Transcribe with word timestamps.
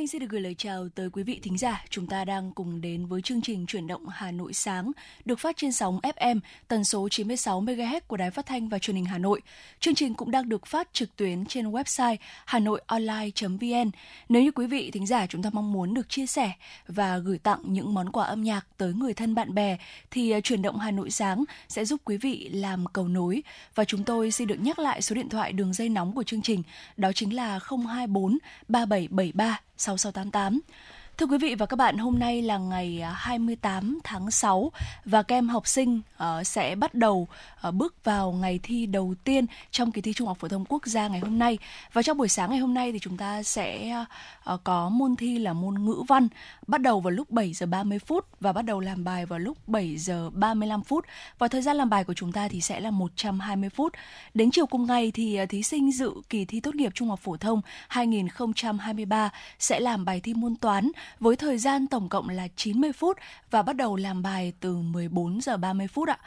Minh 0.00 0.08
xin 0.08 0.20
được 0.20 0.30
gửi 0.30 0.40
lời 0.40 0.54
chào 0.58 0.88
tới 0.94 1.10
quý 1.10 1.22
vị 1.22 1.40
thính 1.42 1.58
giả. 1.58 1.84
Chúng 1.90 2.06
ta 2.06 2.24
đang 2.24 2.52
cùng 2.52 2.80
đến 2.80 3.06
với 3.06 3.22
chương 3.22 3.40
trình 3.42 3.66
Chuyển 3.66 3.86
động 3.86 4.08
Hà 4.08 4.30
Nội 4.30 4.52
sáng, 4.52 4.92
được 5.24 5.38
phát 5.38 5.56
trên 5.56 5.72
sóng 5.72 6.00
FM 6.00 6.40
tần 6.68 6.84
số 6.84 7.08
96 7.08 7.62
MHz 7.62 8.00
của 8.06 8.16
Đài 8.16 8.30
Phát 8.30 8.46
thanh 8.46 8.68
và 8.68 8.78
Truyền 8.78 8.96
hình 8.96 9.04
Hà 9.04 9.18
Nội. 9.18 9.40
Chương 9.80 9.94
trình 9.94 10.14
cũng 10.14 10.30
đang 10.30 10.48
được 10.48 10.66
phát 10.66 10.88
trực 10.92 11.16
tuyến 11.16 11.46
trên 11.46 11.70
website 11.70 12.16
hanoionline.vn. 12.44 13.90
Nếu 14.28 14.42
như 14.42 14.50
quý 14.50 14.66
vị 14.66 14.90
thính 14.90 15.06
giả 15.06 15.26
chúng 15.26 15.42
ta 15.42 15.50
mong 15.52 15.72
muốn 15.72 15.94
được 15.94 16.08
chia 16.08 16.26
sẻ 16.26 16.52
và 16.88 17.18
gửi 17.18 17.38
tặng 17.38 17.60
những 17.64 17.94
món 17.94 18.12
quà 18.12 18.24
âm 18.24 18.42
nhạc 18.42 18.66
tới 18.76 18.92
người 18.92 19.14
thân 19.14 19.34
bạn 19.34 19.54
bè 19.54 19.76
thì 20.10 20.30
à, 20.30 20.40
Chuyển 20.40 20.62
động 20.62 20.78
Hà 20.78 20.90
Nội 20.90 21.10
sáng 21.10 21.44
sẽ 21.68 21.84
giúp 21.84 22.00
quý 22.04 22.16
vị 22.16 22.48
làm 22.52 22.86
cầu 22.86 23.08
nối 23.08 23.42
và 23.74 23.84
chúng 23.84 24.04
tôi 24.04 24.30
xin 24.30 24.48
được 24.48 24.60
nhắc 24.60 24.78
lại 24.78 25.02
số 25.02 25.14
điện 25.14 25.28
thoại 25.28 25.52
đường 25.52 25.72
dây 25.72 25.88
nóng 25.88 26.12
của 26.14 26.22
chương 26.22 26.42
trình, 26.42 26.62
đó 26.96 27.12
chính 27.12 27.34
là 27.34 27.60
024 27.68 28.38
3773 28.68 29.60
6688. 29.80 30.62
Thưa 31.20 31.26
quý 31.26 31.38
vị 31.38 31.54
và 31.54 31.66
các 31.66 31.76
bạn, 31.76 31.98
hôm 31.98 32.18
nay 32.18 32.42
là 32.42 32.58
ngày 32.58 33.00
à, 33.00 33.12
28 33.16 33.98
tháng 34.04 34.30
6 34.30 34.72
và 35.04 35.22
các 35.22 35.36
em 35.36 35.48
học 35.48 35.66
sinh 35.66 36.00
uh, 36.22 36.46
sẽ 36.46 36.74
bắt 36.74 36.94
đầu 36.94 37.28
uh, 37.68 37.74
bước 37.74 38.04
vào 38.04 38.32
ngày 38.32 38.60
thi 38.62 38.86
đầu 38.86 39.14
tiên 39.24 39.46
trong 39.70 39.92
kỳ 39.92 40.00
thi 40.00 40.12
Trung 40.12 40.28
học 40.28 40.36
phổ 40.40 40.48
thông 40.48 40.64
quốc 40.64 40.86
gia 40.86 41.08
ngày 41.08 41.20
hôm 41.20 41.38
nay. 41.38 41.58
Và 41.92 42.02
trong 42.02 42.18
buổi 42.18 42.28
sáng 42.28 42.50
ngày 42.50 42.58
hôm 42.58 42.74
nay 42.74 42.92
thì 42.92 42.98
chúng 42.98 43.16
ta 43.16 43.42
sẽ 43.42 43.96
uh, 44.54 44.60
có 44.64 44.88
môn 44.88 45.16
thi 45.16 45.38
là 45.38 45.52
môn 45.52 45.84
ngữ 45.84 46.02
văn 46.08 46.28
bắt 46.66 46.80
đầu 46.80 47.00
vào 47.00 47.10
lúc 47.10 47.30
7 47.30 47.52
giờ 47.52 47.66
30 47.66 47.98
phút 47.98 48.26
và 48.40 48.52
bắt 48.52 48.62
đầu 48.62 48.80
làm 48.80 49.04
bài 49.04 49.26
vào 49.26 49.38
lúc 49.38 49.68
7 49.68 49.96
giờ 49.96 50.30
35 50.30 50.82
phút. 50.82 51.04
Và 51.38 51.48
thời 51.48 51.62
gian 51.62 51.76
làm 51.76 51.90
bài 51.90 52.04
của 52.04 52.14
chúng 52.14 52.32
ta 52.32 52.48
thì 52.48 52.60
sẽ 52.60 52.80
là 52.80 52.90
120 52.90 53.70
phút. 53.70 53.92
Đến 54.34 54.50
chiều 54.50 54.66
cùng 54.66 54.86
ngày 54.86 55.10
thì 55.14 55.42
uh, 55.42 55.48
thí 55.48 55.62
sinh 55.62 55.92
dự 55.92 56.12
kỳ 56.28 56.44
thi 56.44 56.60
tốt 56.60 56.74
nghiệp 56.74 56.92
Trung 56.94 57.08
học 57.08 57.20
phổ 57.22 57.36
thông 57.36 57.60
2023 57.88 59.30
sẽ 59.58 59.80
làm 59.80 60.04
bài 60.04 60.20
thi 60.20 60.34
môn 60.34 60.56
toán 60.56 60.90
với 61.20 61.36
thời 61.36 61.58
gian 61.58 61.86
tổng 61.86 62.08
cộng 62.08 62.28
là 62.28 62.48
90 62.56 62.92
phút 62.92 63.16
và 63.50 63.62
bắt 63.62 63.76
đầu 63.76 63.96
làm 63.96 64.22
bài 64.22 64.52
từ 64.60 64.76
14 64.76 65.40
giờ 65.40 65.56
30 65.56 65.86
phút 65.88 66.08
ạ. 66.08 66.18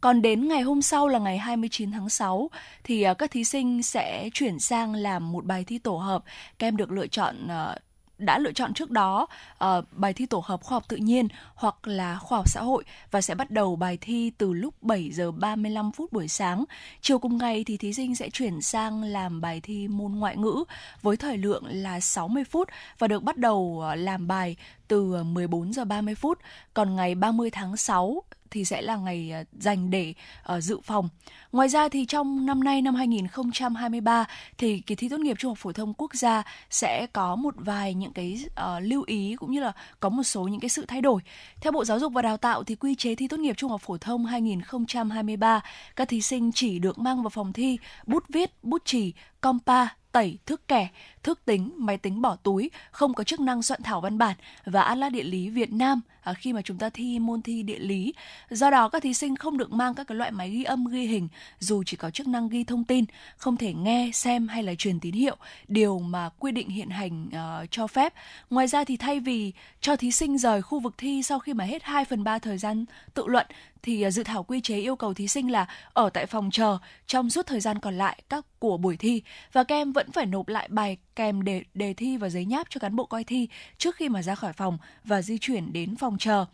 Còn 0.00 0.22
đến 0.22 0.48
ngày 0.48 0.62
hôm 0.62 0.82
sau 0.82 1.08
là 1.08 1.18
ngày 1.18 1.38
29 1.38 1.90
tháng 1.92 2.08
6 2.08 2.50
thì 2.84 3.02
à, 3.02 3.14
các 3.14 3.30
thí 3.30 3.44
sinh 3.44 3.82
sẽ 3.82 4.28
chuyển 4.34 4.58
sang 4.58 4.94
làm 4.94 5.32
một 5.32 5.44
bài 5.44 5.64
thi 5.64 5.78
tổ 5.78 5.96
hợp. 5.96 6.24
Các 6.58 6.66
em 6.66 6.76
được 6.76 6.90
lựa 6.90 7.06
chọn 7.06 7.48
à, 7.48 7.76
đã 8.22 8.38
lựa 8.38 8.52
chọn 8.52 8.74
trước 8.74 8.90
đó 8.90 9.26
uh, 9.64 9.68
bài 9.92 10.12
thi 10.12 10.26
tổ 10.26 10.42
hợp 10.44 10.62
khoa 10.62 10.76
học 10.76 10.84
tự 10.88 10.96
nhiên 10.96 11.28
hoặc 11.54 11.88
là 11.88 12.18
khoa 12.18 12.38
học 12.38 12.48
xã 12.48 12.60
hội 12.60 12.84
và 13.10 13.20
sẽ 13.20 13.34
bắt 13.34 13.50
đầu 13.50 13.76
bài 13.76 13.98
thi 14.00 14.32
từ 14.38 14.52
lúc 14.52 14.82
7 14.82 15.10
giờ 15.10 15.30
35 15.30 15.92
phút 15.92 16.12
buổi 16.12 16.28
sáng. 16.28 16.64
Chiều 17.00 17.18
cùng 17.18 17.38
ngày 17.38 17.64
thì 17.64 17.76
thí 17.76 17.92
sinh 17.92 18.14
sẽ 18.14 18.30
chuyển 18.30 18.62
sang 18.62 19.02
làm 19.02 19.40
bài 19.40 19.60
thi 19.60 19.88
môn 19.88 20.12
ngoại 20.12 20.36
ngữ 20.36 20.64
với 21.02 21.16
thời 21.16 21.36
lượng 21.36 21.64
là 21.66 22.00
60 22.00 22.44
phút 22.44 22.68
và 22.98 23.08
được 23.08 23.22
bắt 23.22 23.36
đầu 23.36 23.78
ờ, 23.82 23.94
làm 23.94 24.28
bài 24.28 24.56
từ 24.92 25.14
ờ, 25.14 25.22
14 25.22 25.72
giờ 25.72 25.84
30 25.84 26.14
phút. 26.14 26.38
Còn 26.74 26.96
ngày 26.96 27.14
30 27.14 27.50
tháng 27.50 27.76
6 27.76 28.22
thì 28.50 28.64
sẽ 28.64 28.82
là 28.82 28.96
ngày 28.96 29.30
ờ, 29.30 29.44
dành 29.52 29.90
để 29.90 30.14
uh, 30.56 30.62
dự 30.62 30.80
phòng. 30.82 31.08
Ngoài 31.52 31.68
ra 31.68 31.88
thì 31.88 32.04
trong 32.04 32.46
năm 32.46 32.64
nay 32.64 32.82
năm 32.82 32.94
2023 32.94 34.24
thì 34.58 34.80
kỳ 34.80 34.94
thi 34.94 35.08
tốt 35.08 35.20
nghiệp 35.20 35.36
trung 35.38 35.50
học 35.50 35.58
phổ 35.58 35.72
thông 35.72 35.94
quốc 35.94 36.14
gia 36.14 36.42
sẽ 36.70 37.06
có 37.12 37.36
một 37.36 37.54
vài 37.56 37.94
những 37.94 38.12
cái 38.12 38.44
uh, 38.46 38.82
lưu 38.82 39.04
ý 39.06 39.36
cũng 39.38 39.52
như 39.52 39.60
là 39.60 39.72
có 40.00 40.08
một 40.08 40.22
số 40.22 40.42
những 40.42 40.60
cái 40.60 40.68
sự 40.68 40.84
thay 40.88 41.00
đổi. 41.00 41.20
Theo 41.60 41.72
Bộ 41.72 41.84
Giáo 41.84 41.98
dục 41.98 42.12
và 42.12 42.22
Đào 42.22 42.36
tạo 42.36 42.64
thì 42.64 42.74
quy 42.74 42.94
chế 42.94 43.14
thi 43.14 43.28
tốt 43.28 43.40
nghiệp 43.40 43.56
trung 43.56 43.70
học 43.70 43.80
phổ 43.80 43.98
thông 43.98 44.26
2023 44.26 45.60
các 45.96 46.08
thí 46.08 46.22
sinh 46.22 46.52
chỉ 46.52 46.78
được 46.78 46.98
mang 46.98 47.22
vào 47.22 47.30
phòng 47.30 47.52
thi 47.52 47.78
bút 48.06 48.24
viết, 48.28 48.50
bút 48.62 48.82
chì, 48.84 49.12
compa, 49.40 49.86
tẩy, 50.12 50.38
thước 50.46 50.68
kẻ, 50.68 50.88
thước 51.22 51.44
tính, 51.44 51.72
máy 51.76 51.98
tính 51.98 52.22
bỏ 52.22 52.36
túi, 52.36 52.70
không 52.90 53.14
có 53.14 53.24
chức 53.24 53.40
năng 53.40 53.62
soạn 53.62 53.82
thảo 53.82 54.00
văn 54.00 54.18
bản 54.18 54.36
và 54.64 54.82
Atlas 54.82 55.12
địa 55.12 55.22
lý 55.22 55.48
Việt 55.48 55.72
Nam 55.72 56.00
à, 56.22 56.34
khi 56.34 56.52
mà 56.52 56.62
chúng 56.62 56.78
ta 56.78 56.90
thi 56.90 57.18
môn 57.18 57.42
thi 57.42 57.62
địa 57.62 57.78
lý. 57.78 58.14
Do 58.50 58.70
đó 58.70 58.88
các 58.88 59.02
thí 59.02 59.14
sinh 59.14 59.36
không 59.36 59.58
được 59.58 59.72
mang 59.72 59.94
các 59.94 60.06
cái 60.06 60.16
loại 60.16 60.30
máy 60.30 60.50
ghi 60.50 60.64
âm 60.64 60.84
ghi 60.84 61.06
hình 61.06 61.28
dù 61.58 61.82
chỉ 61.86 61.96
có 61.96 62.10
chức 62.10 62.28
năng 62.28 62.48
ghi 62.48 62.64
thông 62.64 62.84
tin, 62.84 63.04
không 63.36 63.56
thể 63.56 63.72
nghe, 63.72 64.10
xem 64.14 64.48
hay 64.48 64.62
là 64.62 64.74
truyền 64.74 65.00
tín 65.00 65.14
hiệu, 65.14 65.36
điều 65.68 65.98
mà 65.98 66.28
quy 66.38 66.52
định 66.52 66.68
hiện 66.68 66.90
hành 66.90 67.26
uh, 67.26 67.70
cho 67.70 67.86
phép. 67.86 68.14
Ngoài 68.50 68.66
ra 68.66 68.84
thì 68.84 68.96
thay 68.96 69.20
vì 69.20 69.52
cho 69.80 69.96
thí 69.96 70.12
sinh 70.12 70.38
rời 70.38 70.62
khu 70.62 70.80
vực 70.80 70.94
thi 70.98 71.22
sau 71.22 71.38
khi 71.38 71.54
mà 71.54 71.64
hết 71.64 71.82
2 71.82 72.04
phần 72.04 72.24
3 72.24 72.38
thời 72.38 72.58
gian 72.58 72.84
tự 73.14 73.26
luận 73.26 73.46
thì 73.82 74.02
à, 74.02 74.10
dự 74.10 74.22
thảo 74.22 74.42
quy 74.42 74.60
chế 74.60 74.78
yêu 74.78 74.96
cầu 74.96 75.14
thí 75.14 75.28
sinh 75.28 75.50
là 75.50 75.66
ở 75.92 76.10
tại 76.10 76.26
phòng 76.26 76.50
chờ 76.52 76.78
trong 77.06 77.30
suốt 77.30 77.46
thời 77.46 77.60
gian 77.60 77.78
còn 77.78 77.98
lại 77.98 78.22
các 78.28 78.46
của 78.58 78.76
buổi 78.76 78.96
thi 78.96 79.22
và 79.52 79.64
các 79.64 79.74
em 79.74 79.92
vẫn 79.92 80.12
phải 80.12 80.26
nộp 80.26 80.48
lại 80.48 80.68
bài 80.70 80.96
kèm 81.16 81.42
đề, 81.42 81.62
đề 81.74 81.94
thi 81.94 82.16
và 82.16 82.28
giấy 82.28 82.44
nháp 82.44 82.66
cho 82.70 82.78
cán 82.78 82.96
bộ 82.96 83.04
coi 83.04 83.24
thi 83.24 83.48
trước 83.78 83.96
khi 83.96 84.08
mà 84.08 84.22
ra 84.22 84.34
khỏi 84.34 84.52
phòng 84.52 84.78
và 85.04 85.22
di 85.22 85.38
chuyển 85.38 85.72
đến 85.72 85.96
phòng 85.96 86.16
chờ. 86.18 86.44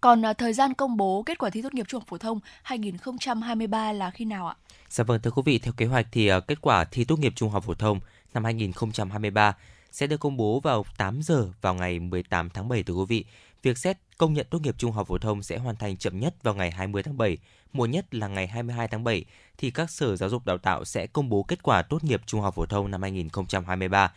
Còn 0.00 0.24
à, 0.24 0.32
thời 0.32 0.52
gian 0.52 0.74
công 0.74 0.96
bố 0.96 1.22
kết 1.22 1.38
quả 1.38 1.50
thi 1.50 1.62
tốt 1.62 1.74
nghiệp 1.74 1.88
trung 1.88 2.00
học 2.00 2.08
phổ 2.08 2.18
thông 2.18 2.40
2023 2.62 3.92
là 3.92 4.10
khi 4.10 4.24
nào 4.24 4.46
ạ? 4.46 4.56
Dạ 4.88 5.04
vâng 5.04 5.20
thưa 5.22 5.30
quý 5.30 5.42
vị, 5.44 5.58
theo 5.58 5.72
kế 5.76 5.86
hoạch 5.86 6.06
thì 6.12 6.28
à, 6.28 6.40
kết 6.40 6.58
quả 6.60 6.84
thi 6.84 7.04
tốt 7.04 7.18
nghiệp 7.18 7.32
trung 7.36 7.50
học 7.50 7.64
phổ 7.64 7.74
thông 7.74 8.00
năm 8.34 8.44
2023 8.44 9.54
sẽ 9.92 10.06
được 10.06 10.20
công 10.20 10.36
bố 10.36 10.60
vào 10.60 10.84
8 10.96 11.22
giờ 11.22 11.48
vào 11.60 11.74
ngày 11.74 12.00
18 12.00 12.50
tháng 12.50 12.68
7 12.68 12.82
thưa 12.82 12.94
quý 12.94 13.04
vị. 13.08 13.24
Việc 13.64 13.78
xét 13.78 13.98
công 14.18 14.32
nhận 14.32 14.46
tốt 14.50 14.62
nghiệp 14.62 14.74
trung 14.78 14.92
học 14.92 15.06
phổ 15.08 15.18
thông 15.18 15.42
sẽ 15.42 15.58
hoàn 15.58 15.76
thành 15.76 15.96
chậm 15.96 16.20
nhất 16.20 16.34
vào 16.42 16.54
ngày 16.54 16.70
20 16.70 17.02
tháng 17.02 17.18
7, 17.18 17.38
muộn 17.72 17.90
nhất 17.90 18.14
là 18.14 18.28
ngày 18.28 18.46
22 18.46 18.88
tháng 18.88 19.04
7 19.04 19.24
thì 19.58 19.70
các 19.70 19.90
sở 19.90 20.16
giáo 20.16 20.28
dục 20.28 20.46
đào 20.46 20.58
tạo 20.58 20.84
sẽ 20.84 21.06
công 21.06 21.28
bố 21.28 21.42
kết 21.42 21.62
quả 21.62 21.82
tốt 21.82 22.04
nghiệp 22.04 22.22
trung 22.26 22.40
học 22.40 22.54
phổ 22.54 22.66
thông 22.66 22.90
năm 22.90 23.02
2023. 23.02 24.12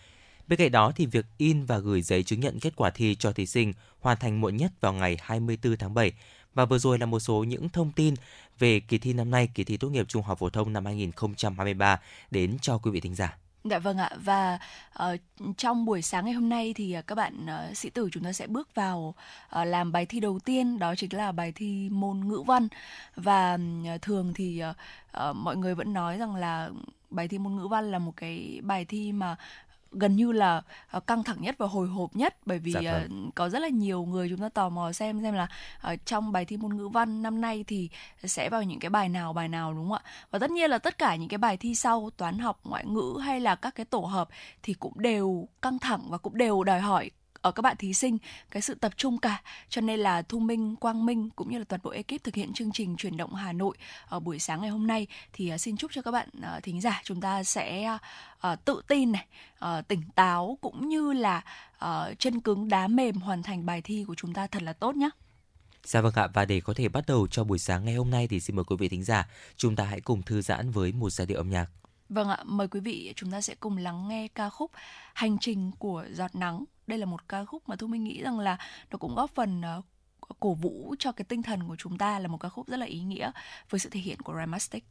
Bên 0.47 0.59
cạnh 0.59 0.71
đó 0.71 0.91
thì 0.95 1.05
việc 1.05 1.25
in 1.37 1.65
và 1.65 1.77
gửi 1.77 2.01
giấy 2.01 2.23
chứng 2.23 2.39
nhận 2.39 2.59
kết 2.59 2.75
quả 2.75 2.89
thi 2.89 3.15
cho 3.15 3.31
thí 3.31 3.45
sinh 3.45 3.73
hoàn 3.99 4.17
thành 4.17 4.41
muộn 4.41 4.57
nhất 4.57 4.71
vào 4.81 4.93
ngày 4.93 5.17
24 5.21 5.77
tháng 5.77 5.93
7. 5.93 6.11
Và 6.53 6.65
vừa 6.65 6.77
rồi 6.77 6.99
là 6.99 7.05
một 7.05 7.19
số 7.19 7.43
những 7.43 7.69
thông 7.69 7.91
tin 7.91 8.13
về 8.59 8.79
kỳ 8.79 8.97
thi 8.97 9.13
năm 9.13 9.31
nay, 9.31 9.49
kỳ 9.53 9.63
thi 9.63 9.77
tốt 9.77 9.89
nghiệp 9.89 10.05
trung 10.07 10.23
học 10.23 10.39
phổ 10.39 10.49
thông 10.49 10.73
năm 10.73 10.85
2023 10.85 11.99
đến 12.31 12.57
cho 12.61 12.77
quý 12.77 12.91
vị 12.91 12.99
thính 12.99 13.15
giả. 13.15 13.37
Dạ 13.69 13.79
vâng 13.79 13.97
ạ. 13.97 14.09
Và 14.23 14.59
uh, 15.03 15.19
trong 15.57 15.85
buổi 15.85 16.01
sáng 16.01 16.25
ngày 16.25 16.33
hôm 16.33 16.49
nay 16.49 16.73
thì 16.75 16.95
uh, 16.99 17.07
các 17.07 17.15
bạn 17.15 17.45
uh, 17.45 17.77
sĩ 17.77 17.89
tử 17.89 18.09
chúng 18.11 18.23
ta 18.23 18.33
sẽ 18.33 18.47
bước 18.47 18.75
vào 18.75 19.15
uh, 19.61 19.67
làm 19.67 19.91
bài 19.91 20.05
thi 20.05 20.19
đầu 20.19 20.39
tiên 20.39 20.79
đó 20.79 20.95
chính 20.95 21.13
là 21.13 21.31
bài 21.31 21.51
thi 21.51 21.89
môn 21.91 22.19
ngữ 22.27 22.43
văn. 22.47 22.67
Và 23.15 23.57
uh, 23.95 24.01
thường 24.01 24.33
thì 24.33 24.63
uh, 24.69 24.75
uh, 25.29 25.35
mọi 25.35 25.57
người 25.57 25.75
vẫn 25.75 25.93
nói 25.93 26.17
rằng 26.17 26.35
là 26.35 26.69
bài 27.09 27.27
thi 27.27 27.37
môn 27.37 27.55
ngữ 27.55 27.67
văn 27.67 27.91
là 27.91 27.99
một 27.99 28.13
cái 28.17 28.59
bài 28.63 28.85
thi 28.85 29.11
mà 29.11 29.35
gần 29.91 30.15
như 30.15 30.31
là 30.31 30.61
ờ, 30.91 30.99
căng 30.99 31.23
thẳng 31.23 31.37
nhất 31.41 31.55
và 31.57 31.67
hồi 31.67 31.87
hộp 31.87 32.15
nhất 32.15 32.37
bởi 32.45 32.59
vì 32.59 32.71
dạ 32.71 32.81
vâng. 32.91 33.31
có 33.35 33.49
rất 33.49 33.59
là 33.59 33.67
nhiều 33.67 34.05
người 34.05 34.29
chúng 34.29 34.39
ta 34.39 34.49
tò 34.49 34.69
mò 34.69 34.91
xem 34.91 35.21
xem 35.21 35.33
là 35.33 35.47
ở 35.81 35.95
trong 35.95 36.31
bài 36.31 36.45
thi 36.45 36.57
môn 36.57 36.77
ngữ 36.77 36.87
văn 36.87 37.21
năm 37.21 37.41
nay 37.41 37.65
thì 37.67 37.89
sẽ 38.23 38.49
vào 38.49 38.63
những 38.63 38.79
cái 38.79 38.89
bài 38.89 39.09
nào 39.09 39.33
bài 39.33 39.47
nào 39.47 39.73
đúng 39.73 39.89
không 39.89 39.97
ạ 40.05 40.11
và 40.31 40.39
tất 40.39 40.51
nhiên 40.51 40.69
là 40.69 40.77
tất 40.77 40.97
cả 40.97 41.15
những 41.15 41.29
cái 41.29 41.37
bài 41.37 41.57
thi 41.57 41.75
sau 41.75 42.09
toán 42.17 42.39
học 42.39 42.59
ngoại 42.63 42.85
ngữ 42.85 43.19
hay 43.21 43.39
là 43.39 43.55
các 43.55 43.75
cái 43.75 43.85
tổ 43.85 43.99
hợp 43.99 44.29
thì 44.63 44.73
cũng 44.73 44.99
đều 44.99 45.47
căng 45.61 45.79
thẳng 45.79 46.01
và 46.09 46.17
cũng 46.17 46.37
đều 46.37 46.63
đòi 46.63 46.79
hỏi 46.79 47.11
ở 47.41 47.51
các 47.51 47.61
bạn 47.61 47.77
thí 47.77 47.93
sinh 47.93 48.17
cái 48.51 48.61
sự 48.61 48.75
tập 48.75 48.91
trung 48.97 49.17
cả. 49.17 49.41
Cho 49.69 49.81
nên 49.81 49.99
là 49.99 50.21
thu 50.21 50.39
minh 50.39 50.75
quang 50.75 51.05
minh 51.05 51.29
cũng 51.29 51.51
như 51.51 51.57
là 51.57 51.63
toàn 51.63 51.81
bộ 51.83 51.91
ekip 51.91 52.23
thực 52.23 52.35
hiện 52.35 52.53
chương 52.53 52.71
trình 52.71 52.97
chuyển 52.97 53.17
động 53.17 53.33
hà 53.33 53.53
nội 53.53 53.77
ở 54.07 54.19
buổi 54.19 54.39
sáng 54.39 54.61
ngày 54.61 54.69
hôm 54.69 54.87
nay. 54.87 55.07
Thì 55.33 55.53
uh, 55.53 55.61
xin 55.61 55.77
chúc 55.77 55.91
cho 55.93 56.01
các 56.01 56.11
bạn 56.11 56.29
uh, 56.37 56.63
thính 56.63 56.81
giả 56.81 57.01
chúng 57.03 57.21
ta 57.21 57.43
sẽ 57.43 57.97
uh, 58.47 58.65
tự 58.65 58.81
tin 58.87 59.11
này 59.11 59.25
tỉnh 59.87 60.01
táo 60.15 60.57
cũng 60.61 60.89
như 60.89 61.13
là 61.13 61.41
chân 62.19 62.41
cứng 62.41 62.69
đá 62.69 62.87
mềm 62.87 63.15
hoàn 63.15 63.43
thành 63.43 63.65
bài 63.65 63.81
thi 63.81 64.05
của 64.07 64.15
chúng 64.15 64.33
ta 64.33 64.47
thật 64.47 64.63
là 64.63 64.73
tốt 64.73 64.95
nhé 64.95 65.09
Dạ 65.87 66.01
vâng 66.01 66.13
ạ, 66.15 66.27
và 66.33 66.45
để 66.45 66.61
có 66.61 66.73
thể 66.73 66.89
bắt 66.89 67.03
đầu 67.07 67.27
cho 67.27 67.43
buổi 67.43 67.59
sáng 67.59 67.85
ngày 67.85 67.95
hôm 67.95 68.09
nay 68.09 68.27
thì 68.27 68.39
xin 68.39 68.55
mời 68.55 68.65
quý 68.65 68.75
vị 68.79 68.89
thính 68.89 69.03
giả, 69.03 69.29
chúng 69.55 69.75
ta 69.75 69.83
hãy 69.83 70.01
cùng 70.01 70.23
thư 70.23 70.41
giãn 70.41 70.71
với 70.71 70.91
một 70.91 71.09
giai 71.09 71.27
điệu 71.27 71.37
âm 71.37 71.49
nhạc. 71.49 71.67
Vâng 72.09 72.29
ạ, 72.29 72.37
mời 72.45 72.67
quý 72.67 72.79
vị 72.79 73.13
chúng 73.15 73.31
ta 73.31 73.41
sẽ 73.41 73.55
cùng 73.59 73.77
lắng 73.77 74.07
nghe 74.07 74.27
ca 74.27 74.49
khúc 74.49 74.71
Hành 75.13 75.37
trình 75.41 75.71
của 75.79 76.05
giọt 76.13 76.35
nắng 76.35 76.63
đây 76.87 76.99
là 76.99 77.05
một 77.05 77.29
ca 77.29 77.45
khúc 77.45 77.69
mà 77.69 77.75
thu 77.75 77.87
minh 77.87 78.03
nghĩ 78.03 78.23
rằng 78.23 78.39
là 78.39 78.57
nó 78.91 78.97
cũng 78.97 79.15
góp 79.15 79.31
phần 79.35 79.61
uh, 79.77 79.85
cổ 80.39 80.53
vũ 80.53 80.95
cho 80.99 81.11
cái 81.11 81.25
tinh 81.25 81.43
thần 81.43 81.67
của 81.67 81.75
chúng 81.75 81.97
ta 81.97 82.19
là 82.19 82.27
một 82.27 82.37
ca 82.37 82.49
khúc 82.49 82.67
rất 82.67 82.77
là 82.77 82.85
ý 82.85 83.01
nghĩa 83.01 83.31
với 83.69 83.79
sự 83.79 83.89
thể 83.89 83.99
hiện 83.99 84.21
của 84.21 84.33
Rhymastic. 84.39 84.83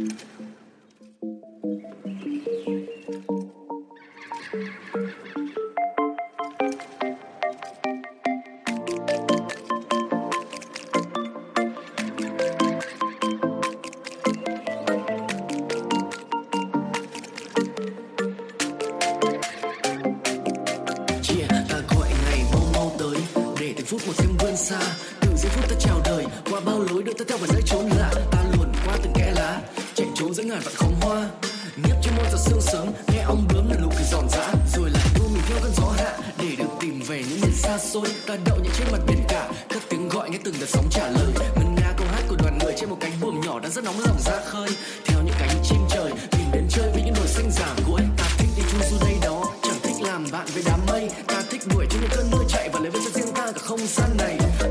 Thank 0.00 0.20
you. 0.20 0.26
Ramastic. 24.00 24.30
xa. 24.56 24.80
Từ 25.20 25.28
giây 25.36 25.50
phút 25.54 25.68
ta 25.68 25.76
chào 25.80 26.00
đời, 26.04 26.26
qua 26.50 26.60
bao 26.60 26.80
lối 26.80 27.02
đưa 27.02 27.12
ta 27.12 27.24
theo 27.28 27.38
vào 27.38 27.46
dãy 27.46 27.62
trốn 27.66 27.88
lạ. 27.98 28.10
Ta 28.32 28.38
luồn 28.52 28.72
qua 28.86 28.96
từng 29.02 29.12
kẽ 29.14 29.32
lá, 29.34 29.60
chạy 29.94 30.06
trốn 30.14 30.34
giữa 30.34 30.42
ngàn 30.42 30.60
vạn 30.64 30.74
khóm 30.74 30.92
hoa. 31.00 31.28
Nhấp 31.76 31.96
trên 32.02 32.16
môi 32.16 32.26
giọt 32.32 32.38
sương 32.38 32.60
sớm, 32.60 32.86
nghe 33.12 33.22
ong 33.22 33.48
bướm 33.54 33.70
là 33.70 33.76
nụ 33.82 33.88
cười 33.96 34.06
giòn 34.12 34.28
giã. 34.28 34.54
Rồi 34.76 34.90
lại 34.90 35.06
đua 35.14 35.28
mình 35.28 35.42
theo 35.48 35.58
cơn 35.62 35.72
gió 35.76 35.92
hạ, 35.96 36.18
để 36.38 36.56
được 36.58 36.70
tìm 36.80 37.02
về 37.08 37.22
những 37.28 37.40
miền 37.40 37.52
xa 37.54 37.78
xôi. 37.78 38.08
Ta 38.26 38.36
đậu 38.44 38.56
những 38.62 38.72
trên 38.78 38.88
mặt 38.92 39.00
biển 39.06 39.24
cả 39.28 39.48
các 39.68 39.82
tiếng 39.90 40.08
gọi 40.08 40.30
nghe 40.30 40.38
từng 40.44 40.54
đợt 40.60 40.68
sóng 40.68 40.88
trả 40.90 41.08
lời. 41.08 41.32
Ngân 41.56 41.74
nga 41.74 41.92
câu 41.98 42.06
hát 42.12 42.22
của 42.28 42.36
đoàn 42.36 42.58
người 42.58 42.74
trên 42.76 42.90
một 42.90 42.96
cánh 43.00 43.12
buồm 43.20 43.40
nhỏ 43.40 43.60
đang 43.60 43.72
rất 43.72 43.84
nóng 43.84 44.00
lòng 44.00 44.16
ra 44.26 44.40
khơi. 44.46 44.68
Theo 45.04 45.18
những 45.24 45.34
cánh 45.38 45.56
chim 45.64 45.80
trời, 45.90 46.12
tìm 46.30 46.46
đến 46.52 46.66
chơi 46.70 46.90
với 46.92 47.02
những 47.02 47.14
đồi 47.14 47.26
xanh 47.26 47.50
giả 47.50 47.74
cuối 47.86 48.00
ta 48.16 48.24
thích 48.38 48.48
đi 48.56 48.62
chu 48.72 48.78
du 48.90 48.96
đây 49.00 49.14
đó, 49.22 49.44
chẳng 49.62 49.80
thích 49.82 49.96
làm 50.02 50.26
bạn 50.32 50.46
với 50.54 50.62
đám 50.66 50.80
không 53.80 53.88
gian 53.88 54.16
này. 54.16 54.69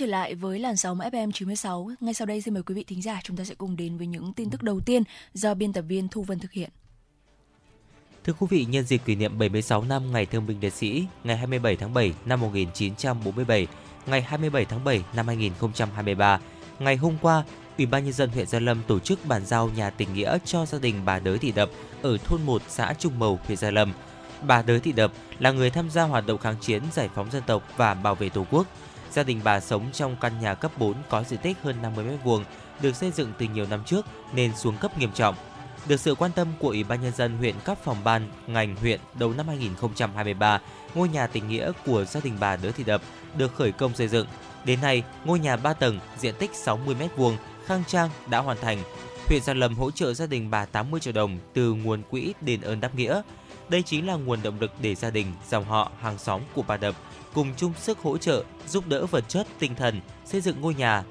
Trở 0.00 0.06
lại 0.06 0.34
với 0.34 0.58
làn 0.58 0.76
sóng 0.76 0.98
FM 0.98 1.30
96, 1.32 1.90
ngay 2.00 2.14
sau 2.14 2.26
đây 2.26 2.40
xin 2.40 2.54
mời 2.54 2.62
quý 2.62 2.74
vị 2.74 2.84
thính 2.84 3.02
giả 3.02 3.20
chúng 3.24 3.36
ta 3.36 3.44
sẽ 3.44 3.54
cùng 3.54 3.76
đến 3.76 3.98
với 3.98 4.06
những 4.06 4.32
tin 4.32 4.50
tức 4.50 4.62
đầu 4.62 4.80
tiên 4.80 5.02
do 5.34 5.54
biên 5.54 5.72
tập 5.72 5.84
viên 5.88 6.08
Thu 6.08 6.22
Vân 6.22 6.38
thực 6.38 6.52
hiện. 6.52 6.70
Thưa 8.24 8.32
quý 8.32 8.46
vị, 8.50 8.64
nhân 8.64 8.84
dịp 8.84 9.00
kỷ 9.04 9.14
niệm 9.14 9.38
76 9.38 9.84
năm 9.84 10.12
Ngày 10.12 10.26
Thương 10.26 10.46
binh 10.46 10.60
Liệt 10.60 10.72
sĩ, 10.72 11.04
ngày 11.24 11.36
27 11.36 11.76
tháng 11.76 11.94
7 11.94 12.14
năm 12.24 12.40
1947, 12.40 13.66
ngày 14.06 14.22
27 14.22 14.64
tháng 14.64 14.84
7 14.84 15.04
năm 15.14 15.26
2023, 15.26 16.40
ngày 16.78 16.96
hôm 16.96 17.16
qua, 17.22 17.44
Ủy 17.78 17.86
ban 17.86 18.04
nhân 18.04 18.12
dân 18.12 18.30
huyện 18.30 18.46
Gia 18.46 18.60
Lâm 18.60 18.82
tổ 18.86 18.98
chức 18.98 19.26
bàn 19.26 19.46
giao 19.46 19.68
nhà 19.68 19.90
tình 19.90 20.14
nghĩa 20.14 20.38
cho 20.44 20.66
gia 20.66 20.78
đình 20.78 20.94
bà 21.04 21.18
Đới 21.18 21.38
Thị 21.38 21.52
Đập 21.52 21.70
ở 22.02 22.16
thôn 22.24 22.40
1 22.46 22.62
xã 22.68 22.94
Trung 22.98 23.18
Mầu, 23.18 23.38
huyện 23.46 23.58
Gia 23.58 23.70
Lâm. 23.70 23.92
Bà 24.42 24.62
Đới 24.62 24.80
Thị 24.80 24.92
Đập 24.92 25.12
là 25.38 25.50
người 25.50 25.70
tham 25.70 25.90
gia 25.90 26.02
hoạt 26.02 26.26
động 26.26 26.38
kháng 26.38 26.56
chiến, 26.60 26.82
giải 26.92 27.08
phóng 27.14 27.30
dân 27.30 27.42
tộc 27.46 27.62
và 27.76 27.94
bảo 27.94 28.14
vệ 28.14 28.28
Tổ 28.28 28.46
quốc. 28.50 28.66
Gia 29.12 29.22
đình 29.22 29.40
bà 29.44 29.60
sống 29.60 29.86
trong 29.92 30.16
căn 30.20 30.32
nhà 30.40 30.54
cấp 30.54 30.72
4 30.78 30.94
có 31.08 31.22
diện 31.22 31.40
tích 31.42 31.56
hơn 31.62 31.76
50 31.82 32.04
m2, 32.24 32.42
được 32.80 32.96
xây 32.96 33.10
dựng 33.10 33.32
từ 33.38 33.46
nhiều 33.46 33.66
năm 33.70 33.82
trước 33.86 34.06
nên 34.32 34.56
xuống 34.56 34.76
cấp 34.76 34.98
nghiêm 34.98 35.12
trọng. 35.12 35.34
Được 35.88 36.00
sự 36.00 36.14
quan 36.14 36.32
tâm 36.32 36.48
của 36.58 36.68
Ủy 36.68 36.84
ban 36.84 37.02
nhân 37.02 37.12
dân 37.16 37.38
huyện 37.38 37.54
các 37.64 37.78
phòng 37.84 37.96
ban, 38.04 38.28
ngành 38.46 38.76
huyện 38.76 39.00
đầu 39.14 39.32
năm 39.32 39.48
2023, 39.48 40.60
ngôi 40.94 41.08
nhà 41.08 41.26
tình 41.26 41.48
nghĩa 41.48 41.72
của 41.86 42.04
gia 42.04 42.20
đình 42.20 42.36
bà 42.40 42.56
Đới 42.56 42.72
Thị 42.72 42.84
Đập 42.84 43.02
được 43.36 43.54
khởi 43.54 43.72
công 43.72 43.94
xây 43.94 44.08
dựng. 44.08 44.26
Đến 44.64 44.80
nay, 44.80 45.02
ngôi 45.24 45.38
nhà 45.38 45.56
3 45.56 45.72
tầng, 45.72 46.00
diện 46.18 46.34
tích 46.38 46.50
60 46.54 46.96
m2, 47.00 47.36
khang 47.66 47.82
trang 47.86 48.10
đã 48.26 48.38
hoàn 48.38 48.56
thành. 48.60 48.82
Huyện 49.26 49.42
Gia 49.42 49.54
Lâm 49.54 49.74
hỗ 49.74 49.90
trợ 49.90 50.14
gia 50.14 50.26
đình 50.26 50.50
bà 50.50 50.64
80 50.64 51.00
triệu 51.00 51.12
đồng 51.12 51.38
từ 51.54 51.72
nguồn 51.72 52.02
quỹ 52.10 52.34
đền 52.40 52.60
ơn 52.60 52.80
đáp 52.80 52.94
nghĩa. 52.94 53.22
Đây 53.70 53.82
chính 53.82 54.06
là 54.06 54.14
nguồn 54.14 54.42
động 54.42 54.60
lực 54.60 54.72
để 54.82 54.94
gia 54.94 55.10
đình, 55.10 55.26
dòng 55.50 55.64
họ, 55.64 55.90
hàng 56.00 56.18
xóm 56.18 56.40
của 56.54 56.62
bà 56.62 56.76
Đập 56.76 56.94
cùng 57.34 57.54
chung 57.56 57.72
sức 57.78 57.98
hỗ 57.98 58.18
trợ, 58.18 58.44
giúp 58.68 58.84
đỡ 58.88 59.06
vật 59.06 59.24
chất, 59.28 59.46
tinh 59.58 59.74
thần, 59.74 60.00
xây 60.24 60.40
dựng 60.40 60.60
ngôi 60.60 60.74
nhà. 60.74 61.04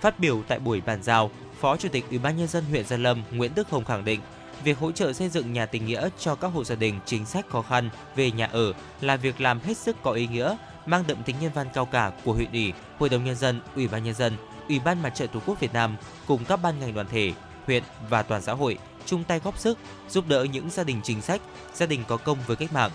Phát 0.00 0.18
biểu 0.18 0.42
tại 0.48 0.58
buổi 0.58 0.80
bàn 0.80 1.02
giao, 1.02 1.30
Phó 1.60 1.76
Chủ 1.76 1.88
tịch 1.88 2.04
Ủy 2.10 2.18
ban 2.18 2.36
nhân 2.36 2.48
dân 2.48 2.64
huyện 2.64 2.86
Gia 2.86 2.96
Lâm 2.96 3.22
Nguyễn 3.30 3.52
Đức 3.54 3.70
Hồng 3.70 3.84
khẳng 3.84 4.04
định, 4.04 4.20
việc 4.64 4.78
hỗ 4.78 4.92
trợ 4.92 5.12
xây 5.12 5.28
dựng 5.28 5.52
nhà 5.52 5.66
tình 5.66 5.86
nghĩa 5.86 6.08
cho 6.18 6.34
các 6.34 6.48
hộ 6.48 6.64
gia 6.64 6.74
đình 6.74 7.00
chính 7.06 7.26
sách 7.26 7.48
khó 7.48 7.62
khăn 7.62 7.90
về 8.16 8.30
nhà 8.30 8.46
ở 8.46 8.72
là 9.00 9.16
việc 9.16 9.40
làm 9.40 9.60
hết 9.60 9.76
sức 9.76 9.96
có 10.02 10.12
ý 10.12 10.26
nghĩa, 10.26 10.56
mang 10.86 11.04
đậm 11.06 11.22
tính 11.22 11.36
nhân 11.40 11.52
văn 11.54 11.66
cao 11.74 11.84
cả 11.84 12.12
của 12.24 12.32
huyện 12.32 12.52
ủy, 12.52 12.72
hội 12.98 13.08
đồng 13.08 13.24
nhân 13.24 13.36
dân, 13.36 13.60
ủy 13.76 13.88
ban 13.88 14.04
nhân 14.04 14.14
dân, 14.14 14.36
ủy 14.68 14.78
ban 14.78 15.02
mặt 15.02 15.10
trận 15.10 15.28
tổ 15.28 15.40
quốc 15.46 15.60
Việt 15.60 15.72
Nam 15.72 15.96
cùng 16.26 16.44
các 16.44 16.56
ban 16.62 16.80
ngành 16.80 16.94
đoàn 16.94 17.06
thể, 17.10 17.32
huyện 17.66 17.82
và 18.08 18.22
toàn 18.22 18.42
xã 18.42 18.52
hội 18.52 18.78
chung 19.06 19.24
tay 19.24 19.40
góp 19.44 19.58
sức 19.58 19.78
giúp 20.08 20.24
đỡ 20.28 20.44
những 20.44 20.70
gia 20.70 20.84
đình 20.84 21.00
chính 21.04 21.22
sách, 21.22 21.40
gia 21.74 21.86
đình 21.86 22.04
có 22.08 22.16
công 22.16 22.38
với 22.46 22.56
cách 22.56 22.72
mạng. 22.72 22.90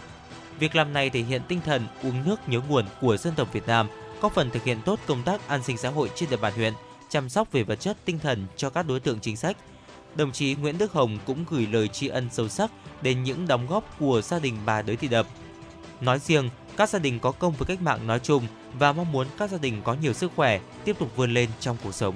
Việc 0.60 0.76
làm 0.76 0.94
này 0.94 1.10
thể 1.10 1.22
hiện 1.22 1.42
tinh 1.48 1.62
thần 1.66 1.88
uống 2.04 2.24
nước 2.26 2.36
nhớ 2.48 2.62
nguồn 2.70 2.86
của 3.02 3.18
dân 3.18 3.34
tộc 3.36 3.54
Việt 3.54 3.68
Nam, 3.68 3.88
góp 4.22 4.34
phần 4.34 4.50
thực 4.52 4.64
hiện 4.64 4.82
tốt 4.86 5.00
công 5.08 5.24
tác 5.24 5.48
an 5.48 5.64
sinh 5.64 5.78
xã 5.78 5.90
hội 5.90 6.10
trên 6.16 6.30
địa 6.30 6.38
bàn 6.38 6.54
huyện, 6.54 6.74
chăm 7.10 7.30
sóc 7.30 7.52
về 7.52 7.64
vật 7.64 7.76
chất 7.76 7.98
tinh 8.06 8.20
thần 8.20 8.46
cho 8.58 8.70
các 8.70 8.88
đối 8.88 9.00
tượng 9.00 9.20
chính 9.20 9.38
sách. 9.38 9.58
Đồng 10.16 10.32
chí 10.32 10.56
Nguyễn 10.56 10.78
Đức 10.78 10.92
Hồng 10.92 11.18
cũng 11.26 11.46
gửi 11.50 11.68
lời 11.68 11.88
tri 11.88 12.08
ân 12.08 12.30
sâu 12.32 12.50
sắc 12.50 12.72
đến 13.02 13.24
những 13.24 13.48
đóng 13.48 13.68
góp 13.68 14.00
của 14.00 14.22
gia 14.22 14.40
đình 14.40 14.58
bà 14.66 14.82
Đới 14.82 14.96
Thị 14.96 15.08
Đập. 15.08 15.28
Nói 16.02 16.20
riêng, 16.20 16.50
các 16.78 16.90
gia 16.90 17.00
đình 17.00 17.20
có 17.20 17.32
công 17.32 17.54
với 17.54 17.66
cách 17.66 17.82
mạng 17.82 18.08
nói 18.08 18.20
chung 18.20 18.48
và 18.80 18.94
mong 18.94 19.12
muốn 19.12 19.28
các 19.38 19.50
gia 19.50 19.58
đình 19.58 19.82
có 19.84 19.94
nhiều 19.94 20.14
sức 20.14 20.32
khỏe, 20.36 20.60
tiếp 20.86 20.96
tục 21.00 21.16
vươn 21.16 21.34
lên 21.34 21.50
trong 21.60 21.78
cuộc 21.84 21.94
sống. 21.94 22.16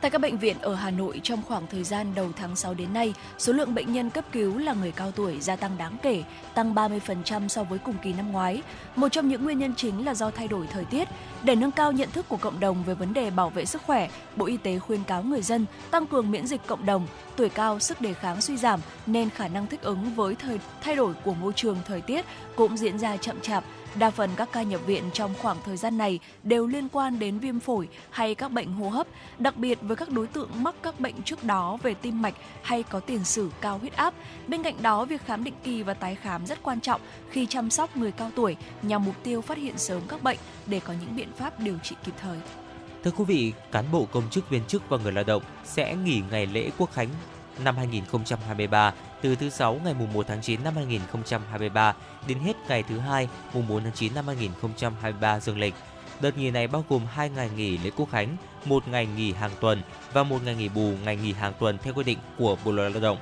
Tại 0.00 0.10
các 0.10 0.20
bệnh 0.20 0.38
viện 0.38 0.56
ở 0.60 0.74
Hà 0.74 0.90
Nội 0.90 1.20
trong 1.22 1.42
khoảng 1.48 1.66
thời 1.66 1.84
gian 1.84 2.14
đầu 2.14 2.28
tháng 2.36 2.56
6 2.56 2.74
đến 2.74 2.92
nay, 2.92 3.14
số 3.38 3.52
lượng 3.52 3.74
bệnh 3.74 3.92
nhân 3.92 4.10
cấp 4.10 4.24
cứu 4.32 4.58
là 4.58 4.72
người 4.74 4.92
cao 4.92 5.10
tuổi 5.10 5.40
gia 5.40 5.56
tăng 5.56 5.78
đáng 5.78 5.96
kể, 6.02 6.22
tăng 6.54 6.74
30% 6.74 7.48
so 7.48 7.64
với 7.64 7.78
cùng 7.78 7.94
kỳ 8.02 8.12
năm 8.12 8.32
ngoái. 8.32 8.62
Một 8.96 9.08
trong 9.08 9.28
những 9.28 9.44
nguyên 9.44 9.58
nhân 9.58 9.74
chính 9.76 10.04
là 10.04 10.14
do 10.14 10.30
thay 10.30 10.48
đổi 10.48 10.66
thời 10.66 10.84
tiết. 10.84 11.08
Để 11.42 11.54
nâng 11.54 11.70
cao 11.70 11.92
nhận 11.92 12.10
thức 12.10 12.28
của 12.28 12.36
cộng 12.36 12.60
đồng 12.60 12.84
về 12.84 12.94
vấn 12.94 13.14
đề 13.14 13.30
bảo 13.30 13.50
vệ 13.50 13.64
sức 13.64 13.82
khỏe, 13.82 14.08
Bộ 14.36 14.46
Y 14.46 14.56
tế 14.56 14.78
khuyên 14.78 15.04
cáo 15.04 15.22
người 15.22 15.42
dân 15.42 15.66
tăng 15.90 16.06
cường 16.06 16.30
miễn 16.30 16.46
dịch 16.46 16.66
cộng 16.66 16.86
đồng, 16.86 17.06
tuổi 17.36 17.48
cao 17.48 17.80
sức 17.80 18.00
đề 18.00 18.14
kháng 18.14 18.40
suy 18.40 18.56
giảm 18.56 18.80
nên 19.06 19.30
khả 19.30 19.48
năng 19.48 19.66
thích 19.66 19.82
ứng 19.82 20.14
với 20.14 20.34
thời 20.34 20.60
thay 20.80 20.96
đổi 20.96 21.14
của 21.24 21.34
môi 21.34 21.52
trường 21.52 21.76
thời 21.86 22.00
tiết 22.00 22.24
cũng 22.56 22.76
diễn 22.76 22.98
ra 22.98 23.16
chậm 23.16 23.40
chạp 23.40 23.64
Đa 23.98 24.10
phần 24.10 24.30
các 24.36 24.48
ca 24.52 24.62
nhập 24.62 24.80
viện 24.86 25.04
trong 25.12 25.34
khoảng 25.42 25.56
thời 25.64 25.76
gian 25.76 25.98
này 25.98 26.18
đều 26.42 26.66
liên 26.66 26.88
quan 26.88 27.18
đến 27.18 27.38
viêm 27.38 27.60
phổi 27.60 27.88
hay 28.10 28.34
các 28.34 28.52
bệnh 28.52 28.72
hô 28.72 28.88
hấp, 28.88 29.06
đặc 29.38 29.56
biệt 29.56 29.78
với 29.82 29.96
các 29.96 30.10
đối 30.10 30.26
tượng 30.26 30.50
mắc 30.56 30.74
các 30.82 31.00
bệnh 31.00 31.22
trước 31.22 31.44
đó 31.44 31.78
về 31.82 31.94
tim 31.94 32.22
mạch 32.22 32.34
hay 32.62 32.82
có 32.82 33.00
tiền 33.00 33.24
sử 33.24 33.50
cao 33.60 33.78
huyết 33.78 33.96
áp. 33.96 34.14
Bên 34.48 34.62
cạnh 34.62 34.82
đó, 34.82 35.04
việc 35.04 35.24
khám 35.26 35.44
định 35.44 35.54
kỳ 35.64 35.82
và 35.82 35.94
tái 35.94 36.14
khám 36.14 36.46
rất 36.46 36.62
quan 36.62 36.80
trọng 36.80 37.00
khi 37.30 37.46
chăm 37.46 37.70
sóc 37.70 37.96
người 37.96 38.12
cao 38.12 38.30
tuổi 38.36 38.56
nhằm 38.82 39.04
mục 39.04 39.14
tiêu 39.22 39.40
phát 39.40 39.58
hiện 39.58 39.78
sớm 39.78 40.02
các 40.08 40.22
bệnh 40.22 40.38
để 40.66 40.80
có 40.80 40.94
những 41.00 41.16
biện 41.16 41.28
pháp 41.36 41.60
điều 41.60 41.78
trị 41.82 41.96
kịp 42.04 42.14
thời. 42.20 42.38
Thưa 43.04 43.10
quý 43.10 43.24
vị, 43.24 43.52
cán 43.72 43.84
bộ 43.92 44.06
công 44.12 44.30
chức 44.30 44.50
viên 44.50 44.64
chức 44.64 44.88
và 44.88 44.98
người 44.98 45.12
lao 45.12 45.24
động 45.24 45.42
sẽ 45.64 45.96
nghỉ 45.96 46.22
ngày 46.30 46.46
lễ 46.46 46.70
Quốc 46.78 46.92
khánh 46.92 47.08
năm 47.64 47.76
2023 47.76 48.92
từ 49.22 49.36
thứ 49.36 49.50
sáu 49.50 49.80
ngày 49.84 49.94
mùng 49.94 50.12
1 50.12 50.26
tháng 50.28 50.42
9 50.42 50.64
năm 50.64 50.74
2023 50.76 51.94
đến 52.28 52.38
hết 52.38 52.56
ngày 52.68 52.82
thứ 52.82 52.98
hai 52.98 53.28
mùng 53.54 53.68
4 53.68 53.82
tháng 53.82 53.92
9 53.92 54.14
năm 54.14 54.26
2023 54.26 55.40
dương 55.40 55.58
lịch. 55.58 55.74
Đợt 56.20 56.38
nghỉ 56.38 56.50
này 56.50 56.66
bao 56.66 56.84
gồm 56.88 57.02
2 57.06 57.30
ngày 57.30 57.50
nghỉ 57.56 57.78
lễ 57.78 57.90
quốc 57.96 58.10
khánh, 58.10 58.36
một 58.64 58.88
ngày 58.88 59.06
nghỉ 59.16 59.32
hàng 59.32 59.50
tuần 59.60 59.82
và 60.12 60.22
một 60.22 60.44
ngày 60.44 60.54
nghỉ 60.54 60.68
bù 60.68 60.92
ngày 61.04 61.16
nghỉ 61.16 61.32
hàng 61.32 61.52
tuần 61.58 61.78
theo 61.82 61.94
quy 61.94 62.04
định 62.04 62.18
của 62.38 62.56
Bộ 62.64 62.72
luật 62.72 62.92
Lao 62.92 63.00
động. 63.00 63.18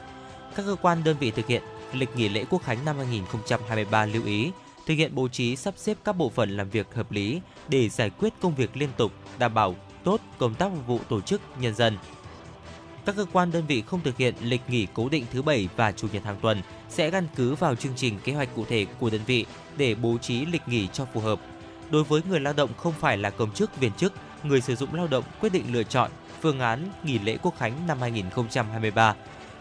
Các 0.55 0.63
cơ 0.67 0.77
quan 0.83 1.05
đơn 1.05 1.17
vị 1.21 1.31
thực 1.31 1.47
hiện 1.47 1.63
lịch 1.93 2.17
nghỉ 2.17 2.29
lễ 2.29 2.45
quốc 2.51 2.63
khánh 2.65 2.85
năm 2.85 2.97
2023 2.97 4.07
lưu 4.07 4.25
ý 4.25 4.51
thực 4.87 4.95
hiện 4.95 5.15
bố 5.15 5.29
trí 5.29 5.57
sắp 5.57 5.75
xếp 5.77 5.97
các 6.05 6.13
bộ 6.13 6.29
phận 6.29 6.57
làm 6.57 6.71
việc 6.71 6.95
hợp 6.95 7.13
lý 7.13 7.41
để 7.69 7.89
giải 7.89 8.11
quyết 8.11 8.33
công 8.41 8.55
việc 8.55 8.77
liên 8.77 8.91
tục, 8.97 9.13
đảm 9.39 9.55
bảo 9.55 9.75
tốt 10.05 10.21
công 10.39 10.55
tác 10.55 10.71
phục 10.77 10.87
vụ 10.87 11.01
tổ 11.09 11.21
chức 11.21 11.41
nhân 11.61 11.75
dân 11.75 11.99
các 13.07 13.17
cơ 13.17 13.27
quan 13.33 13.53
đơn 13.53 13.67
vị 13.67 13.83
không 13.87 14.01
thực 14.01 14.17
hiện 14.17 14.35
lịch 14.41 14.61
nghỉ 14.69 14.87
cố 14.95 15.09
định 15.09 15.25
thứ 15.33 15.43
bảy 15.43 15.69
và 15.77 15.93
chủ 15.93 16.09
nhật 16.13 16.25
hàng 16.25 16.37
tuần 16.43 16.63
sẽ 16.89 17.11
căn 17.11 17.27
cứ 17.37 17.55
vào 17.55 17.75
chương 17.75 17.93
trình 17.97 18.19
kế 18.25 18.33
hoạch 18.33 18.49
cụ 18.57 18.65
thể 18.69 18.87
của 18.99 19.11
đơn 19.11 19.21
vị 19.27 19.47
để 19.77 19.95
bố 19.95 20.19
trí 20.19 20.47
lịch 20.47 20.69
nghỉ 20.69 20.89
cho 20.93 21.05
phù 21.05 21.21
hợp. 21.21 21.41
Đối 21.91 22.05
với 22.05 22.23
người 22.29 22.41
lao 22.41 22.53
động 22.53 22.71
không 22.77 22.93
phải 22.93 23.19
là 23.19 23.31
công 23.31 23.53
chức 23.53 23.81
viên 23.81 23.93
chức, 23.93 24.13
người 24.43 24.61
sử 24.61 24.77
dụng 24.77 24.95
lao 24.95 25.07
động 25.07 25.25
quyết 25.41 25.53
định 25.53 25.65
lựa 25.73 25.83
chọn 25.83 26.11
phương 26.41 26.61
án 26.61 26.89
nghỉ 27.05 27.19
lễ 27.19 27.39
Quốc 27.43 27.55
khánh 27.59 27.87
năm 27.87 27.99
2023. 28.01 29.15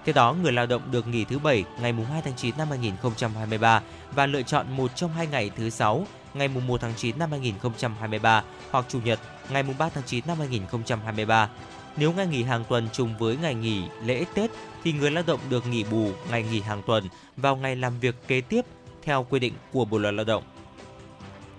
Theo 0.05 0.13
đó, 0.13 0.33
người 0.33 0.51
lao 0.51 0.65
động 0.65 0.81
được 0.91 1.07
nghỉ 1.07 1.25
thứ 1.25 1.39
bảy 1.39 1.63
ngày 1.81 1.93
2 1.93 2.21
tháng 2.21 2.35
9 2.35 2.57
năm 2.57 2.67
2023 2.69 3.81
và 4.15 4.25
lựa 4.25 4.41
chọn 4.41 4.65
một 4.77 4.95
trong 4.95 5.13
hai 5.13 5.27
ngày 5.27 5.51
thứ 5.57 5.69
sáu 5.69 6.07
ngày 6.33 6.47
1 6.47 6.81
tháng 6.81 6.93
9 6.97 7.19
năm 7.19 7.31
2023 7.31 8.43
hoặc 8.71 8.85
chủ 8.89 8.99
nhật 9.05 9.19
ngày 9.49 9.63
3 9.63 9.89
tháng 9.89 10.03
9 10.03 10.23
năm 10.27 10.37
2023. 10.39 11.49
Nếu 11.97 12.13
ngày 12.13 12.27
nghỉ 12.27 12.43
hàng 12.43 12.63
tuần 12.69 12.87
trùng 12.93 13.17
với 13.17 13.37
ngày 13.41 13.55
nghỉ 13.55 13.83
lễ 14.03 14.25
Tết 14.33 14.51
thì 14.83 14.91
người 14.91 15.11
lao 15.11 15.23
động 15.27 15.39
được 15.49 15.67
nghỉ 15.67 15.83
bù 15.83 16.11
ngày 16.31 16.45
nghỉ 16.51 16.61
hàng 16.61 16.81
tuần 16.85 17.03
vào 17.37 17.55
ngày 17.55 17.75
làm 17.75 17.99
việc 17.99 18.15
kế 18.27 18.41
tiếp 18.41 18.65
theo 19.03 19.25
quy 19.29 19.39
định 19.39 19.53
của 19.71 19.85
Bộ 19.85 19.97
luật 19.97 20.13
Lao 20.13 20.25
động. 20.25 20.43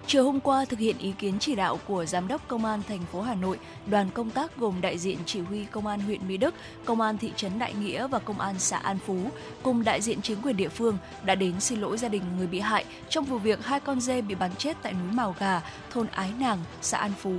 Chiều 0.06 0.24
hôm 0.24 0.40
qua, 0.40 0.64
thực 0.64 0.78
hiện 0.78 0.98
ý 0.98 1.12
kiến 1.18 1.38
chỉ 1.38 1.54
đạo 1.54 1.78
của 1.86 2.04
Giám 2.06 2.28
đốc 2.28 2.48
Công 2.48 2.64
an 2.64 2.82
thành 2.88 3.00
phố 3.12 3.22
Hà 3.22 3.34
Nội, 3.34 3.58
đoàn 3.86 4.10
công 4.14 4.30
tác 4.30 4.56
gồm 4.56 4.80
đại 4.80 4.98
diện 4.98 5.18
chỉ 5.26 5.40
huy 5.40 5.64
Công 5.64 5.86
an 5.86 6.00
huyện 6.00 6.28
Mỹ 6.28 6.36
Đức, 6.36 6.54
Công 6.84 7.00
an 7.00 7.18
thị 7.18 7.32
trấn 7.36 7.58
Đại 7.58 7.74
Nghĩa 7.74 8.06
và 8.06 8.18
Công 8.18 8.40
an 8.40 8.54
xã 8.58 8.78
An 8.78 8.98
Phú, 9.06 9.30
cùng 9.62 9.84
đại 9.84 10.00
diện 10.00 10.22
chính 10.22 10.42
quyền 10.42 10.56
địa 10.56 10.68
phương 10.68 10.98
đã 11.24 11.34
đến 11.34 11.60
xin 11.60 11.80
lỗi 11.80 11.98
gia 11.98 12.08
đình 12.08 12.22
người 12.38 12.46
bị 12.46 12.60
hại 12.60 12.84
trong 13.08 13.24
vụ 13.24 13.38
việc 13.38 13.64
hai 13.64 13.80
con 13.80 14.00
dê 14.00 14.20
bị 14.20 14.34
bắn 14.34 14.50
chết 14.58 14.76
tại 14.82 14.92
núi 14.92 15.12
Mào 15.12 15.34
Gà, 15.38 15.62
thôn 15.90 16.06
Ái 16.06 16.30
Nàng, 16.40 16.58
xã 16.82 16.98
An 16.98 17.12
Phú. 17.18 17.32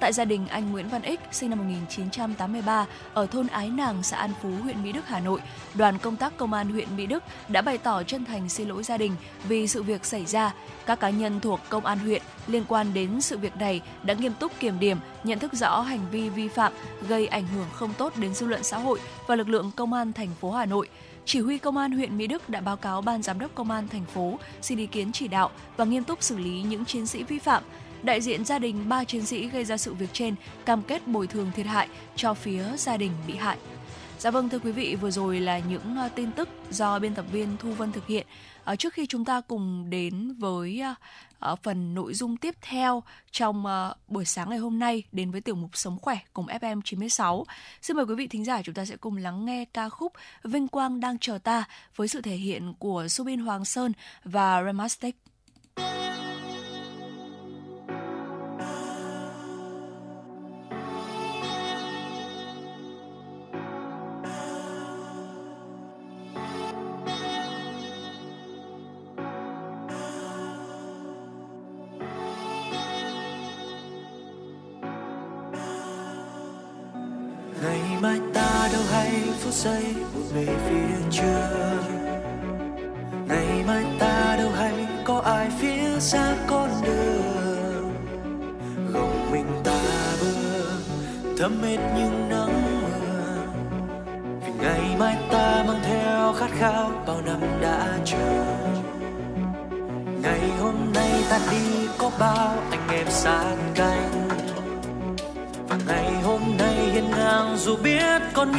Tại 0.00 0.12
gia 0.12 0.24
đình 0.24 0.48
anh 0.48 0.72
Nguyễn 0.72 0.88
Văn 0.88 1.02
Ích, 1.02 1.20
sinh 1.32 1.50
năm 1.50 1.58
1983, 1.58 2.86
ở 3.14 3.26
thôn 3.26 3.46
Ái 3.46 3.70
Nàng, 3.70 4.02
xã 4.02 4.16
An 4.16 4.30
Phú, 4.42 4.50
huyện 4.62 4.82
Mỹ 4.82 4.92
Đức, 4.92 5.08
Hà 5.08 5.20
Nội, 5.20 5.40
đoàn 5.74 5.98
công 5.98 6.16
tác 6.16 6.36
công 6.36 6.52
an 6.52 6.70
huyện 6.70 6.96
Mỹ 6.96 7.06
Đức 7.06 7.24
đã 7.48 7.62
bày 7.62 7.78
tỏ 7.78 8.02
chân 8.02 8.24
thành 8.24 8.48
xin 8.48 8.68
lỗi 8.68 8.82
gia 8.82 8.96
đình 8.96 9.12
vì 9.48 9.66
sự 9.66 9.82
việc 9.82 10.04
xảy 10.04 10.26
ra. 10.26 10.54
Các 10.86 11.00
cá 11.00 11.10
nhân 11.10 11.40
thuộc 11.40 11.60
công 11.68 11.86
an 11.86 11.98
huyện 11.98 12.22
liên 12.46 12.64
quan 12.68 12.94
đến 12.94 13.20
sự 13.20 13.38
việc 13.38 13.56
này 13.56 13.80
đã 14.02 14.14
nghiêm 14.14 14.32
túc 14.32 14.52
kiểm 14.60 14.78
điểm, 14.78 14.98
nhận 15.24 15.38
thức 15.38 15.52
rõ 15.52 15.80
hành 15.80 16.00
vi 16.10 16.28
vi 16.28 16.48
phạm 16.48 16.72
gây 17.08 17.26
ảnh 17.26 17.46
hưởng 17.46 17.66
không 17.72 17.94
tốt 17.94 18.12
đến 18.16 18.34
dư 18.34 18.46
luận 18.46 18.62
xã 18.62 18.78
hội 18.78 19.00
và 19.26 19.36
lực 19.36 19.48
lượng 19.48 19.70
công 19.76 19.92
an 19.92 20.12
thành 20.12 20.30
phố 20.40 20.50
Hà 20.50 20.66
Nội. 20.66 20.88
Chỉ 21.24 21.40
huy 21.40 21.58
công 21.58 21.76
an 21.76 21.92
huyện 21.92 22.18
Mỹ 22.18 22.26
Đức 22.26 22.48
đã 22.48 22.60
báo 22.60 22.76
cáo 22.76 23.00
ban 23.02 23.22
giám 23.22 23.38
đốc 23.38 23.54
công 23.54 23.70
an 23.70 23.88
thành 23.88 24.04
phố 24.04 24.38
xin 24.62 24.78
ý 24.78 24.86
kiến 24.86 25.12
chỉ 25.12 25.28
đạo 25.28 25.50
và 25.76 25.84
nghiêm 25.84 26.04
túc 26.04 26.22
xử 26.22 26.38
lý 26.38 26.62
những 26.62 26.84
chiến 26.84 27.06
sĩ 27.06 27.22
vi 27.22 27.38
phạm 27.38 27.62
đại 28.02 28.20
diện 28.20 28.44
gia 28.44 28.58
đình 28.58 28.88
ba 28.88 29.04
chiến 29.04 29.26
sĩ 29.26 29.48
gây 29.48 29.64
ra 29.64 29.76
sự 29.76 29.94
việc 29.94 30.10
trên 30.12 30.34
cam 30.64 30.82
kết 30.82 31.08
bồi 31.08 31.26
thường 31.26 31.50
thiệt 31.56 31.66
hại 31.66 31.88
cho 32.16 32.34
phía 32.34 32.64
gia 32.76 32.96
đình 32.96 33.12
bị 33.26 33.34
hại. 33.34 33.58
Dạ 34.18 34.30
vâng 34.30 34.48
thưa 34.48 34.58
quý 34.58 34.72
vị, 34.72 34.94
vừa 34.94 35.10
rồi 35.10 35.40
là 35.40 35.58
những 35.58 35.96
à, 35.96 36.08
tin 36.08 36.32
tức 36.32 36.48
do 36.70 36.98
biên 36.98 37.14
tập 37.14 37.24
viên 37.32 37.56
Thu 37.56 37.72
Vân 37.72 37.92
thực 37.92 38.06
hiện. 38.06 38.26
À, 38.64 38.76
trước 38.76 38.92
khi 38.92 39.06
chúng 39.06 39.24
ta 39.24 39.40
cùng 39.40 39.90
đến 39.90 40.34
với 40.38 40.80
à, 40.80 40.94
à, 41.38 41.54
phần 41.54 41.94
nội 41.94 42.14
dung 42.14 42.36
tiếp 42.36 42.54
theo 42.62 43.02
trong 43.30 43.66
à, 43.66 43.94
buổi 44.08 44.24
sáng 44.24 44.50
ngày 44.50 44.58
hôm 44.58 44.78
nay 44.78 45.02
đến 45.12 45.30
với 45.30 45.40
tiểu 45.40 45.54
mục 45.54 45.70
Sống 45.76 45.98
khỏe 46.02 46.18
cùng 46.32 46.46
FM 46.46 46.80
96. 46.84 47.44
Xin 47.82 47.96
mời 47.96 48.06
quý 48.06 48.14
vị 48.14 48.26
thính 48.26 48.44
giả 48.44 48.62
chúng 48.62 48.74
ta 48.74 48.84
sẽ 48.84 48.96
cùng 48.96 49.16
lắng 49.16 49.44
nghe 49.44 49.64
ca 49.64 49.88
khúc 49.88 50.12
Vinh 50.44 50.68
quang 50.68 51.00
đang 51.00 51.18
chờ 51.18 51.38
ta 51.38 51.64
với 51.96 52.08
sự 52.08 52.20
thể 52.20 52.36
hiện 52.36 52.74
của 52.78 53.08
Subin 53.08 53.40
Hoàng 53.40 53.64
Sơn 53.64 53.92
và 54.24 54.62
Ramastek. 54.64 55.16
phút 55.76 56.07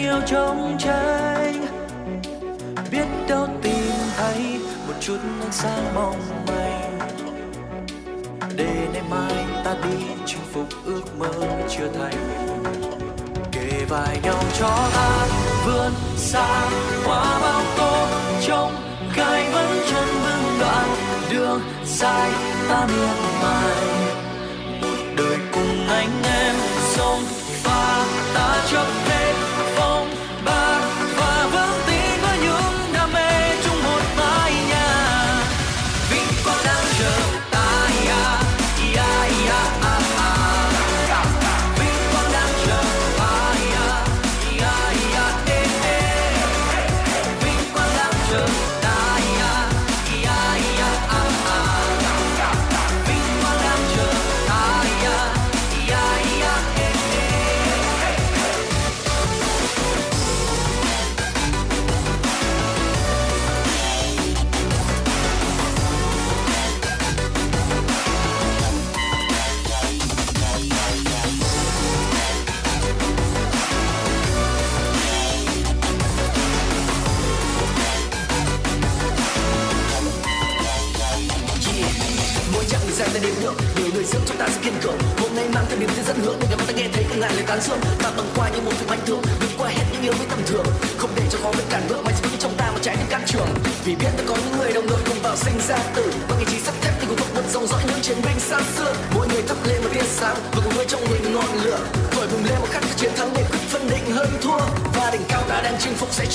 yêu 0.09 0.21
trong 0.25 0.77
trái. 0.79 1.53
Tranh 2.75 2.85
biết 2.91 3.05
đâu 3.27 3.47
tìm 3.61 3.91
thấy 4.17 4.59
một 4.87 4.93
chút 4.99 5.17
ánh 5.41 5.51
sáng 5.51 5.95
mong 5.95 6.45
manh. 6.47 6.99
Để 8.55 8.87
ngày 8.93 9.03
mai 9.09 9.45
ta 9.65 9.75
đi 9.83 10.05
chinh 10.25 10.41
phục 10.53 10.67
ước 10.85 11.17
mơ 11.17 11.31
chưa 11.69 11.87
thành. 11.99 12.15
Kề 13.51 13.85
vai 13.89 14.19
nhau 14.23 14.43
cho 14.59 14.89
ta 14.93 15.27
vươn 15.65 15.91
xa 16.17 16.69
qua 17.05 17.39
bao 17.41 17.61
tô 17.77 18.07
trong 18.47 18.75
gai 19.15 19.49
vẫn 19.53 19.79
chân 19.89 20.07
vững 20.23 20.59
đoạn 20.59 20.87
đường 21.31 21.61
dài 21.85 22.31
ta 22.69 22.87
miệt 22.87 23.17
mài. 23.43 23.75
Một 24.81 24.97
đời 25.17 25.37
cùng 25.53 25.87
anh 25.89 26.23
em 26.23 26.55
sông 26.95 27.23
pha 27.63 28.05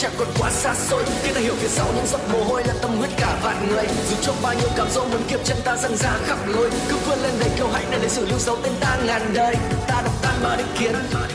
chẳng 0.04 0.12
còn 0.18 0.28
quá 0.38 0.50
xa 0.50 0.74
xôi. 0.74 1.04
Khi 1.22 1.32
ta 1.32 1.40
hiểu 1.40 1.54
phía 1.60 1.68
sau 1.68 1.86
những 1.94 2.06
giọt 2.06 2.20
mồ 2.32 2.44
hôi 2.44 2.62
là 2.64 2.74
tâm 2.82 2.96
huyết 2.98 3.10
cả 3.16 3.38
vạn 3.42 3.68
người. 3.68 3.84
Dù 4.10 4.16
trong 4.22 4.36
bao 4.42 4.54
nhiêu 4.54 4.68
cảm 4.76 4.90
xúc 4.90 5.04
muốn 5.10 5.22
kiếp 5.28 5.44
chân 5.44 5.56
ta 5.64 5.76
dâng 5.76 5.96
ra 5.96 6.10
khắp 6.26 6.38
lối. 6.46 6.70
Cứ 6.88 6.96
vươn 7.06 7.18
lên 7.22 7.32
đầy 7.40 7.50
kiêu 7.56 7.68
hãnh 7.68 7.90
để 7.90 7.98
lịch 7.98 8.10
sử 8.10 8.26
lưu 8.26 8.38
dấu 8.38 8.56
tên 8.62 8.72
ta 8.80 8.98
ngàn 9.06 9.34
đời. 9.34 9.56
Ta 9.88 10.02
đập 10.04 10.12
tan 10.22 10.34
bao 10.42 10.56
định 10.56 10.66
kiến 10.78 10.94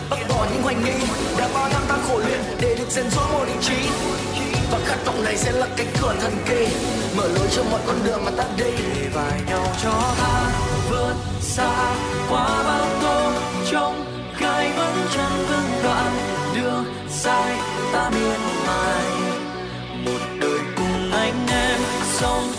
bắt 0.10 0.20
bỏ 0.30 0.46
những 0.54 0.62
hoài 0.64 0.76
nghi. 0.76 1.08
Đã 1.38 1.50
bao 1.54 1.70
năm 1.70 1.82
ta 1.88 1.98
khổ 2.08 2.18
luyện 2.18 2.40
để 2.62 2.76
được 2.76 2.90
rèn 2.90 3.10
rũa 3.10 3.28
một 3.34 3.46
ý 3.48 3.54
chí 3.62 3.90
và 4.72 4.80
khát 4.86 4.98
vọng 5.06 5.24
này 5.24 5.38
sẽ 5.38 5.52
là 5.52 5.68
cánh 5.78 5.88
cửa 6.02 6.16
thần 6.22 6.38
kỳ. 6.50 6.68
Mở 7.18 7.28
lối 7.28 7.48
cho 7.56 7.64
mọi 7.72 7.80
con 7.88 7.96
đường 8.04 8.26
mà 8.26 8.32
ta 8.38 8.44
đi. 8.58 8.72
Để 8.96 9.10
vai 9.14 9.42
nhau 9.48 9.68
cho 9.84 9.94
ta 10.22 10.52
vượt 10.90 11.16
xa 11.42 11.96
qua 12.30 12.64
bao 12.64 12.88
tố. 13.02 13.32
Trong 13.72 14.06
gai 14.40 14.72
vẫn 14.78 15.08
chân 15.16 15.46
vững 15.50 15.84
đoạn 15.84 16.12
đường 16.56 16.86
dài 17.24 17.58
ta 17.94 18.10
biết 18.10 18.59
em 22.22 22.59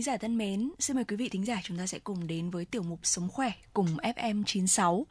thính 0.00 0.04
giả 0.04 0.16
thân 0.16 0.38
mến, 0.38 0.70
xin 0.78 0.96
mời 0.96 1.04
quý 1.04 1.16
vị 1.16 1.28
thính 1.28 1.46
giả 1.46 1.60
chúng 1.62 1.78
ta 1.78 1.86
sẽ 1.86 1.98
cùng 1.98 2.26
đến 2.26 2.50
với 2.50 2.64
tiểu 2.64 2.82
mục 2.82 2.98
Sống 3.02 3.28
khỏe 3.28 3.52
cùng 3.74 3.86
FM96. 4.02 5.04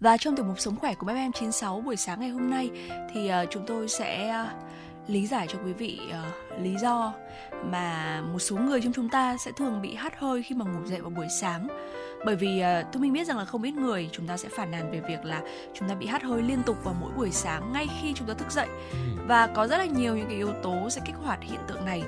Và 0.00 0.16
trong 0.16 0.36
tiểu 0.36 0.44
mục 0.44 0.60
Sống 0.60 0.76
khỏe 0.76 0.94
cùng 0.94 1.08
FM96 1.08 1.82
buổi 1.82 1.96
sáng 1.96 2.20
ngày 2.20 2.28
hôm 2.28 2.50
nay 2.50 2.70
thì 3.14 3.30
uh, 3.30 3.48
chúng 3.50 3.62
tôi 3.66 3.88
sẽ 3.88 4.34
uh, 4.42 5.10
lý 5.10 5.26
giải 5.26 5.46
cho 5.52 5.58
quý 5.64 5.72
vị 5.72 6.00
uh, 6.10 6.62
lý 6.62 6.74
do 6.82 7.14
mà 7.64 8.20
một 8.32 8.38
số 8.38 8.56
người 8.56 8.80
trong 8.80 8.92
chúng 8.92 9.08
ta 9.08 9.36
sẽ 9.36 9.52
thường 9.56 9.82
bị 9.82 9.94
hắt 9.94 10.18
hơi 10.18 10.42
khi 10.42 10.54
mà 10.54 10.64
ngủ 10.64 10.86
dậy 10.86 11.00
vào 11.00 11.10
buổi 11.10 11.26
sáng. 11.40 11.68
Bởi 12.26 12.36
vì 12.36 12.60
uh, 12.60 12.92
tôi 12.92 13.02
mình 13.02 13.12
biết 13.12 13.26
rằng 13.26 13.38
là 13.38 13.44
không 13.44 13.62
ít 13.62 13.74
người 13.74 14.08
chúng 14.12 14.26
ta 14.26 14.36
sẽ 14.36 14.48
phản 14.48 14.70
nàn 14.70 14.90
về 14.92 15.00
việc 15.08 15.24
là 15.24 15.42
chúng 15.74 15.88
ta 15.88 15.94
bị 15.94 16.06
hắt 16.06 16.22
hơi 16.22 16.42
liên 16.42 16.62
tục 16.66 16.76
vào 16.84 16.94
mỗi 17.00 17.12
buổi 17.16 17.30
sáng 17.30 17.72
ngay 17.72 17.86
khi 18.02 18.12
chúng 18.14 18.28
ta 18.28 18.34
thức 18.34 18.52
dậy. 18.52 18.68
Và 19.28 19.46
có 19.46 19.66
rất 19.66 19.78
là 19.78 19.84
nhiều 19.84 20.16
những 20.16 20.26
cái 20.26 20.36
yếu 20.36 20.52
tố 20.62 20.90
sẽ 20.90 21.00
kích 21.04 21.16
hoạt 21.16 21.38
hiện 21.42 21.60
tượng 21.68 21.84
này. 21.84 22.02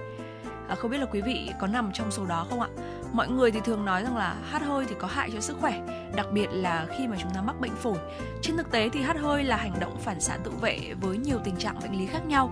À, 0.69 0.75
không 0.75 0.91
biết 0.91 0.99
là 0.99 1.07
quý 1.07 1.21
vị 1.21 1.51
có 1.61 1.67
nằm 1.67 1.93
trong 1.93 2.11
số 2.11 2.27
đó 2.27 2.47
không 2.51 2.61
ạ? 2.61 2.69
Mọi 3.13 3.29
người 3.29 3.51
thì 3.51 3.61
thường 3.65 3.85
nói 3.85 4.03
rằng 4.03 4.17
là 4.17 4.37
hát 4.51 4.63
hơi 4.63 4.87
thì 4.89 4.95
có 4.99 5.09
hại 5.09 5.31
cho 5.31 5.41
sức 5.41 5.57
khỏe, 5.61 5.81
đặc 6.15 6.27
biệt 6.33 6.47
là 6.51 6.87
khi 6.99 7.07
mà 7.07 7.17
chúng 7.21 7.31
ta 7.35 7.43
mắc 7.43 7.61
bệnh 7.61 7.77
phổi. 7.77 7.99
Trên 8.43 8.57
thực 8.57 8.71
tế 8.71 8.89
thì 8.89 9.01
hát 9.03 9.17
hơi 9.21 9.45
là 9.45 9.57
hành 9.57 9.73
động 9.81 9.99
phản 10.01 10.21
xạ 10.21 10.39
tự 10.45 10.51
vệ 10.51 10.79
với 11.01 11.17
nhiều 11.17 11.39
tình 11.45 11.57
trạng 11.57 11.81
bệnh 11.83 11.99
lý 11.99 12.07
khác 12.07 12.27
nhau. 12.27 12.51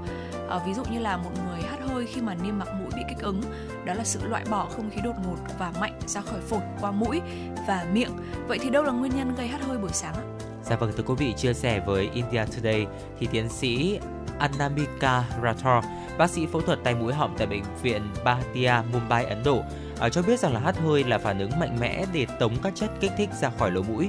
À, 0.49 0.59
ví 0.67 0.75
dụ 0.75 0.85
như 0.85 0.99
là 0.99 1.17
một 1.17 1.31
người 1.47 1.63
hát 1.63 1.79
hơi 1.89 2.07
khi 2.07 2.21
mà 2.21 2.35
niêm 2.35 2.59
mạc 2.59 2.69
mũi 2.79 2.91
bị 2.97 3.03
kích 3.09 3.19
ứng, 3.19 3.41
đó 3.85 3.95
là 3.95 4.05
sự 4.05 4.21
loại 4.29 4.45
bỏ 4.51 4.67
không 4.77 4.91
khí 4.91 5.01
đột 5.05 5.15
ngột 5.27 5.37
và 5.59 5.73
mạnh 5.81 5.99
ra 6.07 6.21
khỏi 6.21 6.41
phổi 6.41 6.63
qua 6.81 6.91
mũi 6.91 7.21
và 7.67 7.87
miệng. 7.93 8.13
Vậy 8.49 8.59
thì 8.63 8.71
đâu 8.71 8.83
là 8.83 8.93
nguyên 8.93 9.13
nhân 9.17 9.35
gây 9.35 9.49
hát 9.49 9.61
hơi 9.63 9.79
buổi 9.79 9.93
sáng 9.93 10.15
ạ? 10.15 10.23
Dạ 10.63 10.77
vâng, 10.77 10.93
thưa 10.97 11.05
quý 11.07 11.15
vị 11.19 11.35
chia 11.37 11.55
sẻ 11.55 11.81
với 11.87 12.11
India 12.15 12.45
Today 12.45 12.87
thì 13.19 13.29
tiến 13.33 13.49
sĩ 13.49 13.99
Anamika 14.39 15.25
Rathore, 15.43 15.89
bác 16.19 16.31
sĩ 16.31 16.47
phẫu 16.47 16.61
thuật 16.61 16.79
tai 16.85 16.95
mũi 16.95 17.13
họng 17.13 17.35
tại 17.39 17.47
bệnh 17.47 17.63
viện 17.83 18.03
Bhatia, 18.25 18.75
Mumbai, 18.93 19.25
Ấn 19.25 19.43
Độ, 19.45 19.63
à, 20.01 20.09
cho 20.09 20.23
biết 20.23 20.41
rằng 20.41 20.55
là 20.55 20.61
hắt 20.61 20.79
hơi 20.79 21.05
là 21.05 21.19
phản 21.19 21.39
ứng 21.39 21.59
mạnh 21.61 21.77
mẽ 21.81 22.05
để 22.13 22.27
tống 22.39 22.57
các 22.63 22.73
chất 22.77 22.91
kích 23.01 23.13
thích 23.17 23.29
ra 23.41 23.51
khỏi 23.59 23.71
lỗ 23.71 23.83
mũi. 23.83 24.09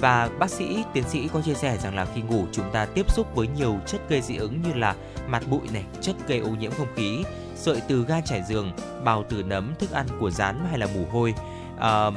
Và 0.00 0.28
bác 0.38 0.50
sĩ, 0.50 0.84
tiến 0.92 1.04
sĩ 1.08 1.28
có 1.28 1.40
chia 1.40 1.54
sẻ 1.54 1.76
rằng 1.76 1.94
là 1.94 2.06
khi 2.14 2.22
ngủ 2.22 2.44
chúng 2.52 2.70
ta 2.72 2.86
tiếp 2.86 3.10
xúc 3.10 3.34
với 3.34 3.48
nhiều 3.56 3.78
chất 3.86 4.00
gây 4.08 4.20
dị 4.20 4.36
ứng 4.36 4.62
như 4.62 4.72
là 4.74 4.94
mặt 5.26 5.42
bụi 5.50 5.60
này, 5.72 5.84
chất 6.00 6.16
gây 6.28 6.38
ô 6.38 6.48
nhiễm 6.48 6.72
không 6.72 6.94
khí, 6.96 7.24
sợi 7.54 7.82
từ 7.88 8.04
ga 8.08 8.20
trải 8.20 8.42
giường, 8.48 8.72
bào 9.04 9.22
tử 9.22 9.42
nấm, 9.42 9.74
thức 9.78 9.90
ăn 9.90 10.06
của 10.20 10.30
rán 10.30 10.66
hay 10.70 10.78
là 10.78 10.86
mù 10.94 11.06
hôi. 11.12 11.34
À, 11.78 12.10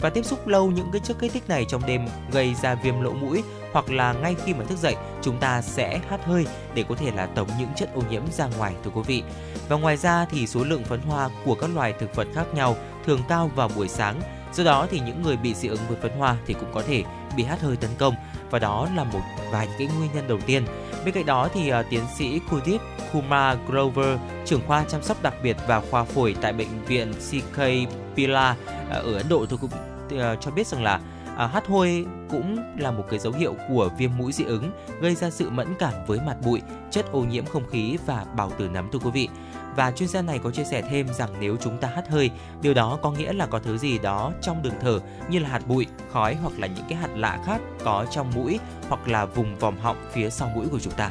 và 0.00 0.10
tiếp 0.10 0.24
xúc 0.24 0.46
lâu 0.46 0.70
những 0.70 0.88
cái 0.92 1.00
chất 1.04 1.16
kích 1.20 1.32
thích 1.32 1.48
này 1.48 1.64
trong 1.68 1.86
đêm 1.86 2.06
gây 2.32 2.54
ra 2.62 2.74
viêm 2.74 3.00
lỗ 3.00 3.12
mũi 3.12 3.42
hoặc 3.78 3.90
là 3.90 4.12
ngay 4.12 4.36
khi 4.44 4.54
mà 4.54 4.64
thức 4.64 4.78
dậy 4.78 4.96
chúng 5.22 5.38
ta 5.38 5.62
sẽ 5.62 6.00
hắt 6.10 6.24
hơi 6.24 6.46
để 6.74 6.84
có 6.88 6.94
thể 6.94 7.10
là 7.10 7.26
tống 7.26 7.48
những 7.58 7.68
chất 7.76 7.94
ô 7.94 8.02
nhiễm 8.10 8.22
ra 8.32 8.46
ngoài 8.58 8.74
thưa 8.84 8.90
quý 8.94 9.02
vị. 9.06 9.22
Và 9.68 9.76
ngoài 9.76 9.96
ra 9.96 10.26
thì 10.30 10.46
số 10.46 10.64
lượng 10.64 10.84
phấn 10.84 11.00
hoa 11.00 11.28
của 11.44 11.54
các 11.54 11.70
loài 11.74 11.94
thực 11.98 12.16
vật 12.16 12.28
khác 12.34 12.46
nhau 12.54 12.76
thường 13.06 13.20
cao 13.28 13.50
vào 13.54 13.70
buổi 13.76 13.88
sáng. 13.88 14.20
Do 14.54 14.64
đó 14.64 14.86
thì 14.90 15.00
những 15.00 15.22
người 15.22 15.36
bị 15.36 15.54
dị 15.54 15.68
ứng 15.68 15.80
với 15.88 15.96
phấn 16.02 16.12
hoa 16.18 16.36
thì 16.46 16.54
cũng 16.54 16.70
có 16.74 16.82
thể 16.82 17.04
bị 17.36 17.44
hắt 17.44 17.60
hơi 17.60 17.76
tấn 17.76 17.90
công 17.98 18.14
và 18.50 18.58
đó 18.58 18.88
là 18.96 19.04
một 19.04 19.20
vài 19.52 19.68
cái 19.78 19.88
nguyên 19.98 20.10
nhân 20.14 20.28
đầu 20.28 20.38
tiên. 20.46 20.64
Bên 21.04 21.14
cạnh 21.14 21.26
đó 21.26 21.48
thì 21.54 21.72
uh, 21.72 21.86
tiến 21.90 22.02
sĩ 22.16 22.40
Kudip 22.50 22.80
Kumar 23.12 23.58
Grover, 23.68 24.18
trưởng 24.44 24.62
khoa 24.66 24.84
chăm 24.88 25.02
sóc 25.02 25.22
đặc 25.22 25.34
biệt 25.42 25.56
và 25.66 25.82
khoa 25.90 26.04
phổi 26.04 26.36
tại 26.40 26.52
bệnh 26.52 26.84
viện 26.84 27.12
CK 27.12 27.60
Pila 28.16 28.56
uh, 28.86 28.90
ở 28.90 29.14
Ấn 29.14 29.28
Độ 29.28 29.46
tôi 29.46 29.58
cũng 29.58 29.70
uh, 30.16 30.40
cho 30.40 30.50
biết 30.50 30.66
rằng 30.66 30.82
là 30.82 31.00
à, 31.38 31.46
hắt 31.46 31.66
hôi 31.66 32.06
cũng 32.30 32.58
là 32.78 32.90
một 32.90 33.04
cái 33.10 33.18
dấu 33.18 33.32
hiệu 33.32 33.54
của 33.68 33.90
viêm 33.98 34.10
mũi 34.18 34.32
dị 34.32 34.44
ứng 34.44 34.70
gây 35.00 35.14
ra 35.14 35.30
sự 35.30 35.50
mẫn 35.50 35.74
cảm 35.78 35.92
với 36.06 36.20
mặt 36.26 36.36
bụi, 36.44 36.62
chất 36.90 37.12
ô 37.12 37.20
nhiễm 37.20 37.46
không 37.46 37.68
khí 37.70 37.98
và 38.06 38.26
bào 38.36 38.50
tử 38.50 38.68
nấm 38.68 38.90
thưa 38.92 38.98
quý 38.98 39.10
vị. 39.10 39.28
Và 39.76 39.90
chuyên 39.90 40.08
gia 40.08 40.22
này 40.22 40.38
có 40.38 40.50
chia 40.50 40.64
sẻ 40.64 40.82
thêm 40.90 41.06
rằng 41.08 41.30
nếu 41.40 41.56
chúng 41.60 41.78
ta 41.78 41.88
hắt 41.88 42.08
hơi, 42.08 42.30
điều 42.62 42.74
đó 42.74 42.98
có 43.02 43.10
nghĩa 43.10 43.32
là 43.32 43.46
có 43.46 43.58
thứ 43.58 43.78
gì 43.78 43.98
đó 43.98 44.32
trong 44.42 44.62
đường 44.62 44.74
thở 44.80 45.00
như 45.30 45.38
là 45.38 45.48
hạt 45.48 45.66
bụi, 45.66 45.86
khói 46.12 46.34
hoặc 46.34 46.52
là 46.58 46.66
những 46.66 46.84
cái 46.88 46.98
hạt 46.98 47.10
lạ 47.16 47.38
khác 47.46 47.60
có 47.84 48.06
trong 48.10 48.30
mũi 48.34 48.58
hoặc 48.88 49.08
là 49.08 49.24
vùng 49.24 49.56
vòm 49.56 49.78
họng 49.78 49.96
phía 50.12 50.30
sau 50.30 50.48
mũi 50.54 50.66
của 50.68 50.80
chúng 50.80 50.92
ta. 50.92 51.10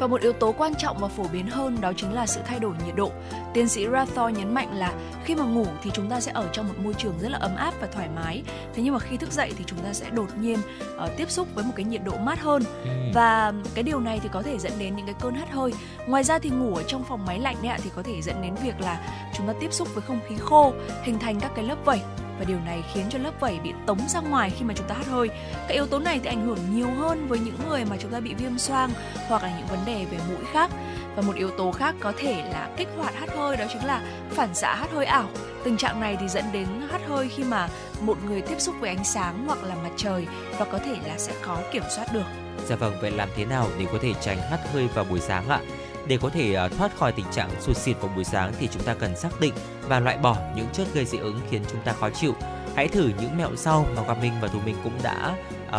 Và 0.00 0.06
một 0.06 0.20
yếu 0.20 0.32
tố 0.32 0.54
quan 0.58 0.74
trọng 0.74 0.98
và 0.98 1.08
phổ 1.08 1.24
biến 1.32 1.46
hơn 1.46 1.80
đó 1.80 1.92
chính 1.96 2.12
là 2.12 2.26
sự 2.26 2.40
thay 2.44 2.58
đổi 2.58 2.74
nhiệt 2.86 2.94
độ. 2.96 3.12
Tiến 3.54 3.68
sĩ 3.68 3.86
Rathor 3.92 4.38
nhấn 4.38 4.54
mạnh 4.54 4.74
là 4.74 4.92
khi 5.24 5.34
mà 5.34 5.44
ngủ 5.44 5.66
thì 5.82 5.90
chúng 5.94 6.10
ta 6.10 6.20
sẽ 6.20 6.32
ở 6.34 6.48
trong 6.52 6.68
một 6.68 6.74
môi 6.78 6.94
trường 6.94 7.18
rất 7.18 7.28
là 7.28 7.38
ấm 7.38 7.56
áp 7.56 7.74
và 7.80 7.86
thoải 7.86 8.08
mái. 8.16 8.42
Thế 8.74 8.82
nhưng 8.82 8.94
mà 8.94 9.00
khi 9.00 9.16
thức 9.16 9.32
dậy 9.32 9.52
thì 9.58 9.64
chúng 9.66 9.78
ta 9.78 9.92
sẽ 9.92 10.10
đột 10.10 10.38
nhiên 10.40 10.58
uh, 11.04 11.10
tiếp 11.16 11.30
xúc 11.30 11.48
với 11.54 11.64
một 11.64 11.72
cái 11.76 11.84
nhiệt 11.84 12.00
độ 12.04 12.16
mát 12.16 12.40
hơn. 12.40 12.62
Ừ. 12.84 12.90
Và 13.14 13.52
cái 13.74 13.84
điều 13.84 14.00
này 14.00 14.20
thì 14.22 14.28
có 14.32 14.42
thể 14.42 14.58
dẫn 14.58 14.72
đến 14.78 14.96
những 14.96 15.06
cái 15.06 15.14
cơn 15.20 15.34
hắt 15.34 15.50
hơi. 15.50 15.72
Ngoài 16.06 16.24
ra 16.24 16.38
thì 16.38 16.50
ngủ 16.50 16.74
ở 16.74 16.82
trong 16.82 17.04
phòng 17.04 17.26
máy 17.26 17.38
lạnh 17.38 17.56
ấy, 17.62 17.78
thì 17.84 17.90
có 17.96 18.02
thể 18.02 18.22
dẫn 18.22 18.42
đến 18.42 18.54
việc 18.54 18.80
là 18.80 19.00
chúng 19.36 19.46
ta 19.46 19.52
tiếp 19.60 19.72
xúc 19.72 19.88
với 19.94 20.02
không 20.02 20.20
khí 20.28 20.34
khô, 20.40 20.72
hình 21.02 21.18
thành 21.18 21.40
các 21.40 21.52
cái 21.54 21.64
lớp 21.64 21.76
vẩy 21.84 22.00
và 22.38 22.44
điều 22.44 22.58
này 22.66 22.84
khiến 22.92 23.06
cho 23.10 23.18
lớp 23.18 23.40
vẩy 23.40 23.58
bị 23.62 23.72
tống 23.86 23.98
ra 24.08 24.20
ngoài 24.20 24.50
khi 24.50 24.64
mà 24.64 24.74
chúng 24.76 24.88
ta 24.88 24.94
hắt 24.94 25.06
hơi. 25.06 25.28
Các 25.52 25.74
yếu 25.74 25.86
tố 25.86 25.98
này 25.98 26.20
thì 26.22 26.28
ảnh 26.28 26.46
hưởng 26.46 26.58
nhiều 26.74 26.90
hơn 26.90 27.28
với 27.28 27.38
những 27.38 27.56
người 27.68 27.84
mà 27.84 27.96
chúng 28.00 28.10
ta 28.10 28.20
bị 28.20 28.34
viêm 28.34 28.58
xoang 28.58 28.90
hoặc 29.28 29.42
là 29.42 29.58
những 29.58 29.66
vấn 29.66 29.78
đề 29.86 30.04
về 30.10 30.18
mũi 30.28 30.44
khác. 30.52 30.70
Và 31.16 31.22
một 31.22 31.34
yếu 31.34 31.50
tố 31.50 31.72
khác 31.72 31.94
có 32.00 32.12
thể 32.18 32.42
là 32.52 32.70
kích 32.76 32.88
hoạt 32.96 33.14
hắt 33.14 33.36
hơi 33.36 33.56
đó 33.56 33.64
chính 33.72 33.84
là 33.84 34.02
phản 34.30 34.54
xạ 34.54 34.74
hắt 34.74 34.90
hơi 34.92 35.06
ảo. 35.06 35.28
Tình 35.64 35.76
trạng 35.76 36.00
này 36.00 36.16
thì 36.20 36.28
dẫn 36.28 36.44
đến 36.52 36.66
hắt 36.90 37.00
hơi 37.08 37.28
khi 37.28 37.44
mà 37.44 37.68
một 38.00 38.18
người 38.24 38.40
tiếp 38.40 38.60
xúc 38.60 38.74
với 38.80 38.90
ánh 38.90 39.04
sáng 39.04 39.44
hoặc 39.46 39.64
là 39.64 39.74
mặt 39.74 39.90
trời 39.96 40.26
và 40.58 40.64
có 40.64 40.78
thể 40.78 40.96
là 41.06 41.18
sẽ 41.18 41.32
khó 41.42 41.58
kiểm 41.72 41.82
soát 41.96 42.12
được. 42.12 42.24
Dạ 42.66 42.76
vâng, 42.76 42.98
vậy 43.00 43.10
làm 43.10 43.28
thế 43.36 43.44
nào 43.44 43.68
để 43.78 43.86
có 43.92 43.98
thể 44.02 44.14
tránh 44.20 44.38
hắt 44.50 44.60
hơi 44.72 44.88
vào 44.94 45.04
buổi 45.04 45.20
sáng 45.20 45.48
ạ? 45.48 45.60
Để 46.08 46.18
có 46.22 46.28
thể 46.28 46.52
ờ, 46.52 46.68
thoát 46.68 46.96
khỏi 46.96 47.12
tình 47.12 47.26
trạng 47.32 47.50
sụt 47.60 47.76
xịt 47.76 47.96
vào 48.00 48.10
buổi 48.14 48.24
sáng 48.24 48.52
thì 48.58 48.68
chúng 48.72 48.82
ta 48.82 48.94
cần 48.94 49.16
xác 49.16 49.40
định 49.40 49.54
và 49.88 50.00
loại 50.00 50.18
bỏ 50.18 50.36
những 50.56 50.66
chất 50.72 50.86
gây 50.94 51.04
dị 51.04 51.18
ứng 51.18 51.40
khiến 51.50 51.62
chúng 51.72 51.80
ta 51.84 51.92
khó 51.92 52.10
chịu. 52.10 52.34
Hãy 52.74 52.88
thử 52.88 53.10
những 53.20 53.38
mẹo 53.38 53.56
sau 53.56 53.86
mà 53.96 54.02
Quang 54.02 54.20
Minh 54.20 54.32
và 54.40 54.48
Thu 54.48 54.58
Minh 54.64 54.76
cũng 54.84 54.98
đã 55.02 55.36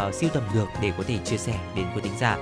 uh, 0.08 0.14
siêu 0.14 0.30
tầm 0.34 0.44
được 0.54 0.66
để 0.82 0.92
có 0.98 1.04
thể 1.08 1.18
chia 1.18 1.38
sẻ 1.38 1.60
đến 1.76 1.86
quý 1.96 2.02
thính 2.02 2.18
giả 2.20 2.38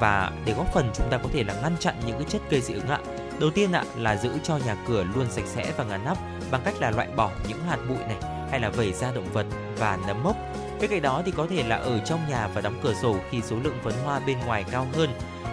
và 0.00 0.32
để 0.44 0.52
góp 0.52 0.72
phần 0.74 0.90
chúng 0.94 1.10
ta 1.10 1.18
có 1.18 1.28
thể 1.32 1.44
là 1.44 1.54
ngăn 1.62 1.76
chặn 1.80 1.94
những 2.06 2.18
cái 2.18 2.26
chất 2.28 2.42
gây 2.50 2.60
dị 2.60 2.74
ứng 2.74 2.88
ạ. 2.88 2.98
Đầu 3.40 3.50
tiên 3.50 3.72
ạ 3.72 3.84
là 3.96 4.16
giữ 4.16 4.30
cho 4.42 4.56
nhà 4.56 4.76
cửa 4.88 5.04
luôn 5.14 5.26
sạch 5.30 5.46
sẽ 5.46 5.72
và 5.76 5.84
ngăn 5.84 6.04
nắp 6.04 6.18
bằng 6.50 6.60
cách 6.64 6.74
là 6.80 6.90
loại 6.90 7.08
bỏ 7.16 7.30
những 7.48 7.64
hạt 7.68 7.78
bụi 7.88 7.98
này 7.98 8.16
hay 8.50 8.60
là 8.60 8.68
vẩy 8.70 8.92
da 8.92 9.12
động 9.12 9.32
vật 9.32 9.46
và 9.78 9.98
nấm 10.06 10.22
mốc. 10.22 10.36
Bên 10.80 10.90
cạnh 10.90 11.02
đó 11.02 11.22
thì 11.26 11.32
có 11.36 11.46
thể 11.50 11.62
là 11.62 11.76
ở 11.76 11.98
trong 11.98 12.20
nhà 12.28 12.48
và 12.54 12.60
đóng 12.60 12.80
cửa 12.82 12.94
sổ 13.02 13.16
khi 13.30 13.40
số 13.42 13.56
lượng 13.62 13.78
phấn 13.84 13.94
hoa 14.04 14.20
bên 14.20 14.38
ngoài 14.46 14.64
cao 14.70 14.86
hơn 14.94 15.10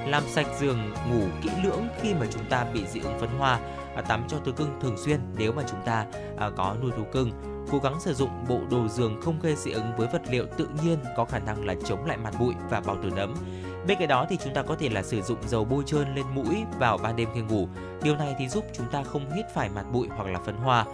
làm 0.10 0.24
sạch 0.28 0.48
giường 0.60 0.78
ngủ 1.12 1.28
kỹ 1.42 1.50
lưỡng 1.64 1.88
khi 2.02 2.14
mà 2.14 2.26
chúng 2.32 2.46
ta 2.50 2.66
bị 2.74 2.88
dị 2.88 3.00
ứng 3.00 3.20
phấn 3.20 3.30
hoa 3.30 3.60
à, 3.96 4.02
tắm 4.02 4.24
cho 4.28 4.38
thú 4.46 4.52
cưng 4.52 4.80
thường 4.82 4.98
xuyên 4.98 5.20
nếu 5.38 5.54
mà 5.54 5.64
chúng 5.70 5.80
ta 5.86 6.06
à, 6.38 6.50
có 6.58 6.76
nuôi 6.82 6.92
thú 6.98 7.04
cưng. 7.12 7.32
Cố 7.72 7.80
gắng 7.80 8.00
sử 8.00 8.14
dụng 8.14 8.30
bộ 8.50 8.60
đồ 8.72 8.88
giường 8.88 9.22
không 9.22 9.40
gây 9.40 9.56
dị 9.56 9.72
ứng 9.72 9.96
với 9.98 10.08
vật 10.08 10.22
liệu 10.30 10.46
tự 10.58 10.68
nhiên 10.84 10.98
có 11.18 11.26
khả 11.26 11.40
năng 11.40 11.66
là 11.66 11.74
chống 11.86 12.06
lại 12.06 12.18
mặt 12.18 12.34
bụi 12.40 12.54
và 12.70 12.82
bào 12.82 12.98
tử 13.04 13.10
nấm. 13.16 13.36
Bên 13.88 13.98
cạnh 14.00 14.08
đó 14.08 14.26
thì 14.30 14.38
chúng 14.44 14.54
ta 14.54 14.64
có 14.64 14.76
thể 14.76 14.90
là 14.90 15.04
sử 15.04 15.22
dụng 15.22 15.38
dầu 15.48 15.66
bôi 15.66 15.84
trơn 15.86 16.16
lên 16.16 16.26
mũi 16.34 16.64
vào 16.80 16.98
ban 16.98 17.16
đêm 17.16 17.30
khi 17.34 17.42
ngủ. 17.42 17.68
Điều 18.04 18.16
này 18.16 18.36
thì 18.40 18.50
giúp 18.50 18.66
chúng 18.74 18.88
ta 18.92 19.04
không 19.04 19.32
hít 19.36 19.46
phải 19.54 19.70
mặt 19.70 19.86
bụi 19.92 20.08
hoặc 20.16 20.28
là 20.28 20.40
phấn 20.40 20.56
hoa. 20.56 20.86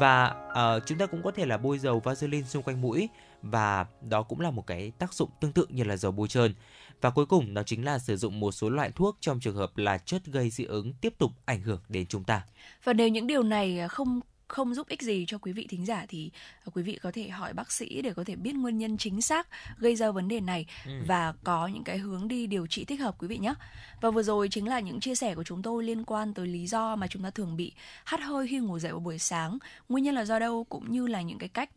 Và 0.00 0.34
uh, 0.50 0.82
chúng 0.86 0.98
ta 0.98 1.06
cũng 1.06 1.22
có 1.22 1.30
thể 1.30 1.46
là 1.46 1.56
bôi 1.56 1.78
dầu 1.78 2.00
Vaseline 2.00 2.46
xung 2.46 2.62
quanh 2.62 2.80
mũi 2.80 3.08
và 3.42 3.86
đó 4.08 4.22
cũng 4.22 4.40
là 4.40 4.50
một 4.50 4.66
cái 4.66 4.92
tác 4.98 5.14
dụng 5.14 5.30
tương 5.40 5.52
tự 5.52 5.66
như 5.68 5.84
là 5.84 5.96
dầu 5.96 6.12
bôi 6.12 6.28
trơn 6.28 6.54
và 7.00 7.10
cuối 7.10 7.26
cùng, 7.26 7.54
đó 7.54 7.62
chính 7.62 7.84
là 7.84 7.98
sử 7.98 8.16
dụng 8.16 8.40
một 8.40 8.52
số 8.52 8.70
loại 8.70 8.90
thuốc 8.94 9.16
trong 9.20 9.40
trường 9.40 9.56
hợp 9.56 9.76
là 9.76 9.98
chất 9.98 10.26
gây 10.26 10.50
dị 10.50 10.64
ứng 10.64 10.92
tiếp 10.92 11.14
tục 11.18 11.32
ảnh 11.44 11.62
hưởng 11.62 11.80
đến 11.88 12.06
chúng 12.06 12.24
ta. 12.24 12.42
Và 12.84 12.92
nếu 12.92 13.08
những 13.08 13.26
điều 13.26 13.42
này 13.42 13.88
không 13.88 14.20
không 14.48 14.74
giúp 14.74 14.88
ích 14.88 15.02
gì 15.02 15.24
cho 15.28 15.38
quý 15.38 15.52
vị 15.52 15.66
thính 15.70 15.86
giả 15.86 16.06
thì 16.08 16.30
quý 16.74 16.82
vị 16.82 16.98
có 17.02 17.10
thể 17.14 17.28
hỏi 17.28 17.52
bác 17.52 17.72
sĩ 17.72 18.02
để 18.02 18.12
có 18.12 18.24
thể 18.24 18.36
biết 18.36 18.52
nguyên 18.52 18.78
nhân 18.78 18.98
chính 18.98 19.22
xác 19.22 19.48
gây 19.78 19.96
ra 19.96 20.10
vấn 20.10 20.28
đề 20.28 20.40
này 20.40 20.66
ừ. 20.86 20.92
và 21.06 21.34
có 21.44 21.66
những 21.66 21.84
cái 21.84 21.98
hướng 21.98 22.28
đi 22.28 22.46
điều 22.46 22.66
trị 22.66 22.84
thích 22.84 23.00
hợp 23.00 23.14
quý 23.18 23.28
vị 23.28 23.38
nhé. 23.38 23.54
Và 24.00 24.10
vừa 24.10 24.22
rồi 24.22 24.48
chính 24.48 24.68
là 24.68 24.80
những 24.80 25.00
chia 25.00 25.14
sẻ 25.14 25.34
của 25.34 25.44
chúng 25.44 25.62
tôi 25.62 25.84
liên 25.84 26.04
quan 26.04 26.34
tới 26.34 26.46
lý 26.46 26.66
do 26.66 26.96
mà 26.96 27.06
chúng 27.06 27.22
ta 27.22 27.30
thường 27.30 27.56
bị 27.56 27.72
hắt 28.04 28.20
hơi 28.20 28.46
khi 28.46 28.58
ngủ 28.58 28.78
dậy 28.78 28.92
vào 28.92 29.00
buổi 29.00 29.18
sáng, 29.18 29.58
nguyên 29.88 30.04
nhân 30.04 30.14
là 30.14 30.24
do 30.24 30.38
đâu 30.38 30.64
cũng 30.68 30.92
như 30.92 31.06
là 31.06 31.22
những 31.22 31.38
cái 31.38 31.48
cách 31.48 31.70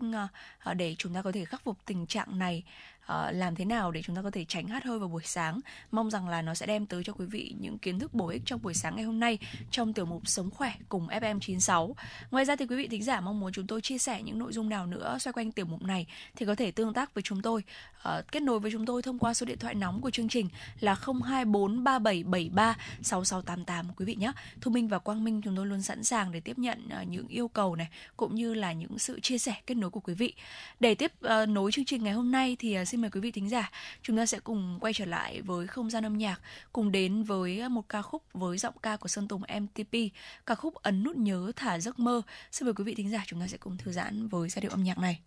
ờ, 0.60 0.74
để 0.74 0.96
chúng 0.98 1.14
ta 1.14 1.22
có 1.22 1.32
thể 1.32 1.46
khắc 1.46 1.64
phục 1.64 1.78
tình 1.86 2.06
trạng 2.06 2.40
này 2.40 2.64
uh, 3.06 3.36
làm 3.36 3.56
thế 3.56 3.66
nào 3.66 3.92
để 3.92 4.02
chúng 4.02 4.16
ta 4.16 4.22
có 4.22 4.32
thể 4.32 4.46
tránh 4.46 4.68
hát 4.68 4.84
hơi 4.84 5.00
vào 5.00 5.10
buổi 5.10 5.24
sáng. 5.26 5.60
Mong 5.92 6.12
rằng 6.12 6.30
là 6.30 6.42
nó 6.42 6.54
sẽ 6.54 6.66
đem 6.66 6.86
tới 6.86 7.04
cho 7.04 7.14
quý 7.14 7.26
vị 7.26 7.56
những 7.60 7.78
kiến 7.78 8.00
thức 8.00 8.14
bổ 8.14 8.28
ích 8.28 8.42
trong 8.46 8.62
buổi 8.62 8.74
sáng 8.74 8.96
ngày 8.96 9.06
hôm 9.06 9.20
nay 9.20 9.38
trong 9.72 9.94
tiểu 9.94 10.06
mục 10.06 10.28
Sống 10.28 10.50
khỏe 10.50 10.74
cùng 10.90 11.08
FM96. 11.08 11.94
Ngoài 12.32 12.46
ra 12.46 12.56
thì 12.56 12.66
quý 12.66 12.76
vị 12.76 12.88
thính 12.88 13.04
giả 13.04 13.22
mong 13.22 13.40
muốn 13.40 13.52
chúng 13.52 13.68
tôi 13.68 13.82
chia 13.82 13.98
sẻ 13.98 14.22
những 14.22 14.40
nội 14.40 14.54
dung 14.54 14.70
nào 14.70 14.86
nữa 14.86 15.18
xoay 15.20 15.34
quanh 15.34 15.52
tiểu 15.52 15.66
mục 15.66 15.82
này 15.82 16.08
thì 16.36 16.46
có 16.46 16.56
thể 16.56 16.72
tương 16.72 16.94
tác 16.94 17.14
với 17.14 17.22
chúng 17.22 17.42
tôi, 17.42 17.64
uh, 18.10 18.32
kết 18.32 18.42
nối 18.42 18.60
với 18.60 18.72
chúng 18.72 18.86
tôi 18.86 19.02
thông 19.02 19.20
qua 19.20 19.34
số 19.34 19.46
điện 19.46 19.58
thoại 19.60 19.76
nóng 19.76 20.02
của 20.02 20.10
chương 20.10 20.30
trình 20.30 20.50
là 20.80 20.96
0243773 20.96 22.76
6688 23.02 23.86
quý 23.96 24.06
vị 24.06 24.16
nhé. 24.16 24.32
Thu 24.62 24.72
Minh 24.72 24.88
và 24.88 25.00
Quang 25.00 25.24
Minh 25.24 25.42
chúng 25.42 25.56
tôi 25.56 25.66
luôn 25.66 25.82
sẵn 25.82 26.04
sàng 26.04 26.32
để 26.32 26.40
tiếp 26.40 26.60
nhận 26.60 26.90
uh, 27.02 27.08
những 27.08 27.28
yêu 27.28 27.48
cầu 27.48 27.76
này 27.76 27.88
cũng 28.18 28.36
như 28.36 28.54
là 28.54 28.74
những 28.74 29.00
sự 29.00 29.20
chia 29.20 29.38
sẻ 29.38 29.56
kết 29.68 29.76
nối 29.76 29.90
của 29.90 30.00
quý 30.00 30.14
vị. 30.14 30.34
Để 30.80 30.96
tiếp 30.96 31.12
uh, 31.26 31.50
nối 31.50 31.72
chương 31.72 31.86
trình 31.86 32.04
ngày 32.04 32.14
hôm 32.14 32.32
nay 32.32 32.56
thì 32.60 32.82
uh, 32.82 32.88
xin 32.88 33.01
mời 33.02 33.12
quý 33.12 33.20
vị 33.20 33.32
thính 33.32 33.50
giả, 33.50 33.72
chúng 34.02 34.18
ta 34.18 34.26
sẽ 34.26 34.40
cùng 34.40 34.78
quay 34.82 34.94
trở 34.94 35.06
lại 35.06 35.42
với 35.42 35.68
không 35.68 35.90
gian 35.90 36.06
âm 36.06 36.18
nhạc, 36.18 36.42
cùng 36.74 36.92
đến 36.92 37.24
với 37.24 37.70
một 37.70 37.90
ca 37.90 38.02
khúc 38.02 38.24
với 38.34 38.58
giọng 38.58 38.76
ca 38.84 38.98
của 38.98 39.08
Sơn 39.08 39.28
Tùng 39.28 39.42
MTP, 39.62 39.98
ca 40.46 40.56
khúc 40.56 40.76
Ấn 40.76 41.04
nút 41.04 41.16
nhớ 41.16 41.52
thả 41.56 41.80
giấc 41.80 42.00
mơ. 42.00 42.22
Xin 42.52 42.66
mời 42.66 42.74
quý 42.74 42.84
vị 42.84 42.96
thính 42.96 43.12
giả 43.12 43.24
chúng 43.28 43.40
ta 43.40 43.48
sẽ 43.48 43.58
cùng 43.58 43.78
thư 43.78 43.92
giãn 43.92 44.28
với 44.28 44.50
giai 44.50 44.62
điệu 44.62 44.72
âm 44.72 44.84
nhạc 44.84 44.98
này. 44.98 45.20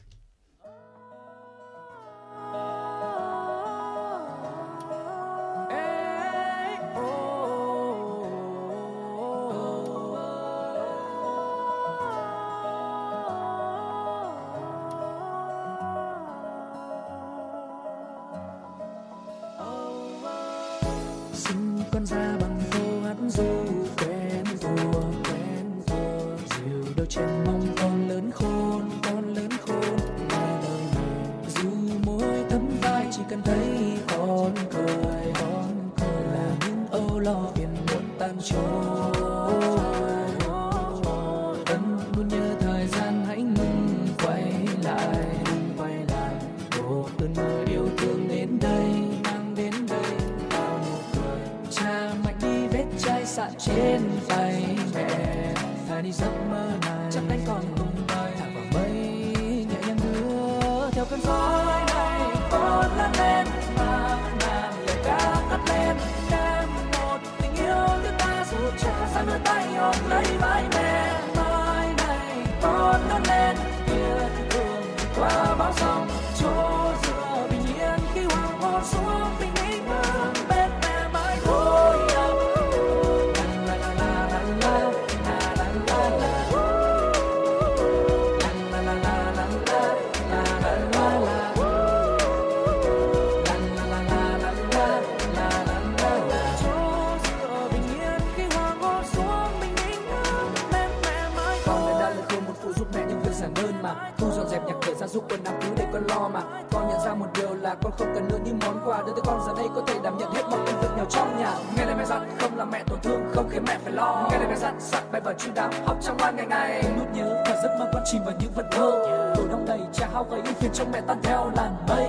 giáo 105.04 105.08
dục 105.08 105.24
quần 105.30 105.44
áo 105.44 105.54
cứ 105.60 105.68
để 105.76 105.86
con 105.92 106.02
lo 106.08 106.28
mà. 106.28 106.40
Con 106.72 106.88
nhận 106.88 107.00
ra 107.04 107.14
một 107.14 107.26
điều 107.34 107.54
là 107.54 107.74
con 107.82 107.92
không 107.98 108.12
cần 108.14 108.28
nữa 108.28 108.38
những 108.44 108.58
món 108.66 108.80
quà 108.84 109.02
đưa 109.06 109.12
tới 109.12 109.22
con. 109.26 109.40
Giờ 109.46 109.52
đây 109.56 109.66
có 109.74 109.82
thể 109.86 109.94
đảm 110.02 110.18
nhận 110.18 110.32
hết 110.32 110.42
mọi 110.50 110.60
công 110.66 110.80
việc 110.80 110.88
nhỏ 110.96 111.04
trong 111.10 111.38
nhà. 111.38 111.54
Nghe 111.76 111.84
lời 111.84 111.94
mẹ 111.98 112.04
dặn, 112.04 112.36
không 112.40 112.56
làm 112.56 112.70
mẹ 112.70 112.82
tổn 112.86 112.98
thương, 113.02 113.20
không 113.34 113.48
khiến 113.50 113.62
mẹ 113.66 113.78
phải 113.84 113.92
lo. 113.92 114.28
Nghe 114.30 114.38
lời 114.38 114.46
mẹ 114.48 114.56
dặn 114.56 114.80
soạn 114.80 115.04
bài 115.12 115.20
vở 115.20 115.34
chuyên 115.38 115.54
đáo 115.54 115.70
học 115.86 115.96
trong 116.02 116.16
ngoan 116.16 116.36
ngày 116.36 116.46
ngày 116.46 116.82
nút 116.98 117.06
nhớ 117.14 117.42
và 117.46 117.56
giấc 117.62 117.76
mơ 117.78 117.90
con 117.94 118.02
chìm 118.12 118.24
vào 118.24 118.34
những 118.40 118.52
vật 118.54 118.66
thơ 118.70 118.90
tuổi 119.36 119.48
đông 119.50 119.64
đầy 119.66 119.80
cha 119.92 120.08
hao 120.14 120.26
gầy 120.30 120.40
ưu 120.44 120.54
phiền 120.54 120.70
trong 120.72 120.92
mẹ 120.92 121.00
tan 121.06 121.18
theo 121.22 121.50
làn 121.56 121.76
mây. 121.88 122.08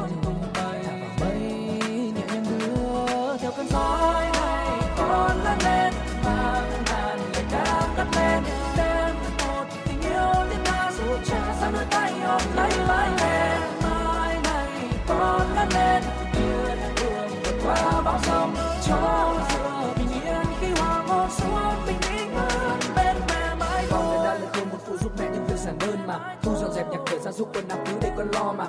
Này 0.00 0.10
tung 0.22 0.42
bay 0.54 0.80
thả 0.84 0.92
vào 1.00 1.10
mây 1.20 1.40
nhẹ 2.14 2.22
nhàng 2.32 2.44
đưa 2.58 3.36
theo 3.38 3.52
cơn 3.56 3.66
gió 3.68 4.12
này 4.32 4.32
con 4.96 5.44
lớn 5.44 5.58
lên, 5.64 5.92
mang 6.24 6.70
ngàn 6.86 7.18
lời 7.32 7.44
ca 7.50 7.88
cất 7.96 8.06
lên, 8.16 8.42
đem 8.76 9.14
một 9.38 9.64
tình 9.88 10.00
yêu 10.00 10.44
đến 10.50 10.58
ta 10.64 10.92
giúp 10.98 11.18
cha 11.26 11.54
sao 11.60 11.72
đôi 11.72 11.84
tay 11.90 12.12
ôm 12.26 12.40
lấy 12.56 12.70
vai 12.88 13.08
mẹ. 13.20 13.58
Mai 13.82 14.36
này 14.44 14.68
con 15.08 15.54
lớn 15.54 15.68
lên 15.74 16.02
yêu 16.32 16.76
thương 16.96 17.28
vượt 17.44 17.54
qua 17.64 18.00
bão 18.04 18.18
sông, 18.22 18.54
cho 18.86 19.34
giữa 19.50 19.94
bình 19.96 20.22
yên 20.24 20.46
khi 20.60 20.66
hoàng 20.80 21.08
hôn 21.08 21.30
xuống 21.30 21.86
bình 21.86 22.16
yên 22.16 22.34
hơn 22.34 22.80
bên 22.96 23.16
mẹ 23.28 23.54
mãi 23.54 23.86
con 23.90 24.10
nên 24.10 24.24
đã 24.24 24.34
là 24.34 24.46
không 24.52 24.70
một 24.70 24.78
phụ 24.86 24.96
giúp 24.96 25.12
mẹ 25.18 25.24
những 25.32 25.46
việc 25.46 25.58
giản 25.58 25.78
đơn 25.78 26.06
mà, 26.06 26.36
thu 26.42 26.56
dọn 26.56 26.72
dẹp 26.72 26.90
nhà 26.90 26.98
cửa 27.10 27.18
ra 27.18 27.32
giúp 27.32 27.48
quần 27.54 27.68
áo 27.68 27.78
thứ 27.84 27.98
để 28.02 28.10
con 28.16 28.28
lo 28.32 28.52
mà 28.52 28.66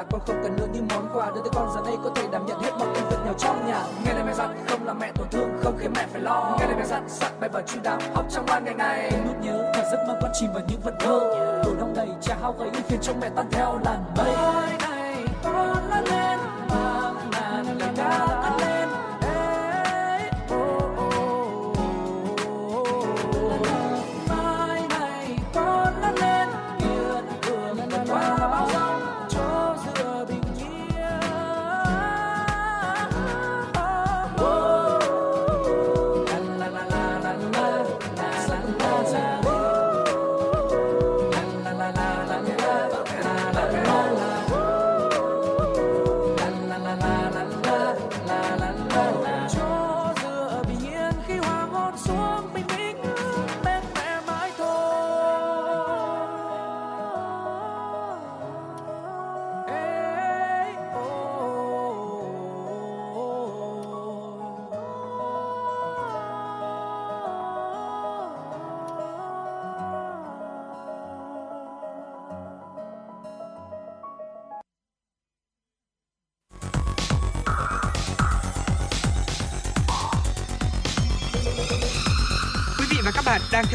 là 0.00 0.06
con 0.10 0.20
không 0.26 0.40
cần 0.42 0.56
nữa 0.56 0.66
những 0.72 0.88
món 0.88 1.08
quà 1.14 1.30
đưa 1.34 1.40
tới 1.40 1.50
con. 1.54 1.68
Giờ 1.74 1.80
đây 1.84 1.96
có 2.04 2.10
thể 2.14 2.28
đảm 2.32 2.46
nhận 2.46 2.60
hết 2.60 2.70
mọi 2.78 2.88
công 2.94 3.08
việc 3.10 3.16
nhỏ 3.26 3.32
trong 3.38 3.66
nhà. 3.66 3.82
Nghe 4.04 4.14
lời 4.14 4.24
mẹ 4.26 4.32
dặn, 4.34 4.64
không 4.68 4.86
làm 4.86 4.98
mẹ 4.98 5.12
tổn 5.14 5.28
thương, 5.30 5.50
không 5.62 5.76
khiến 5.78 5.92
mẹ 5.96 6.06
phải 6.12 6.20
lo. 6.20 6.56
Nghe 6.58 6.66
lời 6.66 6.74
mẹ 6.78 6.84
dặn 6.84 7.08
sẵn 7.08 7.32
bài 7.40 7.50
vở 7.52 7.62
chu 7.66 7.80
đáo 7.82 7.98
học 8.14 8.24
trong 8.30 8.46
ngoan 8.46 8.64
ngày 8.64 8.74
ngày 8.74 9.12
nút 9.26 9.36
nhớ 9.40 9.72
và 9.74 9.84
giấc 9.90 10.04
mơ 10.08 10.18
con 10.22 10.30
chìm 10.40 10.52
vào 10.52 10.62
những 10.68 10.80
vật 10.80 10.94
thơ 11.00 11.20
tuổi 11.64 11.74
đông 11.78 11.94
đầy 11.96 12.08
cha 12.20 12.36
hao 12.42 12.54
gầy 12.58 12.70
phiền 12.88 13.00
trong 13.02 13.20
mẹ 13.20 13.30
tan 13.36 13.46
theo 13.50 13.78
làn 13.84 14.04
mây. 14.16 14.34
Này, 14.80 15.24
con 15.44 15.90
lớn 15.90 16.04
lên 16.10 16.39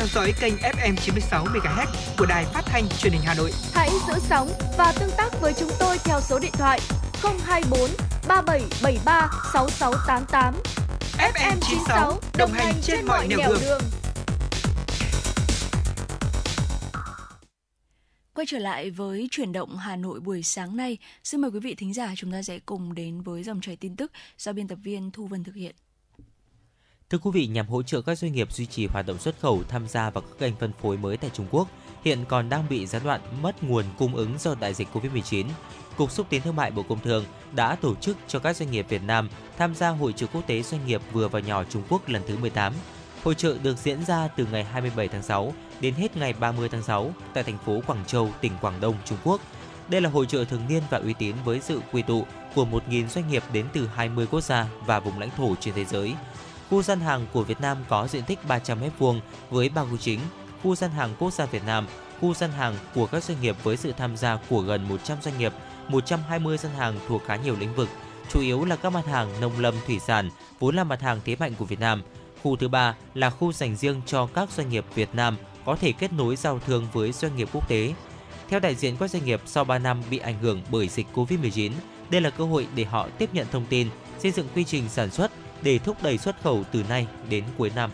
theo 0.05 0.21
dõi 0.21 0.33
kênh 0.39 0.53
FM 0.55 0.95
96 0.95 1.45
MHz 1.45 1.87
của 2.17 2.25
đài 2.25 2.45
phát 2.45 2.61
thanh 2.65 2.87
truyền 2.89 3.13
hình 3.13 3.21
Hà 3.25 3.33
Nội. 3.33 3.51
Hãy 3.73 3.89
giữ 4.07 4.13
sóng 4.19 4.49
và 4.77 4.93
tương 4.99 5.09
tác 5.17 5.41
với 5.41 5.53
chúng 5.53 5.69
tôi 5.79 5.97
theo 6.03 6.21
số 6.21 6.39
điện 6.39 6.51
thoại 6.53 6.79
024 7.45 7.89
3773 8.27 9.29
6688. 9.53 10.55
FM 11.17 11.57
96 11.61 12.19
đồng 12.37 12.51
hành 12.51 12.73
trên 12.81 13.05
mọi 13.05 13.27
nẻo 13.27 13.53
đường. 13.61 13.81
Quay 18.33 18.45
trở 18.47 18.57
lại 18.57 18.91
với 18.91 19.27
chuyển 19.31 19.51
động 19.51 19.77
Hà 19.77 19.95
Nội 19.95 20.19
buổi 20.19 20.43
sáng 20.43 20.77
nay, 20.77 20.97
xin 21.23 21.41
mời 21.41 21.51
quý 21.51 21.59
vị 21.59 21.75
thính 21.75 21.93
giả 21.93 22.13
chúng 22.15 22.31
ta 22.31 22.41
sẽ 22.41 22.59
cùng 22.59 22.93
đến 22.93 23.21
với 23.21 23.43
dòng 23.43 23.61
chảy 23.61 23.75
tin 23.75 23.95
tức 23.95 24.11
do 24.37 24.53
biên 24.53 24.67
tập 24.67 24.77
viên 24.83 25.11
Thu 25.11 25.27
Vân 25.27 25.43
thực 25.43 25.55
hiện. 25.55 25.75
Thưa 27.09 27.17
quý 27.17 27.31
vị, 27.33 27.47
nhằm 27.47 27.67
hỗ 27.67 27.83
trợ 27.83 28.01
các 28.01 28.17
doanh 28.17 28.33
nghiệp 28.33 28.51
duy 28.51 28.65
trì 28.65 28.87
hoạt 28.87 29.05
động 29.05 29.17
xuất 29.17 29.39
khẩu 29.39 29.63
tham 29.69 29.87
gia 29.87 30.09
vào 30.09 30.21
các 30.21 30.39
kênh 30.39 30.55
phân 30.55 30.71
phối 30.81 30.97
mới 30.97 31.17
tại 31.17 31.29
Trung 31.33 31.47
Quốc, 31.51 31.67
hiện 32.03 32.25
còn 32.27 32.49
đang 32.49 32.65
bị 32.69 32.85
gián 32.85 33.03
đoạn 33.03 33.21
mất 33.41 33.63
nguồn 33.63 33.85
cung 33.97 34.15
ứng 34.15 34.37
do 34.39 34.55
đại 34.55 34.73
dịch 34.73 34.87
Covid-19. 34.93 35.45
Cục 35.97 36.11
xúc 36.11 36.27
tiến 36.29 36.41
thương 36.41 36.55
mại 36.55 36.71
Bộ 36.71 36.83
Công 36.83 36.99
Thương 36.99 37.25
đã 37.55 37.75
tổ 37.75 37.95
chức 37.95 38.17
cho 38.27 38.39
các 38.39 38.55
doanh 38.55 38.71
nghiệp 38.71 38.85
Việt 38.89 39.03
Nam 39.03 39.29
tham 39.57 39.75
gia 39.75 39.89
Hội 39.89 40.13
trợ 40.13 40.27
quốc 40.33 40.47
tế 40.47 40.61
doanh 40.61 40.85
nghiệp 40.85 41.01
vừa 41.11 41.27
và 41.27 41.39
nhỏ 41.39 41.63
Trung 41.63 41.83
Quốc 41.89 42.09
lần 42.09 42.21
thứ 42.27 42.37
18. 42.37 42.73
Hội 43.23 43.35
trợ 43.35 43.57
được 43.63 43.77
diễn 43.77 44.05
ra 44.05 44.27
từ 44.27 44.47
ngày 44.51 44.63
27 44.63 45.07
tháng 45.07 45.23
6 45.23 45.53
đến 45.81 45.93
hết 45.93 46.17
ngày 46.17 46.33
30 46.33 46.69
tháng 46.69 46.83
6 46.83 47.13
tại 47.33 47.43
thành 47.43 47.57
phố 47.65 47.81
Quảng 47.87 48.05
Châu, 48.07 48.29
tỉnh 48.41 48.51
Quảng 48.61 48.81
Đông, 48.81 48.95
Trung 49.05 49.17
Quốc. 49.23 49.41
Đây 49.87 50.01
là 50.01 50.09
hội 50.09 50.25
trợ 50.25 50.45
thường 50.45 50.67
niên 50.69 50.83
và 50.89 50.97
uy 50.97 51.13
tín 51.13 51.35
với 51.45 51.61
sự 51.61 51.81
quy 51.91 52.01
tụ 52.01 52.25
của 52.55 52.65
1.000 52.65 53.07
doanh 53.07 53.29
nghiệp 53.29 53.43
đến 53.53 53.65
từ 53.73 53.87
20 53.95 54.27
quốc 54.31 54.41
gia 54.41 54.67
và 54.85 54.99
vùng 54.99 55.19
lãnh 55.19 55.29
thổ 55.37 55.55
trên 55.55 55.73
thế 55.73 55.85
giới. 55.85 56.15
Khu 56.69 56.81
gian 56.81 56.99
hàng 56.99 57.25
của 57.33 57.43
Việt 57.43 57.61
Nam 57.61 57.77
có 57.87 58.07
diện 58.07 58.23
tích 58.23 58.39
300 58.47 58.79
m2 58.81 59.19
với 59.49 59.69
ba 59.69 59.83
khu 59.83 59.97
chính, 59.97 60.19
khu 60.63 60.75
gian 60.75 60.91
hàng 60.91 61.09
quốc 61.19 61.33
gia 61.33 61.45
Việt 61.45 61.65
Nam, 61.65 61.87
khu 62.21 62.33
gian 62.33 62.51
hàng 62.51 62.75
của 62.95 63.05
các 63.05 63.23
doanh 63.23 63.41
nghiệp 63.41 63.55
với 63.63 63.77
sự 63.77 63.91
tham 63.97 64.17
gia 64.17 64.37
của 64.49 64.61
gần 64.61 64.87
100 64.87 65.17
doanh 65.21 65.37
nghiệp, 65.37 65.53
120 65.87 66.57
gian 66.57 66.71
hàng 66.73 66.99
thuộc 67.07 67.21
khá 67.25 67.35
nhiều 67.35 67.55
lĩnh 67.59 67.75
vực, 67.75 67.89
chủ 68.31 68.41
yếu 68.41 68.65
là 68.65 68.75
các 68.75 68.89
mặt 68.89 69.05
hàng 69.05 69.41
nông 69.41 69.59
lâm 69.59 69.73
thủy 69.87 69.99
sản, 69.99 70.29
vốn 70.59 70.75
là 70.75 70.83
mặt 70.83 71.01
hàng 71.01 71.19
thế 71.25 71.35
mạnh 71.39 71.53
của 71.57 71.65
Việt 71.65 71.79
Nam. 71.79 72.03
Khu 72.43 72.55
thứ 72.55 72.67
ba 72.67 72.95
là 73.13 73.29
khu 73.29 73.51
dành 73.51 73.75
riêng 73.75 74.01
cho 74.05 74.25
các 74.25 74.49
doanh 74.51 74.69
nghiệp 74.69 74.85
Việt 74.95 75.09
Nam 75.13 75.37
có 75.65 75.75
thể 75.75 75.91
kết 75.91 76.13
nối 76.13 76.35
giao 76.35 76.59
thương 76.59 76.87
với 76.93 77.11
doanh 77.11 77.35
nghiệp 77.35 77.49
quốc 77.53 77.69
tế. 77.69 77.93
Theo 78.49 78.59
đại 78.59 78.75
diện 78.75 78.97
các 78.97 79.11
doanh 79.11 79.25
nghiệp 79.25 79.41
sau 79.45 79.63
3 79.63 79.79
năm 79.79 80.01
bị 80.09 80.17
ảnh 80.17 80.39
hưởng 80.41 80.61
bởi 80.71 80.87
dịch 80.87 81.07
Covid-19, 81.13 81.71
đây 82.09 82.21
là 82.21 82.29
cơ 82.29 82.45
hội 82.45 82.67
để 82.75 82.83
họ 82.83 83.07
tiếp 83.17 83.29
nhận 83.33 83.47
thông 83.51 83.65
tin, 83.65 83.89
xây 84.19 84.31
dựng 84.31 84.47
quy 84.55 84.63
trình 84.63 84.89
sản 84.89 85.11
xuất 85.11 85.31
để 85.65 85.79
thúc 85.79 86.03
đẩy 86.03 86.17
xuất 86.17 86.41
khẩu 86.43 86.63
từ 86.71 86.83
nay 86.89 87.07
đến 87.29 87.43
cuối 87.57 87.71
năm. 87.75 87.91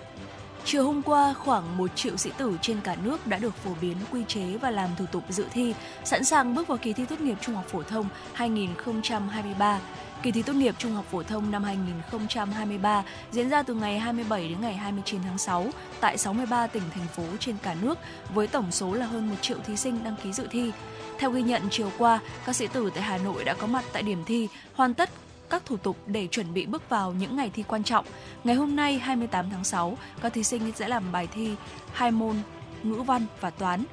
Chiều 0.66 0.86
hôm 0.86 1.02
qua, 1.02 1.34
khoảng 1.34 1.78
1 1.78 1.96
triệu 1.96 2.18
sĩ 2.18 2.30
tử 2.38 2.58
trên 2.62 2.82
cả 2.82 2.96
nước 3.04 3.28
đã 3.28 3.38
được 3.38 3.56
phổ 3.56 3.72
biến 3.82 3.98
quy 4.12 4.24
chế 4.28 4.58
và 4.62 4.72
làm 4.72 4.90
thủ 4.98 5.06
tục 5.12 5.24
dự 5.30 5.46
thi, 5.54 5.74
sẵn 6.04 6.24
sàng 6.24 6.56
bước 6.56 6.68
vào 6.68 6.78
kỳ 6.78 6.94
thi 6.94 7.06
tốt 7.06 7.22
nghiệp 7.22 7.38
trung 7.42 7.56
học 7.56 7.66
phổ 7.68 7.84
thông 7.84 8.08
2023. 8.34 9.80
Kỳ 10.24 10.32
thi 10.32 10.42
tốt 10.42 10.54
nghiệp 10.54 10.76
trung 10.78 10.92
học 10.92 11.06
phổ 11.12 11.24
thông 11.24 11.52
năm 11.52 11.64
2023 11.64 13.04
diễn 13.32 13.50
ra 13.50 13.64
từ 13.64 13.74
ngày 13.74 14.00
27 14.00 14.48
đến 14.50 14.62
ngày 14.62 14.74
29 14.74 15.22
tháng 15.24 15.38
6 15.38 15.68
tại 16.00 16.18
63 16.18 16.68
tỉnh 16.68 16.84
thành 16.96 17.08
phố 17.16 17.24
trên 17.40 17.56
cả 17.64 17.76
nước 17.82 18.00
với 18.34 18.48
tổng 18.48 18.72
số 18.72 18.94
là 18.94 19.06
hơn 19.06 19.30
1 19.30 19.36
triệu 19.42 19.58
thí 19.68 19.78
sinh 19.78 20.04
đăng 20.04 20.16
ký 20.24 20.34
dự 20.34 20.48
thi. 20.52 20.72
Theo 21.20 21.32
ghi 21.32 21.42
nhận 21.42 21.62
chiều 21.72 21.92
qua, 21.98 22.20
các 22.46 22.56
sĩ 22.56 22.68
tử 22.68 22.92
tại 22.94 23.04
Hà 23.04 23.18
Nội 23.18 23.44
đã 23.44 23.54
có 23.54 23.68
mặt 23.68 23.86
tại 23.94 24.04
điểm 24.04 24.24
thi, 24.26 24.48
hoàn 24.74 24.94
tất 24.94 25.10
các 25.52 25.66
thủ 25.66 25.78
tục 25.78 25.98
để 26.08 26.28
chuẩn 26.28 26.54
bị 26.54 26.66
bước 26.66 26.90
vào 26.90 27.14
những 27.14 27.36
ngày 27.36 27.52
thi 27.54 27.64
quan 27.68 27.84
trọng. 27.84 28.06
Ngày 28.44 28.56
hôm 28.56 28.76
nay 28.76 28.98
28 28.98 29.50
tháng 29.50 29.64
6, 29.64 29.98
các 30.22 30.34
thí 30.34 30.44
sinh 30.44 30.72
sẽ 30.76 30.88
làm 30.88 31.12
bài 31.12 31.28
thi 31.34 31.56
hai 31.94 32.12
môn 32.12 32.36
ngữ 32.84 33.02
văn 33.02 33.26
và 33.40 33.50
toán. 33.50 33.84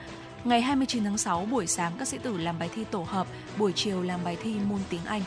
Ngày 0.44 0.62
29 0.62 1.04
tháng 1.04 1.18
6 1.18 1.46
buổi 1.50 1.66
sáng 1.66 1.92
các 1.98 2.08
sĩ 2.08 2.18
tử 2.18 2.38
làm 2.38 2.58
bài 2.58 2.70
thi 2.74 2.84
tổ 2.90 3.02
hợp, 3.08 3.26
buổi 3.58 3.72
chiều 3.72 4.02
làm 4.02 4.20
bài 4.24 4.36
thi 4.42 4.54
môn 4.68 4.80
tiếng 4.88 5.04
Anh. 5.04 5.22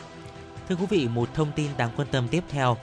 Thưa 0.68 0.76
quý 0.76 0.86
vị, 0.90 1.08
một 1.08 1.34
thông 1.34 1.52
tin 1.56 1.70
đáng 1.76 1.90
quan 1.96 2.08
tâm 2.10 2.28
tiếp 2.28 2.44
theo. 2.48 2.76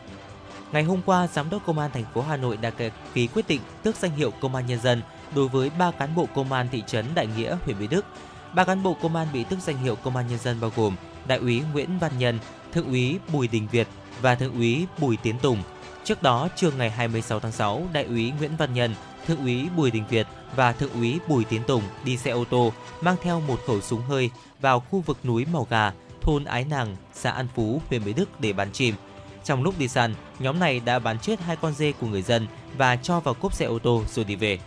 Ngày 0.71 0.83
hôm 0.83 1.01
qua, 1.05 1.27
Giám 1.27 1.49
đốc 1.49 1.65
Công 1.65 1.79
an 1.79 1.91
thành 1.93 2.05
phố 2.13 2.21
Hà 2.21 2.37
Nội 2.37 2.57
đã 2.57 2.71
ký 3.13 3.27
quyết 3.27 3.47
định 3.47 3.61
tước 3.83 3.95
danh 3.95 4.11
hiệu 4.11 4.31
Công 4.31 4.55
an 4.55 4.65
Nhân 4.65 4.81
dân 4.81 5.01
đối 5.35 5.47
với 5.47 5.69
3 5.69 5.91
cán 5.91 6.15
bộ 6.15 6.27
công 6.35 6.53
an 6.53 6.67
thị 6.71 6.83
trấn 6.87 7.05
Đại 7.15 7.27
Nghĩa, 7.27 7.57
huyện 7.65 7.79
Mỹ 7.79 7.87
Đức. 7.87 8.05
Ba 8.53 8.63
cán 8.65 8.83
bộ 8.83 8.97
công 9.01 9.15
an 9.15 9.27
bị 9.33 9.43
tước 9.43 9.59
danh 9.59 9.77
hiệu 9.77 9.95
Công 9.95 10.15
an 10.15 10.25
Nhân 10.29 10.39
dân 10.39 10.59
bao 10.61 10.71
gồm 10.75 10.95
Đại 11.27 11.37
úy 11.37 11.63
Nguyễn 11.73 11.99
Văn 11.99 12.11
Nhân, 12.19 12.39
Thượng 12.73 12.87
úy 12.87 13.19
Bùi 13.33 13.47
Đình 13.47 13.67
Việt 13.71 13.87
và 14.21 14.35
Thượng 14.35 14.53
úy 14.53 14.85
Bùi 14.99 15.17
Tiến 15.17 15.35
Tùng. 15.41 15.63
Trước 16.03 16.23
đó, 16.23 16.49
trưa 16.55 16.71
ngày 16.71 16.89
26 16.89 17.39
tháng 17.39 17.51
6, 17.51 17.83
Đại 17.93 18.03
úy 18.03 18.31
Nguyễn 18.39 18.57
Văn 18.57 18.73
Nhân, 18.73 18.95
Thượng 19.27 19.39
úy 19.39 19.67
Bùi 19.77 19.91
Đình 19.91 20.03
Việt 20.09 20.27
và 20.55 20.71
Thượng 20.71 20.93
úy 20.93 21.19
Bùi 21.27 21.43
Tiến 21.43 21.63
Tùng 21.63 21.83
đi 22.05 22.17
xe 22.17 22.31
ô 22.31 22.45
tô 22.49 22.73
mang 23.01 23.15
theo 23.21 23.41
một 23.41 23.59
khẩu 23.67 23.81
súng 23.81 24.01
hơi 24.01 24.29
vào 24.61 24.79
khu 24.79 25.01
vực 25.01 25.17
núi 25.23 25.45
Màu 25.53 25.67
Gà, 25.69 25.91
thôn 26.21 26.43
Ái 26.43 26.65
Nàng, 26.69 26.95
xã 27.13 27.31
An 27.31 27.47
Phú, 27.55 27.81
huyện 27.89 28.05
Mỹ 28.05 28.13
Đức 28.13 28.41
để 28.41 28.53
bắn 28.53 28.71
chim. 28.71 28.95
Trong 29.43 29.63
lúc 29.63 29.75
đi 29.79 29.87
săn, 29.87 30.15
nhóm 30.39 30.59
này 30.59 30.79
đã 30.79 30.99
bắn 30.99 31.19
chết 31.19 31.39
hai 31.39 31.55
con 31.55 31.73
dê 31.73 31.91
của 31.91 32.07
người 32.07 32.21
dân 32.21 32.47
và 32.77 32.95
cho 32.95 33.19
vào 33.19 33.33
cốp 33.33 33.53
xe 33.53 33.65
ô 33.65 33.79
tô 33.79 34.03
rồi 34.13 34.25
đi 34.25 34.35
về. 34.35 34.59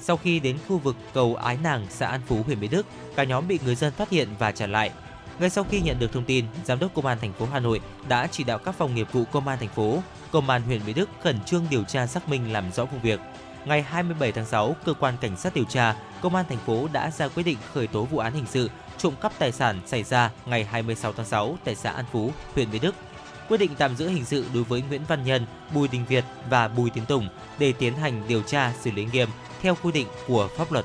Sau 0.00 0.16
khi 0.16 0.40
đến 0.40 0.56
khu 0.68 0.78
vực 0.78 0.96
cầu 1.12 1.34
Ái 1.34 1.58
Nàng, 1.62 1.86
xã 1.90 2.06
An 2.06 2.20
Phú, 2.26 2.42
huyện 2.46 2.60
Mỹ 2.60 2.68
Đức, 2.68 2.86
cả 3.16 3.24
nhóm 3.24 3.48
bị 3.48 3.58
người 3.64 3.74
dân 3.74 3.92
phát 3.92 4.10
hiện 4.10 4.28
và 4.38 4.52
trả 4.52 4.66
lại. 4.66 4.90
Ngay 5.40 5.50
sau 5.50 5.64
khi 5.64 5.80
nhận 5.80 5.98
được 5.98 6.12
thông 6.12 6.24
tin, 6.24 6.44
Giám 6.64 6.78
đốc 6.78 6.94
Công 6.94 7.06
an 7.06 7.18
thành 7.20 7.32
phố 7.32 7.46
Hà 7.52 7.60
Nội 7.60 7.80
đã 8.08 8.26
chỉ 8.26 8.44
đạo 8.44 8.58
các 8.58 8.74
phòng 8.74 8.94
nghiệp 8.94 9.06
vụ 9.12 9.24
Công 9.24 9.48
an 9.48 9.58
thành 9.58 9.68
phố, 9.68 10.02
Công 10.30 10.50
an 10.50 10.62
huyện 10.62 10.80
Mỹ 10.86 10.92
Đức 10.92 11.08
khẩn 11.22 11.40
trương 11.46 11.66
điều 11.70 11.84
tra 11.84 12.06
xác 12.06 12.28
minh 12.28 12.52
làm 12.52 12.72
rõ 12.72 12.84
vụ 12.84 12.98
việc. 13.02 13.20
Ngày 13.64 13.82
27 13.82 14.32
tháng 14.32 14.46
6, 14.46 14.76
cơ 14.84 14.94
quan 14.94 15.14
cảnh 15.20 15.36
sát 15.36 15.54
điều 15.54 15.64
tra 15.64 15.96
Công 16.22 16.34
an 16.34 16.44
thành 16.48 16.58
phố 16.58 16.88
đã 16.92 17.10
ra 17.10 17.28
quyết 17.28 17.42
định 17.42 17.58
khởi 17.72 17.86
tố 17.86 18.04
vụ 18.04 18.18
án 18.18 18.32
hình 18.32 18.46
sự 18.50 18.70
trộm 18.98 19.14
cắp 19.20 19.32
tài 19.38 19.52
sản 19.52 19.80
xảy 19.86 20.02
ra 20.02 20.30
ngày 20.46 20.64
26 20.64 21.12
tháng 21.12 21.26
6 21.26 21.58
tại 21.64 21.74
xã 21.74 21.90
An 21.90 22.04
Phú, 22.12 22.32
huyện 22.54 22.70
Mỹ 22.70 22.78
Đức. 22.78 22.94
Quyết 23.48 23.58
định 23.58 23.70
tạm 23.78 23.96
giữ 23.96 24.08
hình 24.08 24.24
sự 24.24 24.44
đối 24.54 24.64
với 24.64 24.82
Nguyễn 24.88 25.04
Văn 25.08 25.24
Nhân, 25.24 25.46
Bùi 25.74 25.88
Đình 25.88 26.04
Việt 26.08 26.24
và 26.50 26.68
Bùi 26.68 26.90
Tiến 26.90 27.06
Tùng 27.06 27.28
để 27.58 27.72
tiến 27.72 27.94
hành 27.94 28.22
điều 28.28 28.42
tra 28.42 28.72
xử 28.80 28.90
lý 28.90 29.06
nghiêm 29.12 29.28
theo 29.60 29.76
quy 29.82 29.92
định 29.92 30.06
của 30.26 30.48
pháp 30.56 30.72
luật. 30.72 30.84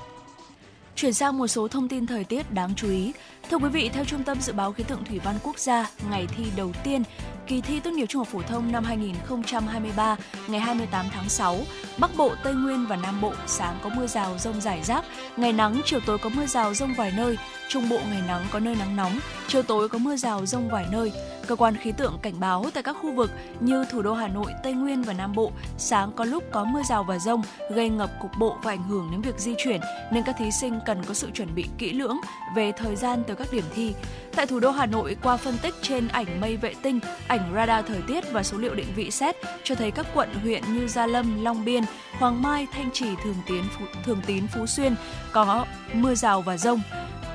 Chuyển 0.95 1.13
sang 1.13 1.38
một 1.38 1.47
số 1.47 1.67
thông 1.67 1.88
tin 1.88 2.05
thời 2.05 2.23
tiết 2.23 2.51
đáng 2.51 2.73
chú 2.75 2.89
ý. 2.89 3.13
Thưa 3.49 3.58
quý 3.58 3.69
vị, 3.69 3.89
theo 3.89 4.05
Trung 4.05 4.23
tâm 4.23 4.41
Dự 4.41 4.53
báo 4.53 4.73
Khí 4.73 4.84
tượng 4.84 5.05
Thủy 5.05 5.19
văn 5.23 5.36
Quốc 5.43 5.60
gia, 5.60 5.89
ngày 6.10 6.27
thi 6.38 6.43
đầu 6.58 6.71
tiên 6.84 7.03
kỳ 7.47 7.62
thi 7.62 7.79
tốt 7.79 7.91
nghiệp 7.91 8.05
trung 8.05 8.19
học 8.19 8.27
phổ 8.27 8.41
thông 8.41 8.71
năm 8.71 8.84
2023 8.84 10.15
ngày 10.47 10.60
28 10.60 11.05
tháng 11.12 11.29
6, 11.29 11.58
Bắc 11.99 12.12
Bộ, 12.17 12.31
Tây 12.43 12.53
Nguyên 12.53 12.86
và 12.88 12.95
Nam 12.95 13.21
Bộ 13.21 13.34
sáng 13.47 13.77
có 13.84 13.89
mưa 13.89 14.08
rào 14.08 14.38
rông 14.38 14.62
rải 14.62 14.84
rác, 14.84 15.05
ngày 15.38 15.53
nắng, 15.53 15.81
chiều 15.86 15.99
tối 16.05 16.17
có 16.17 16.29
mưa 16.29 16.45
rào 16.45 16.73
rông 16.73 16.93
vài 16.93 17.13
nơi, 17.17 17.38
Trung 17.69 17.89
Bộ 17.89 17.99
ngày 18.10 18.21
nắng 18.27 18.45
có 18.51 18.60
nơi 18.60 18.75
nắng 18.75 18.95
nóng, 18.95 19.19
chiều 19.47 19.63
tối 19.63 19.89
có 19.89 19.97
mưa 19.97 20.15
rào 20.15 20.45
rông 20.45 20.69
vài 20.69 20.86
nơi. 20.91 21.12
Cơ 21.47 21.55
quan 21.55 21.75
khí 21.75 21.91
tượng 21.91 22.17
cảnh 22.21 22.39
báo 22.39 22.65
tại 22.73 22.84
các 22.84 22.97
khu 23.01 23.12
vực 23.12 23.31
như 23.60 23.86
thủ 23.91 24.01
đô 24.01 24.13
Hà 24.13 24.27
Nội, 24.27 24.53
Tây 24.63 24.73
Nguyên 24.73 25.03
và 25.03 25.13
Nam 25.13 25.34
Bộ 25.36 25.51
sáng 25.77 26.12
có 26.15 26.25
lúc 26.25 26.43
có 26.51 26.63
mưa 26.63 26.81
rào 26.89 27.03
và 27.03 27.19
rông 27.19 27.41
gây 27.71 27.89
ngập 27.89 28.10
cục 28.21 28.31
bộ 28.39 28.58
và 28.63 28.71
ảnh 28.71 28.84
hưởng 28.84 29.12
đến 29.12 29.21
việc 29.21 29.39
di 29.39 29.53
chuyển 29.58 29.81
nên 30.12 30.23
các 30.23 30.36
thí 30.39 30.51
sinh 30.51 30.79
cần 30.86 31.03
có 31.03 31.13
sự 31.13 31.31
chuẩn 31.34 31.55
bị 31.55 31.65
kỹ 31.77 31.93
lưỡng 31.93 32.17
về 32.55 32.71
thời 32.71 32.95
gian 32.95 33.23
tới 33.27 33.36
các 33.36 33.47
điểm 33.51 33.63
thi. 33.75 33.93
Tại 34.36 34.45
thủ 34.45 34.60
đô 34.60 34.71
Hà 34.71 34.86
Nội, 34.86 35.17
qua 35.24 35.38
phân 35.38 35.58
tích 35.58 35.74
trên 35.82 36.08
ảnh 36.08 36.41
mây 36.41 36.58
vệ 36.58 36.74
tinh, 36.82 37.00
ảnh 37.28 37.52
radar 37.56 37.86
thời 37.86 38.02
tiết 38.02 38.32
và 38.32 38.43
số 38.43 38.58
liệu 38.58 38.76
định 38.76 38.88
vị 38.95 39.12
xét 39.12 39.36
cho 39.63 39.76
thấy 39.76 39.91
các 39.91 40.06
quận 40.13 40.34
huyện 40.34 40.63
như 40.74 40.88
Gia 40.88 41.08
Lâm, 41.08 41.43
Long 41.43 41.65
Biên, 41.65 41.84
Hoàng 42.12 42.41
Mai, 42.41 42.67
Thanh 42.71 42.89
Trì, 42.93 43.06
Thường 43.24 43.36
tiến 43.48 43.63
Phú, 43.71 43.86
Thường 44.04 44.21
Tín, 44.26 44.48
Phú 44.48 44.65
Xuyên 44.65 44.95
có 45.32 45.65
mưa 45.93 46.15
rào 46.15 46.41
và 46.41 46.58
rông. 46.58 46.82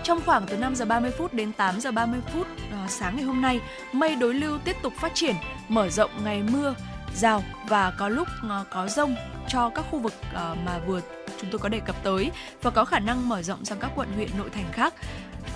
Trong 0.03 0.21
khoảng 0.27 0.47
từ 0.47 0.57
5 0.57 0.75
giờ 0.75 0.85
30 0.85 1.11
phút 1.11 1.35
đến 1.35 1.53
8 1.53 1.81
giờ 1.81 1.91
30 1.93 2.21
phút 2.33 2.47
à, 2.73 2.87
sáng 2.89 3.17
ngày 3.17 3.25
hôm 3.25 3.41
nay, 3.41 3.61
mây 3.93 4.17
đối 4.17 4.35
lưu 4.35 4.59
tiếp 4.59 4.77
tục 4.83 4.93
phát 5.01 5.13
triển, 5.15 5.35
mở 5.69 5.89
rộng 5.89 6.11
ngày 6.25 6.43
mưa, 6.53 6.75
rào 7.15 7.45
và 7.69 7.93
có 7.99 8.09
lúc 8.09 8.29
à, 8.51 8.65
có 8.71 8.89
rông 8.89 9.15
cho 9.49 9.71
các 9.75 9.85
khu 9.91 9.99
vực 9.99 10.15
à, 10.35 10.55
mà 10.67 10.79
vừa 10.87 11.01
chúng 11.41 11.51
tôi 11.51 11.59
có 11.59 11.69
đề 11.69 11.81
cập 11.81 12.03
tới 12.03 12.31
và 12.63 12.71
có 12.71 12.85
khả 12.85 12.99
năng 12.99 13.29
mở 13.29 13.43
rộng 13.43 13.65
sang 13.65 13.79
các 13.79 13.91
quận 13.95 14.09
huyện 14.17 14.29
nội 14.39 14.51
thành 14.51 14.67
khác 14.73 14.95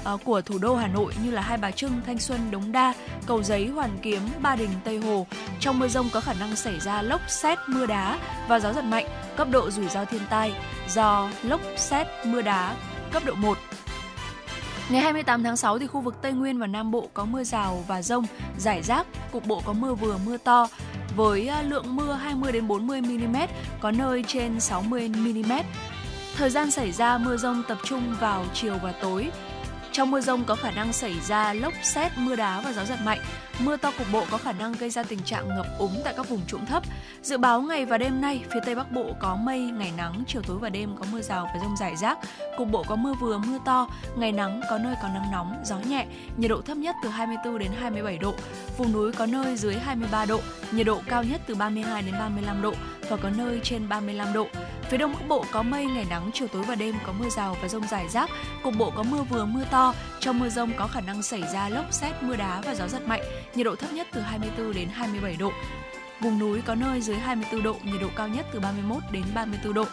Ờ, 0.04 0.16
của 0.24 0.40
thủ 0.40 0.58
đô 0.58 0.76
Hà 0.76 0.86
Nội 0.86 1.12
như 1.24 1.30
là 1.30 1.42
Hai 1.42 1.58
Bà 1.58 1.70
Trưng, 1.70 2.00
Thanh 2.06 2.18
Xuân, 2.18 2.40
Đống 2.50 2.72
Đa, 2.72 2.94
Cầu 3.26 3.42
Giấy, 3.42 3.66
Hoàn 3.66 3.90
Kiếm, 4.02 4.20
Ba 4.42 4.56
Đình, 4.56 4.70
Tây 4.84 4.98
Hồ. 4.98 5.26
Trong 5.60 5.78
mưa 5.78 5.88
rông 5.88 6.08
có 6.12 6.20
khả 6.20 6.32
năng 6.32 6.56
xảy 6.56 6.80
ra 6.80 7.02
lốc 7.02 7.20
xét, 7.28 7.58
mưa 7.66 7.86
đá 7.86 8.18
và 8.48 8.60
gió 8.60 8.72
giật 8.72 8.84
mạnh, 8.84 9.06
cấp 9.36 9.48
độ 9.50 9.70
rủi 9.70 9.88
ro 9.88 10.04
thiên 10.04 10.22
tai 10.30 10.52
do 10.88 11.28
lốc 11.42 11.60
xét, 11.76 12.06
mưa 12.26 12.42
đá 12.42 12.76
cấp 13.12 13.22
độ 13.26 13.34
1 13.34 13.58
Ngày 14.90 15.02
28 15.02 15.42
tháng 15.42 15.56
6 15.56 15.78
thì 15.78 15.86
khu 15.86 16.00
vực 16.00 16.14
Tây 16.22 16.32
Nguyên 16.32 16.58
và 16.58 16.66
Nam 16.66 16.90
Bộ 16.90 17.08
có 17.14 17.24
mưa 17.24 17.44
rào 17.44 17.84
và 17.86 18.02
rông, 18.02 18.24
rải 18.58 18.82
rác, 18.82 19.06
cục 19.32 19.46
bộ 19.46 19.62
có 19.64 19.72
mưa 19.72 19.94
vừa 19.94 20.18
mưa 20.26 20.36
to 20.36 20.68
với 21.16 21.46
ờ, 21.46 21.62
lượng 21.62 21.96
mưa 21.96 22.12
20 22.12 22.52
đến 22.52 22.68
40 22.68 23.00
mm, 23.00 23.36
có 23.80 23.90
nơi 23.90 24.24
trên 24.26 24.60
60 24.60 25.08
mm. 25.08 25.52
Thời 26.36 26.50
gian 26.50 26.70
xảy 26.70 26.92
ra 26.92 27.18
mưa 27.18 27.36
rông 27.36 27.62
tập 27.68 27.78
trung 27.84 28.14
vào 28.20 28.44
chiều 28.54 28.78
và 28.82 28.92
tối, 28.92 29.30
trong 29.94 30.10
mưa 30.10 30.20
rông 30.20 30.44
có 30.44 30.54
khả 30.54 30.70
năng 30.70 30.92
xảy 30.92 31.14
ra 31.28 31.52
lốc 31.52 31.72
xét, 31.82 32.12
mưa 32.16 32.36
đá 32.36 32.60
và 32.60 32.72
gió 32.72 32.84
giật 32.84 32.98
mạnh. 33.04 33.20
Mưa 33.58 33.76
to 33.76 33.90
cục 33.98 34.06
bộ 34.12 34.24
có 34.30 34.38
khả 34.38 34.52
năng 34.52 34.72
gây 34.72 34.90
ra 34.90 35.02
tình 35.02 35.18
trạng 35.18 35.48
ngập 35.48 35.66
úng 35.78 36.00
tại 36.04 36.14
các 36.16 36.28
vùng 36.28 36.40
trũng 36.46 36.66
thấp. 36.66 36.82
Dự 37.22 37.38
báo 37.38 37.62
ngày 37.62 37.84
và 37.84 37.98
đêm 37.98 38.20
nay, 38.20 38.44
phía 38.54 38.60
Tây 38.66 38.74
Bắc 38.74 38.92
Bộ 38.92 39.14
có 39.20 39.36
mây, 39.36 39.60
ngày 39.60 39.92
nắng, 39.96 40.24
chiều 40.26 40.42
tối 40.42 40.58
và 40.58 40.68
đêm 40.68 40.96
có 40.96 41.06
mưa 41.12 41.20
rào 41.20 41.44
và 41.54 41.60
rông 41.60 41.76
rải 41.76 41.96
rác. 41.96 42.18
Cục 42.56 42.68
bộ 42.70 42.84
có 42.88 42.96
mưa 42.96 43.14
vừa, 43.20 43.38
mưa 43.38 43.58
to, 43.64 43.88
ngày 44.16 44.32
nắng 44.32 44.60
có 44.70 44.78
nơi 44.78 44.94
có 45.02 45.08
nắng 45.08 45.32
nóng, 45.32 45.62
gió 45.64 45.76
nhẹ, 45.78 46.06
nhiệt 46.36 46.50
độ 46.50 46.60
thấp 46.60 46.76
nhất 46.76 46.96
từ 47.02 47.08
24 47.08 47.58
đến 47.58 47.70
27 47.80 48.18
độ. 48.18 48.34
Vùng 48.78 48.92
núi 48.92 49.12
có 49.12 49.26
nơi 49.26 49.56
dưới 49.56 49.74
23 49.74 50.26
độ, 50.26 50.40
nhiệt 50.72 50.86
độ 50.86 51.00
cao 51.08 51.24
nhất 51.24 51.40
từ 51.46 51.54
32 51.54 52.02
đến 52.02 52.14
35 52.18 52.62
độ 52.62 52.72
và 53.08 53.16
có 53.16 53.30
nơi 53.30 53.60
trên 53.62 53.88
35 53.88 54.32
độ. 54.32 54.46
Phía 54.90 54.96
Đông 54.96 55.12
Bắc 55.12 55.28
Bộ 55.28 55.44
có 55.52 55.62
mây, 55.62 55.86
ngày 55.86 56.06
nắng, 56.10 56.30
chiều 56.34 56.48
tối 56.48 56.62
và 56.62 56.74
đêm 56.74 56.94
có 57.06 57.12
mưa 57.12 57.28
rào 57.28 57.56
và 57.62 57.68
rông 57.68 57.86
rải 57.86 58.08
rác. 58.08 58.30
Cục 58.62 58.74
bộ 58.78 58.92
có 58.96 59.02
mưa 59.02 59.22
vừa, 59.22 59.44
mưa 59.44 59.64
to. 59.70 59.94
Trong 60.20 60.38
mưa 60.38 60.48
rông 60.48 60.72
có 60.76 60.86
khả 60.86 61.00
năng 61.00 61.22
xảy 61.22 61.42
ra 61.52 61.68
lốc 61.68 61.92
xét, 61.92 62.22
mưa 62.22 62.36
đá 62.36 62.60
và 62.60 62.74
gió 62.74 62.88
giật 62.88 63.06
mạnh. 63.06 63.22
Nhiệt 63.54 63.64
độ 63.66 63.76
thấp 63.76 63.92
nhất 63.92 64.06
từ 64.12 64.20
24 64.20 64.74
đến 64.74 64.88
27 64.92 65.36
độ. 65.36 65.52
Vùng 66.20 66.38
núi 66.38 66.60
có 66.66 66.74
nơi 66.74 67.00
dưới 67.00 67.16
24 67.16 67.62
độ, 67.62 67.76
nhiệt 67.84 68.00
độ 68.00 68.08
cao 68.16 68.28
nhất 68.28 68.46
từ 68.52 68.60
31 68.60 69.02
đến 69.12 69.24
34 69.34 69.74
độ. 69.74 69.84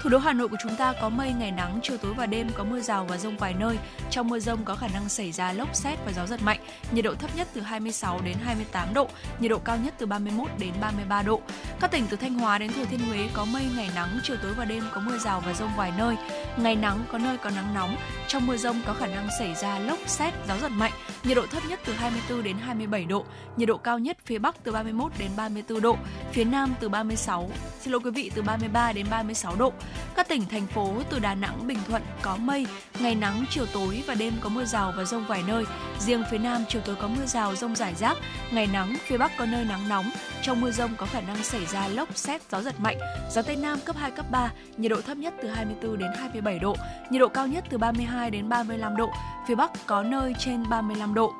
Thủ 0.00 0.10
đô 0.10 0.18
Hà 0.18 0.32
Nội 0.32 0.48
của 0.48 0.56
chúng 0.62 0.76
ta 0.76 0.92
có 1.00 1.08
mây 1.08 1.32
ngày 1.32 1.50
nắng, 1.50 1.80
chiều 1.82 1.96
tối 1.96 2.14
và 2.14 2.26
đêm 2.26 2.50
có 2.54 2.64
mưa 2.64 2.80
rào 2.80 3.04
và 3.04 3.16
rông 3.16 3.36
vài 3.36 3.54
nơi. 3.54 3.78
Trong 4.10 4.28
mưa 4.28 4.38
rông 4.38 4.64
có 4.64 4.74
khả 4.74 4.88
năng 4.88 5.08
xảy 5.08 5.32
ra 5.32 5.52
lốc 5.52 5.74
xét 5.74 5.98
và 6.06 6.12
gió 6.12 6.26
giật 6.26 6.42
mạnh. 6.42 6.60
Nhiệt 6.92 7.04
độ 7.04 7.14
thấp 7.14 7.30
nhất 7.36 7.48
từ 7.54 7.60
26 7.60 8.20
đến 8.24 8.36
28 8.44 8.94
độ, 8.94 9.08
nhiệt 9.40 9.50
độ 9.50 9.58
cao 9.58 9.76
nhất 9.76 9.94
từ 9.98 10.06
31 10.06 10.50
đến 10.58 10.72
33 10.80 11.22
độ. 11.22 11.40
Các 11.80 11.90
tỉnh 11.90 12.06
từ 12.10 12.16
Thanh 12.16 12.34
Hóa 12.34 12.58
đến 12.58 12.72
Thừa 12.72 12.84
Thiên 12.84 13.00
Huế 13.00 13.28
có 13.34 13.44
mây 13.44 13.62
ngày 13.76 13.90
nắng, 13.94 14.20
chiều 14.22 14.36
tối 14.42 14.52
và 14.56 14.64
đêm 14.64 14.84
có 14.92 15.00
mưa 15.00 15.18
rào 15.18 15.42
và 15.46 15.52
rông 15.52 15.70
vài 15.76 15.92
nơi. 15.98 16.16
Ngày 16.56 16.76
nắng 16.76 17.04
có 17.12 17.18
nơi 17.18 17.36
có 17.36 17.50
nắng 17.50 17.74
nóng. 17.74 17.96
Trong 18.28 18.46
mưa 18.46 18.56
rông 18.56 18.82
có 18.86 18.94
khả 18.94 19.06
năng 19.06 19.28
xảy 19.38 19.54
ra 19.54 19.78
lốc 19.78 19.98
xét, 20.06 20.34
gió 20.48 20.54
giật 20.62 20.70
mạnh. 20.70 20.92
Nhiệt 21.24 21.36
độ 21.36 21.46
thấp 21.46 21.62
nhất 21.68 21.80
từ 21.84 21.92
24 21.92 22.42
đến 22.42 22.56
27 22.58 23.04
độ, 23.04 23.24
nhiệt 23.56 23.68
độ 23.68 23.76
cao 23.76 23.98
nhất 23.98 24.18
phía 24.24 24.38
Bắc 24.38 24.64
từ 24.64 24.72
31 24.72 25.12
đến 25.18 25.30
34 25.36 25.80
độ, 25.80 25.96
phía 26.32 26.44
Nam 26.44 26.74
từ 26.80 26.88
36, 26.88 27.50
xin 27.80 27.92
lỗi 27.92 28.00
quý 28.04 28.10
vị 28.10 28.30
từ 28.34 28.42
33 28.42 28.92
đến 28.92 29.06
36 29.10 29.56
độ. 29.56 29.72
Các 30.16 30.28
tỉnh 30.28 30.46
thành 30.50 30.66
phố 30.66 30.92
từ 31.10 31.18
Đà 31.18 31.34
Nẵng, 31.34 31.66
Bình 31.66 31.78
Thuận 31.88 32.02
có 32.22 32.36
mây, 32.36 32.66
ngày 33.00 33.14
nắng, 33.14 33.44
chiều 33.50 33.66
tối 33.66 34.02
và 34.06 34.14
đêm 34.14 34.32
có 34.40 34.48
mưa 34.48 34.64
rào 34.64 34.92
và 34.96 35.04
rông 35.04 35.26
vài 35.26 35.42
nơi. 35.46 35.64
Riêng 35.98 36.24
phía 36.30 36.38
Nam 36.38 36.64
chiều 36.68 36.82
tối 36.84 36.96
có 37.00 37.08
mưa 37.08 37.26
rào, 37.26 37.56
rông 37.56 37.76
rải 37.76 37.94
rác, 37.94 38.18
ngày 38.52 38.68
nắng, 38.72 38.96
phía 39.06 39.18
Bắc 39.18 39.32
có 39.38 39.46
nơi 39.46 39.64
nắng 39.64 39.88
nóng. 39.88 40.10
Trong 40.42 40.60
mưa 40.60 40.70
rông 40.70 40.90
có 40.96 41.06
khả 41.06 41.20
năng 41.20 41.42
xảy 41.42 41.66
ra 41.66 41.88
lốc, 41.88 42.16
xét, 42.16 42.42
gió 42.50 42.62
giật 42.62 42.80
mạnh. 42.80 42.98
Gió 43.30 43.42
Tây 43.42 43.56
Nam 43.56 43.78
cấp 43.84 43.96
2, 43.96 44.10
cấp 44.10 44.26
3, 44.30 44.52
nhiệt 44.76 44.90
độ 44.90 45.00
thấp 45.00 45.16
nhất 45.16 45.34
từ 45.42 45.48
24 45.48 45.98
đến 45.98 46.10
27 46.16 46.58
độ, 46.58 46.76
nhiệt 47.10 47.20
độ 47.20 47.28
cao 47.28 47.46
nhất 47.46 47.64
từ 47.70 47.78
32 47.78 48.30
đến 48.30 48.48
35 48.48 48.96
độ. 48.96 49.10
Phía 49.48 49.54
Bắc 49.54 49.70
có 49.86 50.02
nơi 50.02 50.34
trên 50.38 50.68
35 50.70 51.14
độ. 51.14 51.32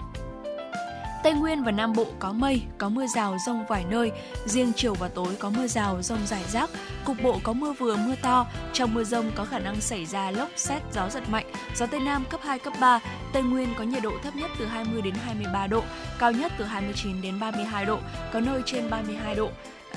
Tây 1.22 1.32
Nguyên 1.32 1.64
và 1.64 1.72
Nam 1.72 1.92
Bộ 1.92 2.06
có 2.18 2.32
mây, 2.32 2.62
có 2.78 2.88
mưa 2.88 3.06
rào 3.06 3.36
rông 3.46 3.64
vài 3.68 3.84
nơi, 3.90 4.12
riêng 4.46 4.72
chiều 4.76 4.94
và 4.94 5.08
tối 5.08 5.36
có 5.38 5.50
mưa 5.50 5.66
rào 5.66 6.02
rông 6.02 6.26
rải 6.26 6.44
rác, 6.52 6.70
cục 7.04 7.16
bộ 7.22 7.40
có 7.42 7.52
mưa 7.52 7.72
vừa 7.72 7.96
mưa 7.96 8.14
to, 8.22 8.46
trong 8.72 8.94
mưa 8.94 9.04
rông 9.04 9.30
có 9.34 9.44
khả 9.44 9.58
năng 9.58 9.80
xảy 9.80 10.06
ra 10.06 10.30
lốc 10.30 10.48
xét 10.56 10.82
gió 10.92 11.08
giật 11.10 11.28
mạnh, 11.28 11.46
gió 11.76 11.86
Tây 11.86 12.00
Nam 12.00 12.24
cấp 12.30 12.40
2, 12.44 12.58
cấp 12.58 12.72
3, 12.80 13.00
Tây 13.32 13.42
Nguyên 13.42 13.68
có 13.78 13.84
nhiệt 13.84 14.02
độ 14.02 14.12
thấp 14.22 14.36
nhất 14.36 14.50
từ 14.58 14.66
20 14.66 15.02
đến 15.02 15.14
23 15.24 15.66
độ, 15.66 15.82
cao 16.18 16.32
nhất 16.32 16.52
từ 16.58 16.64
29 16.64 17.22
đến 17.22 17.40
32 17.40 17.84
độ, 17.84 17.98
có 18.32 18.40
nơi 18.40 18.62
trên 18.66 18.90
32 18.90 19.34
độ. 19.34 19.50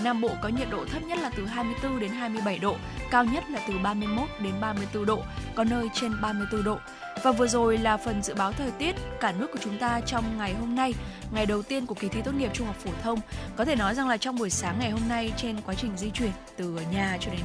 Nam 0.04 0.22
Bộ 0.22 0.30
có 0.42 0.50
nhiệt 0.50 0.68
độ 0.72 0.86
thấp 0.92 1.04
nhất 1.04 1.20
là 1.20 1.32
từ 1.38 1.46
24 1.46 2.00
đến 2.00 2.12
27 2.12 2.60
độ, 2.60 2.76
cao 3.12 3.26
nhất 3.26 3.44
là 3.50 3.60
từ 3.68 3.74
31 3.84 4.28
đến 4.40 4.54
34 4.62 5.06
độ, 5.06 5.20
có 5.56 5.64
nơi 5.64 5.90
trên 5.94 6.22
34 6.22 6.64
độ. 6.64 6.78
Và 7.24 7.32
vừa 7.32 7.48
rồi 7.48 7.78
là 7.78 7.98
phần 7.98 8.24
dự 8.24 8.34
báo 8.34 8.52
thời 8.52 8.72
tiết 8.72 8.96
cả 9.20 9.32
nước 9.32 9.48
của 9.54 9.60
chúng 9.62 9.78
ta 9.78 10.02
trong 10.06 10.38
ngày 10.38 10.54
hôm 10.54 10.76
nay, 10.76 10.94
ngày 11.34 11.46
đầu 11.46 11.62
tiên 11.62 11.86
của 11.86 11.96
kỳ 11.96 12.08
thi 12.08 12.22
tốt 12.22 12.32
nghiệp 12.36 12.52
trung 12.54 12.68
học 12.68 12.76
phổ 12.80 12.92
thông. 13.04 13.20
Có 13.56 13.66
thể 13.66 13.76
nói 13.76 13.96
rằng 13.96 14.08
là 14.08 14.18
trong 14.18 14.36
buổi 14.36 14.50
sáng 14.50 14.76
ngày 14.80 14.92
hôm 14.92 15.02
nay 15.10 15.34
trên 15.38 15.62
quá 15.66 15.76
trình 15.76 15.92
di 15.98 16.10
chuyển 16.10 16.32
từ 16.58 16.80
nhà 16.92 17.18
cho 17.22 17.32
đến 17.32 17.42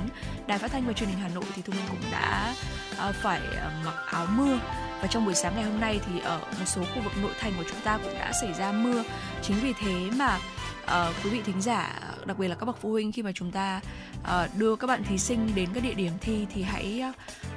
đài 0.46 0.58
phát 0.58 0.70
thanh 0.70 0.86
và 0.86 0.92
truyền 0.92 1.08
hình 1.08 1.18
Hà 1.18 1.28
Nội 1.28 1.44
thì 1.54 1.62
Thu 1.62 1.72
Minh 1.72 1.86
cũng 1.88 2.10
đã 2.12 2.54
ờ, 2.96 3.12
phải 3.22 3.40
ờ, 3.56 3.70
mặc 3.84 3.94
áo 4.06 4.26
mưa 4.36 4.58
và 5.00 5.06
trong 5.06 5.24
buổi 5.24 5.34
sáng 5.34 5.54
ngày 5.54 5.64
hôm 5.64 5.80
nay 5.80 6.00
thì 6.06 6.20
ở 6.20 6.38
một 6.38 6.66
số 6.66 6.82
khu 6.94 7.02
vực 7.04 7.12
nội 7.22 7.32
thành 7.40 7.52
của 7.58 7.64
chúng 7.70 7.80
ta 7.84 7.98
cũng 8.02 8.14
đã 8.14 8.32
xảy 8.40 8.52
ra 8.52 8.72
mưa. 8.72 9.02
Chính 9.42 9.56
vì 9.62 9.72
thế 9.80 10.10
mà 10.16 10.38
uh, 10.84 11.24
quý 11.24 11.30
vị 11.30 11.42
thính 11.46 11.60
giả 11.60 12.00
đặc 12.24 12.38
biệt 12.38 12.48
là 12.48 12.54
các 12.54 12.66
bậc 12.66 12.76
phụ 12.80 12.90
huynh 12.90 13.12
khi 13.12 13.22
mà 13.22 13.32
chúng 13.34 13.50
ta 13.50 13.80
Ờ, 14.22 14.48
đưa 14.56 14.76
các 14.76 14.86
bạn 14.86 15.04
thí 15.04 15.18
sinh 15.18 15.50
đến 15.54 15.68
các 15.74 15.82
địa 15.82 15.94
điểm 15.94 16.12
thi 16.20 16.46
thì 16.54 16.62
hãy 16.62 17.02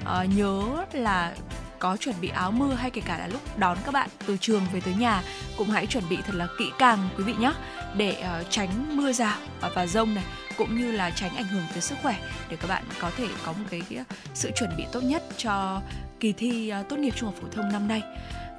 ờ, 0.06 0.24
nhớ 0.24 0.86
là 0.94 1.34
có 1.82 1.98
chuẩn 1.98 2.16
bị 2.22 2.30
áo 2.30 2.52
mưa 2.52 2.74
hay 2.74 2.92
kể 2.92 3.02
cả 3.06 3.18
là 3.18 3.28
lúc 3.28 3.58
đón 3.58 3.78
các 3.86 3.94
bạn 3.94 4.10
từ 4.28 4.38
trường 4.38 4.62
về 4.74 4.82
tới 4.82 4.94
nhà 4.94 5.24
cũng 5.58 5.68
hãy 5.68 5.88
chuẩn 5.88 6.04
bị 6.10 6.18
thật 6.26 6.36
là 6.36 6.48
kỹ 6.58 6.72
càng 6.80 7.10
quý 7.18 7.24
vị 7.24 7.34
nhé 7.40 7.54
để 7.98 8.24
uh, 8.42 8.50
tránh 8.50 8.98
mưa 8.98 9.12
rào 9.12 9.38
và 9.76 9.88
rông 9.88 10.16
này 10.16 10.24
cũng 10.58 10.78
như 10.78 10.92
là 10.92 11.10
tránh 11.10 11.36
ảnh 11.36 11.48
hưởng 11.48 11.64
tới 11.72 11.82
sức 11.82 11.98
khỏe 12.02 12.16
để 12.50 12.58
các 12.62 12.68
bạn 12.68 12.84
có 13.00 13.12
thể 13.18 13.28
có 13.46 13.52
một 13.52 13.66
cái, 13.70 13.82
cái 13.90 14.04
sự 14.34 14.52
chuẩn 14.56 14.78
bị 14.78 14.84
tốt 14.92 15.02
nhất 15.02 15.24
cho 15.38 15.82
kỳ 16.20 16.34
thi 16.34 16.74
uh, 16.82 16.90
tốt 16.90 17.00
nghiệp 17.00 17.14
trung 17.16 17.30
học 17.30 17.36
phổ 17.42 17.48
thông 17.52 17.72
năm 17.72 17.88
nay. 17.88 18.02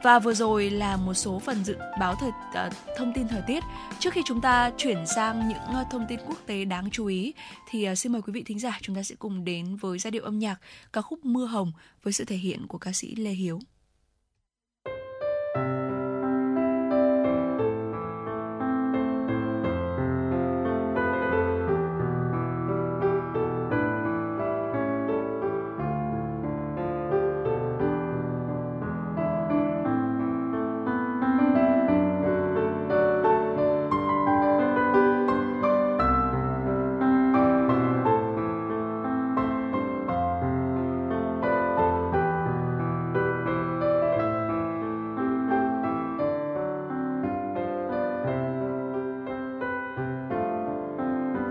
Và 0.03 0.19
vừa 0.19 0.35
rồi 0.35 0.71
là 0.71 0.97
một 0.97 1.15
số 1.15 1.39
phần 1.39 1.65
dự 1.65 1.77
báo 2.01 2.15
thời 2.15 2.29
uh, 2.29 2.73
thông 2.97 3.13
tin 3.15 3.29
thời 3.29 3.43
tiết. 3.47 3.63
Trước 3.99 4.13
khi 4.13 4.21
chúng 4.27 4.41
ta 4.41 4.71
chuyển 4.77 5.07
sang 5.07 5.49
những 5.49 5.59
ờ, 5.59 5.85
thông 5.91 6.07
tin 6.09 6.21
quốc 6.27 6.39
tế 6.47 6.65
đáng 6.65 6.91
chú 6.91 7.07
ý 7.07 7.35
thì 7.71 7.91
uh, 7.91 7.99
xin 7.99 8.13
mời 8.13 8.23
quý 8.23 8.33
vị 8.33 8.43
thính 8.43 8.59
giả 8.59 8.79
chúng 8.81 8.97
ta 8.97 9.03
sẽ 9.03 9.15
cùng 9.19 9.45
đến 9.45 9.77
với 9.77 9.99
giai 9.99 10.11
điệu 10.11 10.23
âm 10.23 10.39
nhạc 10.39 10.61
ca 10.93 11.01
khúc 11.01 11.25
Mưa 11.25 11.45
hồng 11.45 11.73
với 12.03 12.13
sự 12.13 12.25
thể 12.25 12.37
hiện 12.37 12.67
của 12.67 12.79
ca 12.79 12.93
sĩ 12.93 13.15
Lê 13.15 13.31
Hiếu. 13.31 13.59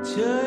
Just 0.03 0.40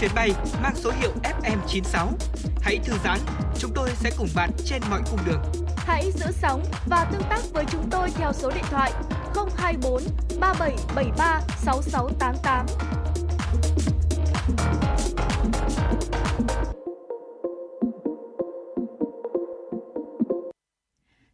chuyến 0.00 0.10
bay 0.14 0.30
mang 0.62 0.76
số 0.76 0.92
hiệu 1.00 1.12
FM96. 1.22 2.08
Hãy 2.60 2.78
thư 2.84 2.92
giãn, 3.04 3.18
chúng 3.58 3.70
tôi 3.74 3.90
sẽ 3.94 4.10
cùng 4.18 4.28
bạn 4.34 4.50
trên 4.64 4.82
mọi 4.90 5.00
cung 5.10 5.20
đường. 5.26 5.42
Hãy 5.76 6.12
giữ 6.12 6.26
sóng 6.32 6.62
và 6.86 7.04
tương 7.12 7.22
tác 7.30 7.40
với 7.52 7.64
chúng 7.72 7.90
tôi 7.90 8.10
theo 8.10 8.32
số 8.32 8.50
điện 8.50 8.64
thoại 8.70 8.92
024 9.56 10.02
3773 10.40 11.40
6688. 11.58 12.66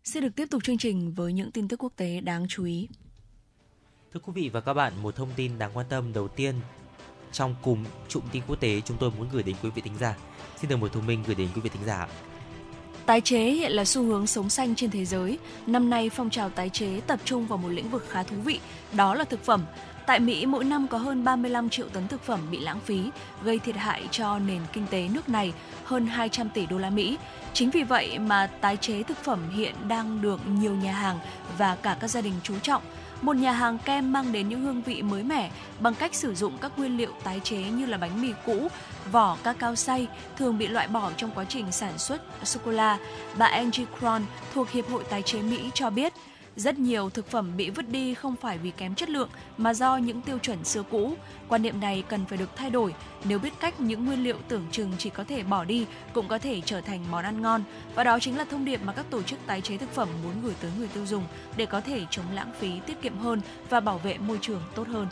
Xin 0.05 0.23
được 0.23 0.37
tiếp 0.37 0.47
tục 0.51 0.65
chương 0.65 0.79
trình 0.79 1.12
với 1.12 1.33
những 1.33 1.53
tin 1.53 1.69
tức 1.69 1.83
quốc 1.83 1.93
tế 1.97 2.21
đáng 2.21 2.47
chú 2.49 2.65
ý. 2.65 2.89
Thưa 4.15 4.21
quý 4.21 4.33
vị 4.33 4.49
và 4.49 4.61
các 4.61 4.75
bạn, 4.75 4.93
một 5.03 5.17
thông 5.17 5.29
tin 5.37 5.59
đáng 5.59 5.71
quan 5.75 5.87
tâm 5.89 6.12
đầu 6.12 6.29
tiên 6.29 6.55
trong 7.35 7.55
cùng 7.62 7.85
cụm 8.12 8.22
tin 8.32 8.43
quốc 8.47 8.61
tế 8.61 8.80
chúng 8.80 8.97
tôi 8.97 9.11
muốn 9.18 9.28
gửi 9.32 9.43
đến 9.43 9.57
quý 9.62 9.70
vị 9.74 9.82
thính 9.82 9.99
giả. 10.01 10.14
Xin 10.61 10.70
được 10.70 10.76
mời 10.76 10.91
Thu 10.93 11.01
Minh 11.01 11.22
gửi 11.26 11.35
đến 11.35 11.49
quý 11.55 11.61
vị 11.61 11.70
thính 11.72 11.85
giả. 11.87 12.09
Tái 13.07 13.20
chế 13.20 13.51
hiện 13.51 13.72
là 13.72 13.85
xu 13.85 14.03
hướng 14.03 14.26
sống 14.26 14.51
xanh 14.51 14.74
trên 14.74 14.91
thế 14.91 15.05
giới. 15.05 15.39
Năm 15.66 15.91
nay, 15.91 16.11
phong 16.11 16.30
trào 16.30 16.51
tái 16.51 16.68
chế 16.68 17.01
tập 17.07 17.20
trung 17.24 17.47
vào 17.47 17.59
một 17.59 17.68
lĩnh 17.68 17.91
vực 17.91 18.05
khá 18.09 18.22
thú 18.22 18.37
vị, 18.45 18.61
đó 18.93 19.14
là 19.14 19.24
thực 19.24 19.45
phẩm. 19.45 19.64
Tại 20.07 20.20
Mỹ, 20.20 20.47
mỗi 20.47 20.64
năm 20.64 20.87
có 20.89 20.99
hơn 20.99 21.24
35 21.24 21.68
triệu 21.68 21.89
tấn 21.89 22.09
thực 22.09 22.22
phẩm 22.22 22.41
bị 22.51 22.59
lãng 22.61 22.80
phí, 22.80 23.11
gây 23.43 23.59
thiệt 23.59 23.76
hại 23.76 24.09
cho 24.11 24.39
nền 24.39 24.61
kinh 24.72 24.87
tế 24.91 25.09
nước 25.12 25.28
này 25.28 25.53
hơn 25.85 26.07
200 26.07 26.49
tỷ 26.55 26.66
đô 26.66 26.78
la 26.78 26.91
Mỹ. 26.91 27.18
Chính 27.53 27.70
vì 27.70 27.82
vậy 27.82 28.18
mà 28.18 28.47
tái 28.47 28.76
chế 28.76 29.03
thực 29.03 29.18
phẩm 29.18 29.51
hiện 29.51 29.74
đang 29.89 30.22
được 30.22 30.41
nhiều 30.47 30.74
nhà 30.74 30.93
hàng 30.93 31.18
và 31.59 31.76
cả 31.76 31.97
các 32.01 32.09
gia 32.09 32.20
đình 32.20 32.35
chú 32.43 32.59
trọng. 32.59 32.82
Một 33.25 33.37
nhà 33.37 33.53
hàng 33.53 33.79
kem 33.79 34.12
mang 34.12 34.33
đến 34.33 34.49
những 34.49 34.62
hương 34.62 34.83
vị 34.83 35.03
mới 35.03 35.22
mẻ 35.22 35.51
bằng 35.81 35.95
cách 35.95 36.14
sử 36.14 36.35
dụng 36.35 36.59
các 36.61 36.79
nguyên 36.79 36.97
liệu 36.97 37.12
tái 37.22 37.41
chế 37.45 37.57
như 37.57 37.87
là 37.87 37.99
bánh 37.99 38.22
mì 38.22 38.33
cũ, 38.47 38.68
vỏ 39.12 39.37
cacao 39.43 39.77
xay 39.77 40.07
thường 40.37 40.59
bị 40.59 40.66
loại 40.66 40.89
bỏ 40.89 41.11
trong 41.16 41.31
quá 41.35 41.45
trình 41.49 41.72
sản 41.72 41.99
xuất 41.99 42.22
sô-cô-la. 42.43 42.99
Bà 43.39 43.47
Angie 43.47 43.85
Cron 43.99 44.22
thuộc 44.55 44.70
Hiệp 44.70 44.91
hội 44.91 45.05
Tái 45.05 45.22
chế 45.22 45.43
Mỹ 45.43 45.70
cho 45.75 45.91
biết, 45.91 46.12
rất 46.57 46.78
nhiều 46.78 47.11
thực 47.11 47.26
phẩm 47.26 47.57
bị 47.57 47.70
vứt 47.70 47.88
đi 47.88 48.14
không 48.14 48.36
phải 48.36 48.59
vì 48.59 48.70
kém 48.70 48.94
chất 48.94 49.09
lượng 49.09 49.28
mà 49.59 49.74
do 49.74 49.96
những 49.96 50.22
tiêu 50.22 50.38
chuẩn 50.38 50.64
xưa 50.64 50.82
cũ. 50.90 51.14
Quan 51.48 51.62
niệm 51.62 51.80
này 51.80 52.05
cần 52.09 52.26
phải 52.26 52.38
được 52.38 52.50
thay 52.57 52.70
đổi. 52.70 52.94
Nếu 53.24 53.38
biết 53.38 53.52
cách 53.61 53.80
những 53.80 54.05
nguyên 54.05 54.24
liệu 54.24 54.36
tưởng 54.48 54.66
chừng 54.72 54.92
chỉ 54.98 55.11
có 55.11 55.24
thể 55.24 55.42
bỏ 55.42 55.64
đi 55.64 55.86
cũng 56.12 56.28
có 56.28 56.38
thể 56.38 56.61
trở 56.61 56.80
thành 56.80 57.05
món 57.11 57.24
ăn 57.24 57.42
ngon. 57.42 57.62
Và 57.94 58.05
đó 58.05 58.18
chính 58.20 58.38
là 58.38 58.44
thông 58.44 58.64
điệp 58.64 58.80
mà 58.84 58.92
các 58.92 59.07
tổ 59.11 59.22
chức 59.22 59.38
tái 59.46 59.61
chế 59.61 59.76
thực 59.76 59.90
phẩm 59.90 60.09
muốn 60.24 60.32
gửi 60.42 60.55
tới 60.61 60.70
người 60.78 60.88
tiêu 60.88 61.07
dùng 61.07 61.24
để 61.57 61.66
có 61.66 61.80
thể 61.80 62.02
chống 62.11 62.26
lãng 62.32 62.52
phí, 62.59 62.80
tiết 62.86 63.02
kiệm 63.02 63.18
hơn 63.18 63.40
và 63.70 63.80
bảo 63.80 63.98
vệ 63.98 64.18
môi 64.18 64.38
trường 64.40 64.62
tốt 64.74 64.88
hơn. 64.88 65.07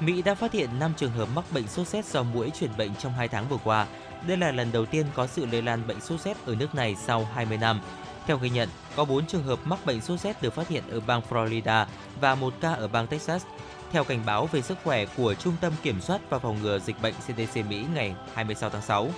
Mỹ 0.00 0.22
đã 0.22 0.34
phát 0.34 0.52
hiện 0.52 0.70
5 0.80 0.92
trường 0.96 1.12
hợp 1.12 1.28
mắc 1.34 1.44
bệnh 1.54 1.68
sốt 1.68 1.86
rét 1.86 2.04
do 2.04 2.22
muỗi 2.22 2.50
truyền 2.50 2.70
bệnh 2.78 2.94
trong 2.94 3.12
2 3.12 3.28
tháng 3.28 3.48
vừa 3.48 3.58
qua. 3.64 3.86
Đây 4.26 4.36
là 4.36 4.52
lần 4.52 4.72
đầu 4.72 4.86
tiên 4.86 5.06
có 5.14 5.26
sự 5.26 5.46
lây 5.52 5.62
lan 5.62 5.86
bệnh 5.86 6.00
sốt 6.00 6.20
rét 6.20 6.36
ở 6.46 6.54
nước 6.54 6.74
này 6.74 6.96
sau 7.06 7.28
20 7.34 7.58
năm. 7.58 7.80
Theo 8.26 8.38
ghi 8.38 8.50
nhận, 8.50 8.68
có 8.96 9.04
4 9.04 9.26
trường 9.26 9.42
hợp 9.42 9.58
mắc 9.64 9.86
bệnh 9.86 10.00
sốt 10.00 10.20
rét 10.20 10.42
được 10.42 10.54
phát 10.54 10.68
hiện 10.68 10.82
ở 10.90 11.00
bang 11.00 11.22
Florida 11.30 11.86
và 12.20 12.34
một 12.34 12.54
ca 12.60 12.72
ở 12.72 12.88
bang 12.88 13.06
Texas. 13.06 13.44
Theo 13.92 14.04
cảnh 14.04 14.22
báo 14.26 14.46
về 14.46 14.62
sức 14.62 14.78
khỏe 14.84 15.06
của 15.16 15.34
Trung 15.34 15.54
tâm 15.60 15.72
Kiểm 15.82 16.00
soát 16.00 16.20
và 16.30 16.38
Phòng 16.38 16.62
ngừa 16.62 16.78
Dịch 16.78 17.02
bệnh 17.02 17.14
CDC 17.14 17.56
Mỹ 17.68 17.84
ngày 17.94 18.14
26 18.34 18.70
tháng 18.70 18.82
6, 18.82 19.10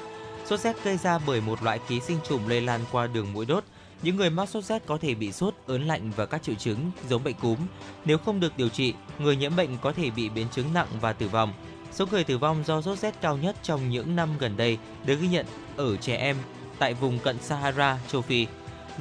sốt 0.46 0.60
rét 0.60 0.84
gây 0.84 0.96
ra 0.96 1.18
bởi 1.26 1.40
một 1.40 1.62
loại 1.62 1.80
ký 1.88 2.00
sinh 2.00 2.18
trùng 2.28 2.48
lây 2.48 2.60
lan 2.60 2.80
qua 2.92 3.06
đường 3.06 3.32
mũi 3.32 3.46
đốt. 3.46 3.64
Những 4.02 4.16
người 4.16 4.30
mắc 4.30 4.48
sốt 4.48 4.64
rét 4.64 4.86
có 4.86 4.98
thể 5.00 5.14
bị 5.14 5.32
sốt, 5.32 5.54
ớn 5.66 5.86
lạnh 5.86 6.10
và 6.16 6.26
các 6.26 6.42
triệu 6.42 6.54
chứng 6.54 6.90
giống 7.08 7.24
bệnh 7.24 7.34
cúm. 7.34 7.58
Nếu 8.04 8.18
không 8.18 8.40
được 8.40 8.52
điều 8.56 8.68
trị, 8.68 8.94
người 9.18 9.36
nhiễm 9.36 9.56
bệnh 9.56 9.78
có 9.78 9.92
thể 9.92 10.10
bị 10.10 10.28
biến 10.28 10.46
chứng 10.52 10.74
nặng 10.74 10.86
và 11.00 11.12
tử 11.12 11.28
vong. 11.28 11.52
Số 11.92 12.06
người 12.10 12.24
tử 12.24 12.38
vong 12.38 12.64
do 12.66 12.82
sốt 12.82 12.98
rét 12.98 13.20
cao 13.20 13.36
nhất 13.36 13.56
trong 13.62 13.90
những 13.90 14.16
năm 14.16 14.28
gần 14.38 14.56
đây 14.56 14.78
được 15.04 15.16
ghi 15.20 15.28
nhận 15.28 15.46
ở 15.76 15.96
trẻ 15.96 16.16
em 16.16 16.36
tại 16.78 16.94
vùng 16.94 17.18
cận 17.18 17.38
Sahara, 17.38 17.98
châu 18.08 18.22
Phi. 18.22 18.46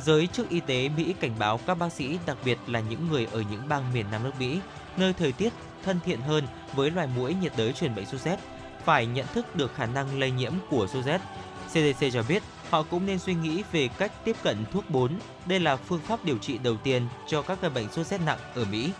Giới 0.03 0.27
chức 0.27 0.49
y 0.49 0.59
tế 0.59 0.89
Mỹ 0.89 1.15
cảnh 1.19 1.35
báo 1.39 1.59
các 1.67 1.75
bác 1.75 1.93
sĩ, 1.93 2.19
đặc 2.25 2.37
biệt 2.45 2.57
là 2.67 2.79
những 2.79 3.09
người 3.09 3.27
ở 3.31 3.43
những 3.51 3.69
bang 3.69 3.93
miền 3.93 4.05
Nam 4.11 4.23
nước 4.23 4.31
Mỹ, 4.39 4.59
nơi 4.97 5.13
thời 5.13 5.31
tiết 5.31 5.53
thân 5.83 5.99
thiện 6.05 6.21
hơn 6.21 6.47
với 6.73 6.91
loài 6.91 7.07
muỗi 7.15 7.33
nhiệt 7.33 7.53
đới 7.57 7.73
truyền 7.73 7.95
bệnh 7.95 8.05
sốt 8.05 8.21
rét, 8.21 8.39
phải 8.85 9.05
nhận 9.05 9.25
thức 9.33 9.55
được 9.55 9.75
khả 9.75 9.85
năng 9.85 10.19
lây 10.19 10.31
nhiễm 10.31 10.53
của 10.69 10.87
sốt 10.87 11.05
rét. 11.05 11.21
CDC 11.69 12.05
cho 12.13 12.23
biết 12.27 12.43
họ 12.69 12.83
cũng 12.83 13.05
nên 13.05 13.19
suy 13.19 13.33
nghĩ 13.33 13.63
về 13.71 13.87
cách 13.87 14.11
tiếp 14.23 14.35
cận 14.43 14.57
thuốc 14.71 14.89
4. 14.89 15.19
Đây 15.45 15.59
là 15.59 15.75
phương 15.75 16.01
pháp 16.01 16.25
điều 16.25 16.37
trị 16.37 16.57
đầu 16.57 16.77
tiên 16.77 17.07
cho 17.27 17.41
các 17.41 17.57
ca 17.61 17.69
bệnh 17.69 17.91
sốt 17.91 18.07
rét 18.07 18.21
nặng 18.25 18.39
ở 18.55 18.65
Mỹ. 18.71 18.91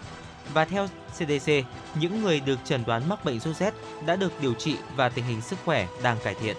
Và 0.54 0.66
theo 0.66 0.88
CDC, 1.14 1.52
những 2.00 2.22
người 2.22 2.40
được 2.40 2.60
chẩn 2.66 2.84
đoán 2.86 3.10
mắc 3.10 3.26
bệnh 3.26 3.40
sốt 3.40 3.56
rét 3.56 3.74
đã 4.06 4.16
được 4.16 4.42
điều 4.42 4.54
trị 4.54 4.76
và 4.96 5.10
tình 5.10 5.26
hình 5.26 5.42
sức 5.42 5.60
khỏe 5.66 5.88
đang 6.04 6.18
cải 6.24 6.34
thiện. 6.34 6.58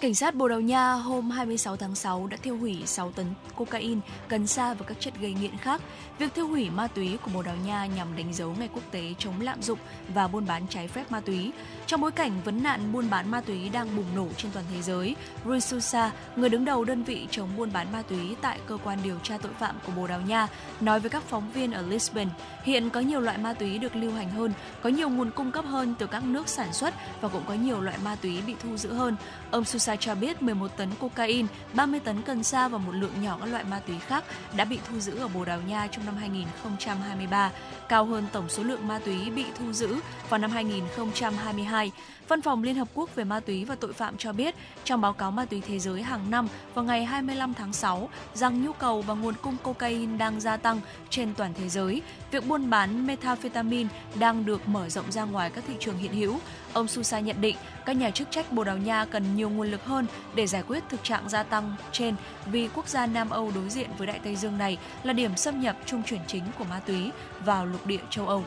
Cảnh 0.00 0.14
sát 0.14 0.34
Bồ 0.34 0.48
Đào 0.48 0.60
Nha 0.60 0.92
hôm 0.92 1.30
26 1.30 1.76
tháng 1.76 1.94
6 1.94 2.26
đã 2.26 2.36
tiêu 2.42 2.58
hủy 2.58 2.82
6 2.86 3.12
tấn 3.12 3.26
cocaine, 3.56 4.00
cần 4.28 4.46
sa 4.46 4.74
và 4.74 4.86
các 4.86 4.96
chất 5.00 5.14
gây 5.20 5.32
nghiện 5.40 5.56
khác. 5.56 5.80
Việc 6.18 6.34
tiêu 6.34 6.48
hủy 6.48 6.70
ma 6.70 6.86
túy 6.86 7.16
của 7.16 7.30
Bồ 7.34 7.42
Đào 7.42 7.56
Nha 7.66 7.86
nhằm 7.86 8.16
đánh 8.16 8.34
dấu 8.34 8.54
ngày 8.58 8.68
quốc 8.74 8.82
tế 8.90 9.14
chống 9.18 9.40
lạm 9.40 9.62
dụng 9.62 9.78
và 10.14 10.28
buôn 10.28 10.46
bán 10.46 10.66
trái 10.68 10.88
phép 10.88 11.12
ma 11.12 11.20
túy. 11.20 11.52
Trong 11.86 12.00
bối 12.00 12.10
cảnh 12.10 12.32
vấn 12.44 12.62
nạn 12.62 12.92
buôn 12.92 13.10
bán 13.10 13.30
ma 13.30 13.40
túy 13.40 13.68
đang 13.68 13.96
bùng 13.96 14.04
nổ 14.16 14.26
trên 14.36 14.52
toàn 14.52 14.64
thế 14.72 14.82
giới, 14.82 15.16
Rui 15.44 15.60
Sousa, 15.60 16.10
người 16.36 16.48
đứng 16.48 16.64
đầu 16.64 16.84
đơn 16.84 17.02
vị 17.04 17.26
chống 17.30 17.48
buôn 17.56 17.72
bán 17.72 17.92
ma 17.92 18.02
túy 18.02 18.36
tại 18.42 18.58
cơ 18.66 18.76
quan 18.84 18.98
điều 19.04 19.18
tra 19.22 19.38
tội 19.38 19.52
phạm 19.58 19.76
của 19.86 19.92
Bồ 19.92 20.06
Đào 20.06 20.20
Nha, 20.20 20.48
nói 20.80 21.00
với 21.00 21.10
các 21.10 21.22
phóng 21.22 21.50
viên 21.52 21.72
ở 21.72 21.82
Lisbon, 21.82 22.28
hiện 22.62 22.90
có 22.90 23.00
nhiều 23.00 23.20
loại 23.20 23.38
ma 23.38 23.52
túy 23.52 23.78
được 23.78 23.96
lưu 23.96 24.12
hành 24.12 24.30
hơn, 24.30 24.52
có 24.82 24.90
nhiều 24.90 25.08
nguồn 25.08 25.30
cung 25.30 25.50
cấp 25.50 25.64
hơn 25.64 25.94
từ 25.98 26.06
các 26.06 26.24
nước 26.24 26.48
sản 26.48 26.72
xuất 26.72 26.94
và 27.20 27.28
cũng 27.28 27.42
có 27.46 27.54
nhiều 27.54 27.80
loại 27.80 27.98
ma 28.04 28.16
túy 28.22 28.42
bị 28.46 28.54
thu 28.62 28.76
giữ 28.76 28.92
hơn. 28.92 29.16
Ông 29.50 29.64
Sousa 29.64 29.87
cho 29.96 30.14
biết 30.14 30.42
11 30.42 30.76
tấn 30.76 30.88
cocaine, 31.00 31.48
30 31.74 32.00
tấn 32.00 32.22
cần 32.22 32.42
sa 32.42 32.68
và 32.68 32.78
một 32.78 32.92
lượng 32.92 33.22
nhỏ 33.22 33.36
các 33.40 33.46
loại 33.46 33.64
ma 33.64 33.80
túy 33.86 33.98
khác 33.98 34.24
đã 34.56 34.64
bị 34.64 34.78
thu 34.88 34.98
giữ 34.98 35.18
ở 35.18 35.28
Bồ 35.28 35.44
Đào 35.44 35.60
Nha 35.60 35.86
trong 35.86 36.06
năm 36.06 36.16
2023, 36.16 37.50
cao 37.88 38.04
hơn 38.04 38.26
tổng 38.32 38.48
số 38.48 38.62
lượng 38.62 38.88
ma 38.88 38.98
túy 38.98 39.30
bị 39.30 39.44
thu 39.58 39.72
giữ 39.72 39.96
vào 40.28 40.38
năm 40.38 40.50
2022. 40.50 41.92
Văn 42.28 42.42
phòng 42.42 42.62
Liên 42.62 42.74
Hợp 42.74 42.88
Quốc 42.94 43.14
về 43.14 43.24
ma 43.24 43.40
túy 43.40 43.64
và 43.64 43.74
tội 43.74 43.92
phạm 43.92 44.16
cho 44.16 44.32
biết, 44.32 44.54
trong 44.84 45.00
báo 45.00 45.12
cáo 45.12 45.30
ma 45.30 45.44
túy 45.44 45.60
thế 45.60 45.78
giới 45.78 46.02
hàng 46.02 46.30
năm, 46.30 46.48
vào 46.74 46.84
ngày 46.84 47.04
25 47.04 47.54
tháng 47.54 47.72
6 47.72 48.08
rằng 48.34 48.62
nhu 48.62 48.72
cầu 48.72 49.02
và 49.02 49.14
nguồn 49.14 49.34
cung 49.42 49.56
cocaine 49.62 50.16
đang 50.16 50.40
gia 50.40 50.56
tăng 50.56 50.80
trên 51.10 51.34
toàn 51.34 51.52
thế 51.58 51.68
giới. 51.68 52.02
Việc 52.30 52.46
buôn 52.46 52.70
bán 52.70 53.06
methamphetamine 53.06 53.88
đang 54.18 54.46
được 54.46 54.68
mở 54.68 54.88
rộng 54.88 55.12
ra 55.12 55.24
ngoài 55.24 55.50
các 55.50 55.64
thị 55.68 55.74
trường 55.80 55.98
hiện 55.98 56.12
hữu. 56.12 56.38
Ông 56.72 56.88
Susa 56.88 57.20
nhận 57.20 57.40
định, 57.40 57.56
các 57.86 57.96
nhà 57.96 58.10
chức 58.10 58.30
trách 58.30 58.52
Bồ 58.52 58.64
Đào 58.64 58.78
Nha 58.78 59.04
cần 59.04 59.36
nhiều 59.36 59.50
nguồn 59.50 59.70
lực 59.70 59.84
hơn 59.84 60.06
để 60.34 60.46
giải 60.46 60.62
quyết 60.68 60.82
thực 60.88 61.04
trạng 61.04 61.28
gia 61.28 61.42
tăng 61.42 61.74
trên 61.92 62.14
vì 62.46 62.68
quốc 62.74 62.88
gia 62.88 63.06
Nam 63.06 63.30
Âu 63.30 63.52
đối 63.54 63.68
diện 63.68 63.90
với 63.98 64.06
Đại 64.06 64.20
Tây 64.24 64.36
Dương 64.36 64.58
này 64.58 64.78
là 65.02 65.12
điểm 65.12 65.36
xâm 65.36 65.60
nhập 65.60 65.76
trung 65.86 66.02
chuyển 66.02 66.20
chính 66.26 66.44
của 66.58 66.64
ma 66.64 66.80
túy 66.86 67.10
vào 67.44 67.66
lục 67.66 67.86
địa 67.86 68.00
châu 68.10 68.28
Âu. 68.28 68.44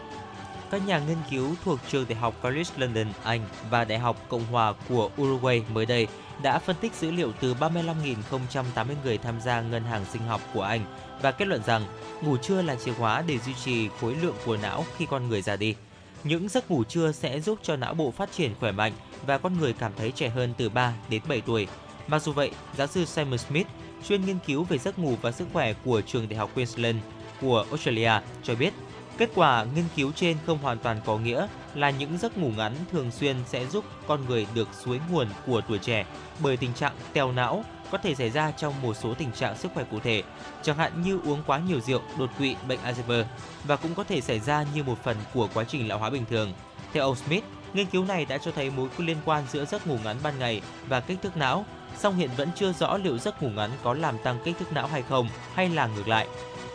Các 0.72 0.88
nhà 0.88 0.99
nghiên 0.99 1.17
cứu 1.32 1.55
thuộc 1.63 1.80
trường 1.88 2.05
Đại 2.09 2.19
học 2.19 2.36
College 2.41 2.69
London, 2.78 3.07
Anh 3.24 3.41
và 3.69 3.86
Đại 3.86 3.99
học 3.99 4.26
Cộng 4.30 4.45
hòa 4.45 4.74
của 4.89 5.09
Uruguay 5.22 5.63
mới 5.74 5.86
đây 5.86 6.07
đã 6.43 6.59
phân 6.59 6.76
tích 6.82 6.93
dữ 6.93 7.11
liệu 7.11 7.32
từ 7.41 7.53
35.080 7.53 8.86
người 9.03 9.17
tham 9.17 9.41
gia 9.41 9.61
ngân 9.61 9.84
hàng 9.84 10.05
sinh 10.13 10.22
học 10.22 10.41
của 10.53 10.61
Anh 10.61 10.82
và 11.22 11.32
kết 11.32 11.47
luận 11.47 11.63
rằng 11.63 11.86
ngủ 12.22 12.38
trưa 12.38 12.61
là 12.61 12.76
chìa 12.76 12.93
khóa 12.93 13.24
để 13.28 13.39
duy 13.39 13.53
trì 13.65 13.89
khối 14.01 14.15
lượng 14.15 14.36
của 14.45 14.57
não 14.57 14.86
khi 14.97 15.05
con 15.05 15.28
người 15.28 15.41
già 15.41 15.55
đi. 15.55 15.76
Những 16.24 16.49
giấc 16.49 16.72
ngủ 16.72 16.84
trưa 16.84 17.11
sẽ 17.11 17.39
giúp 17.39 17.59
cho 17.63 17.76
não 17.76 17.93
bộ 17.93 18.11
phát 18.11 18.32
triển 18.32 18.55
khỏe 18.59 18.72
mạnh 18.72 18.93
và 19.26 19.38
con 19.38 19.59
người 19.59 19.74
cảm 19.74 19.91
thấy 19.97 20.11
trẻ 20.11 20.30
hơn 20.30 20.53
từ 20.57 20.69
3 20.69 20.93
đến 21.09 21.22
7 21.28 21.41
tuổi. 21.41 21.67
Mặc 22.07 22.22
dù 22.24 22.34
vậy, 22.34 22.51
giáo 22.78 22.88
sư 22.88 23.05
Simon 23.05 23.38
Smith, 23.38 23.67
chuyên 24.07 24.26
nghiên 24.26 24.38
cứu 24.47 24.63
về 24.63 24.78
giấc 24.78 24.99
ngủ 24.99 25.15
và 25.22 25.32
sức 25.32 25.47
khỏe 25.53 25.74
của 25.74 26.01
trường 26.01 26.30
Đại 26.30 26.38
học 26.38 26.49
Queensland, 26.55 26.97
của 27.41 27.65
Australia 27.69 28.11
cho 28.43 28.55
biết, 28.55 28.74
kết 29.22 29.30
quả 29.36 29.65
nghiên 29.76 29.86
cứu 29.95 30.11
trên 30.15 30.38
không 30.45 30.57
hoàn 30.57 30.78
toàn 30.78 31.01
có 31.05 31.17
nghĩa 31.17 31.47
là 31.76 31.89
những 31.89 32.17
giấc 32.17 32.38
ngủ 32.38 32.51
ngắn 32.57 32.76
thường 32.91 33.11
xuyên 33.11 33.36
sẽ 33.45 33.65
giúp 33.65 33.86
con 34.07 34.26
người 34.26 34.47
được 34.53 34.69
suối 34.84 34.99
nguồn 35.11 35.28
của 35.47 35.61
tuổi 35.61 35.78
trẻ 35.78 36.05
bởi 36.39 36.57
tình 36.57 36.74
trạng 36.74 36.93
teo 37.13 37.32
não 37.32 37.63
có 37.91 37.97
thể 37.97 38.15
xảy 38.15 38.30
ra 38.30 38.51
trong 38.51 38.82
một 38.82 38.93
số 38.93 39.13
tình 39.13 39.32
trạng 39.32 39.57
sức 39.57 39.72
khỏe 39.74 39.84
cụ 39.91 39.99
thể, 39.99 40.24
chẳng 40.61 40.78
hạn 40.78 41.01
như 41.01 41.19
uống 41.26 41.43
quá 41.47 41.61
nhiều 41.67 41.80
rượu, 41.80 42.01
đột 42.19 42.30
quỵ, 42.38 42.55
bệnh 42.67 42.80
Alzheimer 42.84 43.24
và 43.63 43.76
cũng 43.76 43.95
có 43.95 44.03
thể 44.03 44.22
xảy 44.22 44.39
ra 44.39 44.65
như 44.76 44.84
một 44.84 45.03
phần 45.03 45.17
của 45.34 45.49
quá 45.53 45.63
trình 45.63 45.88
lão 45.88 45.97
hóa 45.97 46.09
bình 46.09 46.26
thường. 46.30 46.53
Theo 46.93 47.03
ông 47.03 47.15
Smith, 47.15 47.43
nghiên 47.74 47.86
cứu 47.86 48.05
này 48.05 48.26
đã 48.26 48.38
cho 48.38 48.51
thấy 48.51 48.69
mối 48.69 48.89
liên 48.97 49.17
quan 49.26 49.43
giữa 49.51 49.65
giấc 49.65 49.88
ngủ 49.88 49.97
ngắn 50.03 50.17
ban 50.24 50.39
ngày 50.39 50.61
và 50.88 50.99
kích 50.99 51.22
thước 51.22 51.38
não, 51.38 51.65
song 51.97 52.15
hiện 52.15 52.30
vẫn 52.38 52.49
chưa 52.55 52.74
rõ 52.74 52.97
liệu 52.97 53.17
giấc 53.17 53.43
ngủ 53.43 53.49
ngắn 53.49 53.69
có 53.84 53.93
làm 53.93 54.17
tăng 54.24 54.39
kích 54.43 54.55
thước 54.59 54.74
não 54.74 54.88
hay 54.88 55.01
không, 55.01 55.30
hay 55.53 55.69
là 55.69 55.88
ngược 55.88 56.07
lại. 56.07 56.28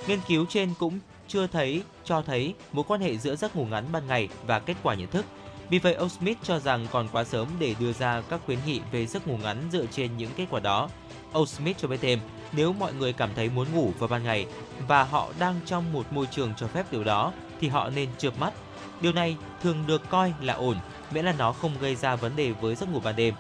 Nghiên 0.07 0.20
cứu 0.28 0.47
trên 0.49 0.74
cũng 0.78 0.99
chưa 1.28 1.46
thấy 1.46 1.82
cho 2.04 2.22
thấy 2.22 2.54
mối 2.72 2.84
quan 2.88 3.00
hệ 3.00 3.16
giữa 3.16 3.36
giấc 3.36 3.56
ngủ 3.56 3.64
ngắn 3.64 3.84
ban 3.92 4.06
ngày 4.06 4.28
và 4.46 4.58
kết 4.58 4.74
quả 4.82 4.94
nhận 4.94 5.08
thức. 5.08 5.24
Vì 5.70 5.78
vậy, 5.78 5.94
ông 5.94 6.08
Smith 6.08 6.38
cho 6.42 6.58
rằng 6.58 6.86
còn 6.92 7.08
quá 7.12 7.24
sớm 7.24 7.48
để 7.58 7.74
đưa 7.80 7.92
ra 7.92 8.22
các 8.30 8.40
khuyến 8.46 8.58
nghị 8.66 8.80
về 8.92 9.06
giấc 9.06 9.28
ngủ 9.28 9.36
ngắn 9.42 9.68
dựa 9.72 9.86
trên 9.86 10.16
những 10.16 10.30
kết 10.36 10.46
quả 10.50 10.60
đó. 10.60 10.88
Ông 11.32 11.46
Smith 11.46 11.78
cho 11.78 11.88
biết 11.88 11.98
thêm, 12.00 12.18
nếu 12.52 12.72
mọi 12.72 12.92
người 12.92 13.12
cảm 13.12 13.30
thấy 13.36 13.48
muốn 13.48 13.66
ngủ 13.74 13.92
vào 13.98 14.08
ban 14.08 14.24
ngày 14.24 14.46
và 14.88 15.04
họ 15.04 15.28
đang 15.38 15.60
trong 15.66 15.92
một 15.92 16.12
môi 16.12 16.26
trường 16.30 16.52
cho 16.56 16.66
phép 16.66 16.86
điều 16.92 17.04
đó, 17.04 17.32
thì 17.60 17.68
họ 17.68 17.90
nên 17.90 18.08
chợp 18.18 18.38
mắt. 18.38 18.52
Điều 19.00 19.12
này 19.12 19.36
thường 19.62 19.84
được 19.86 20.02
coi 20.08 20.32
là 20.40 20.54
ổn, 20.54 20.76
miễn 21.10 21.24
là 21.24 21.34
nó 21.38 21.52
không 21.52 21.72
gây 21.80 21.94
ra 21.94 22.16
vấn 22.16 22.36
đề 22.36 22.52
với 22.52 22.74
giấc 22.74 22.88
ngủ 22.88 23.00
ban 23.00 23.16
đêm. 23.16 23.34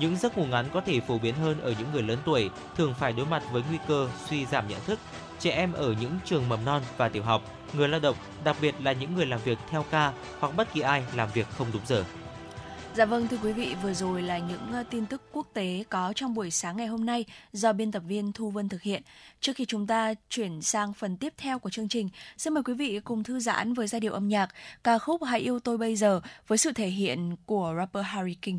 Những 0.00 0.16
giấc 0.16 0.38
ngủ 0.38 0.44
ngắn 0.44 0.66
có 0.72 0.80
thể 0.80 1.00
phổ 1.00 1.18
biến 1.18 1.34
hơn 1.34 1.60
ở 1.60 1.74
những 1.78 1.92
người 1.92 2.02
lớn 2.02 2.18
tuổi, 2.24 2.50
thường 2.76 2.94
phải 2.98 3.12
đối 3.12 3.26
mặt 3.26 3.42
với 3.52 3.62
nguy 3.68 3.78
cơ 3.88 4.08
suy 4.28 4.46
giảm 4.46 4.68
nhận 4.68 4.80
thức, 4.86 4.98
trẻ 5.40 5.50
em 5.50 5.72
ở 5.72 5.94
những 6.00 6.18
trường 6.24 6.48
mầm 6.48 6.64
non 6.64 6.82
và 6.96 7.08
tiểu 7.08 7.22
học, 7.22 7.42
người 7.74 7.88
lao 7.88 8.00
động, 8.00 8.16
đặc 8.44 8.56
biệt 8.62 8.74
là 8.82 8.92
những 8.92 9.14
người 9.14 9.26
làm 9.26 9.40
việc 9.44 9.58
theo 9.70 9.84
ca 9.90 10.12
hoặc 10.38 10.56
bất 10.56 10.72
kỳ 10.72 10.80
ai 10.80 11.02
làm 11.14 11.28
việc 11.34 11.46
không 11.50 11.66
đúng 11.72 11.82
giờ. 11.86 12.04
Dạ 12.94 13.04
vâng 13.04 13.28
thưa 13.28 13.36
quý 13.42 13.52
vị, 13.52 13.74
vừa 13.82 13.94
rồi 13.94 14.22
là 14.22 14.38
những 14.38 14.72
ờ, 14.72 14.84
tin 14.90 15.06
tức 15.06 15.22
quốc 15.32 15.46
tế 15.54 15.84
có 15.90 16.12
trong 16.16 16.34
buổi 16.34 16.50
sáng 16.50 16.76
ngày 16.76 16.86
hôm 16.86 17.06
nay 17.06 17.24
do 17.52 17.72
biên 17.72 17.92
tập 17.92 18.02
viên 18.06 18.32
Thu 18.32 18.50
Vân 18.50 18.68
thực 18.68 18.82
hiện. 18.82 19.02
Trước 19.40 19.56
khi 19.56 19.64
chúng 19.64 19.86
ta 19.86 20.14
chuyển 20.30 20.62
sang 20.62 20.92
phần 20.92 21.16
tiếp 21.16 21.32
theo 21.36 21.58
của 21.58 21.70
chương 21.70 21.88
trình, 21.88 22.08
xin 22.36 22.54
mời 22.54 22.62
quý 22.62 22.74
vị 22.74 23.00
cùng 23.04 23.22
thư 23.22 23.40
giãn 23.40 23.74
với 23.74 23.86
giai 23.86 24.00
điệu 24.00 24.12
âm 24.12 24.28
nhạc 24.28 24.48
ca 24.84 24.98
khúc 24.98 25.22
Hãy 25.24 25.40
yêu 25.40 25.58
tôi 25.60 25.78
bây 25.78 25.96
giờ 25.96 26.20
với 26.46 26.58
sự 26.58 26.72
thể 26.72 26.88
hiện 26.88 27.36
của 27.46 27.74
rapper 27.76 28.04
Harry 28.04 28.34
King. 28.34 28.58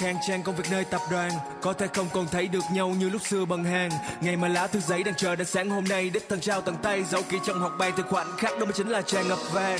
Khang 0.00 0.16
trang, 0.28 0.42
công 0.42 0.56
việc 0.56 0.64
nơi 0.70 0.84
tập 0.84 1.00
đoàn. 1.10 1.30
Có 1.60 1.72
thể 1.72 1.86
không 1.94 2.08
còn 2.12 2.26
thấy 2.26 2.48
được 2.48 2.64
nhau 2.72 2.88
như 2.88 3.08
lúc 3.08 3.22
xưa 3.26 3.44
bằng 3.44 3.64
hàng. 3.64 3.90
Ngày 4.20 4.36
mà 4.36 4.48
lá 4.48 4.66
thư 4.66 4.80
giấy 4.80 5.02
đang 5.02 5.14
chờ 5.14 5.36
đến 5.36 5.46
sáng 5.46 5.70
hôm 5.70 5.84
nay, 5.84 6.10
Đích 6.10 6.28
thân 6.28 6.40
trao 6.40 6.60
tận 6.60 6.76
tay. 6.82 7.04
Dấu 7.04 7.22
kỹ 7.22 7.38
trong 7.46 7.60
học 7.60 7.72
bay 7.78 7.92
từ 7.96 8.02
khoảnh 8.02 8.36
khắc 8.36 8.58
đó 8.58 8.64
mới 8.64 8.72
chính 8.72 8.88
là 8.88 9.02
tràn 9.02 9.28
ngập 9.28 9.38
vàng. 9.52 9.78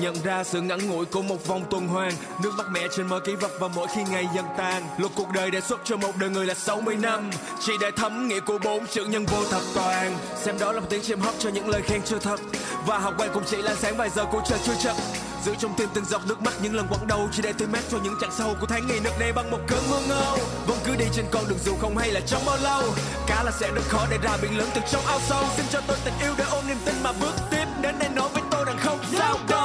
Nhận 0.00 0.14
ra 0.24 0.44
sự 0.44 0.60
ngắn 0.60 0.88
ngủi 0.88 1.04
của 1.04 1.22
một 1.22 1.46
vòng 1.46 1.64
tuần 1.70 1.88
hoàn. 1.88 2.12
Nước 2.42 2.52
mắt 2.58 2.66
mẹ 2.70 2.80
trên 2.96 3.06
mọi 3.06 3.20
kỷ 3.20 3.34
vật 3.34 3.50
và 3.60 3.68
mỗi 3.68 3.86
khi 3.94 4.02
ngày 4.10 4.28
dần 4.34 4.44
tan 4.56 4.82
Luật 4.98 5.12
cuộc 5.14 5.28
đời 5.34 5.50
đề 5.50 5.60
xuất 5.60 5.80
cho 5.84 5.96
một 5.96 6.12
đời 6.20 6.30
người 6.30 6.46
là 6.46 6.54
60 6.54 6.96
năm. 6.96 7.30
Chỉ 7.60 7.72
để 7.80 7.90
thấm 7.96 8.28
nghĩa 8.28 8.40
của 8.40 8.58
bốn 8.64 8.86
chữ 8.86 9.04
nhân 9.04 9.26
vô 9.26 9.44
thập 9.50 9.62
toàn. 9.74 10.18
Xem 10.36 10.58
đó 10.58 10.72
là 10.72 10.80
một 10.80 10.86
tiếng 10.90 11.02
chim 11.02 11.20
hót 11.20 11.34
cho 11.38 11.50
những 11.50 11.68
lời 11.68 11.82
khen 11.82 12.00
chưa 12.04 12.18
thật. 12.18 12.40
Và 12.86 12.98
học 12.98 13.14
quen 13.18 13.30
cũng 13.34 13.44
chỉ 13.46 13.56
là 13.56 13.74
sáng 13.74 13.96
vài 13.96 14.10
giờ 14.10 14.24
của 14.24 14.42
trời 14.48 14.58
chưa 14.64 14.74
chập 14.82 14.96
giữ 15.46 15.54
trong 15.58 15.74
tim 15.76 15.88
từng 15.94 16.04
giọt 16.04 16.20
nước 16.28 16.42
mắt 16.42 16.54
những 16.62 16.74
lần 16.74 16.86
quặn 16.88 17.06
đầu 17.06 17.28
chỉ 17.32 17.42
để 17.42 17.52
tươi 17.58 17.68
mát 17.68 17.82
cho 17.90 17.98
những 18.04 18.14
chặng 18.20 18.30
sau 18.38 18.54
của 18.60 18.66
tháng 18.66 18.86
ngày 18.86 19.00
nực 19.04 19.12
nề 19.20 19.32
bằng 19.32 19.50
một 19.50 19.58
cơn 19.68 19.82
mưa 19.90 20.00
ngâu 20.08 20.38
vẫn 20.66 20.78
cứ 20.84 20.96
đi 20.96 21.04
trên 21.12 21.24
con 21.30 21.44
đường 21.48 21.58
dù 21.64 21.76
không 21.80 21.96
hay 21.96 22.10
là 22.12 22.20
trong 22.20 22.42
bao 22.46 22.56
lâu, 22.56 22.82
cá 23.26 23.42
là 23.42 23.50
sẽ 23.60 23.70
rất 23.74 23.82
khó 23.88 24.06
để 24.10 24.18
ra 24.22 24.36
biển 24.42 24.58
lớn 24.58 24.68
từ 24.74 24.80
trong 24.90 25.06
ao 25.06 25.20
sâu. 25.20 25.44
Xin 25.56 25.66
cho 25.70 25.80
tôi 25.86 25.96
tình 26.04 26.14
yêu 26.20 26.34
để 26.38 26.44
ôm 26.50 26.64
niềm 26.68 26.78
tin 26.84 26.94
mà 27.02 27.12
bước 27.20 27.34
tiếp 27.50 27.64
đến 27.80 27.94
đây 27.98 28.08
nói 28.08 28.28
với 28.32 28.42
tôi 28.50 28.64
rằng 28.64 28.78
không 28.80 28.98
sao 29.18 29.38
đâu. 29.48 29.55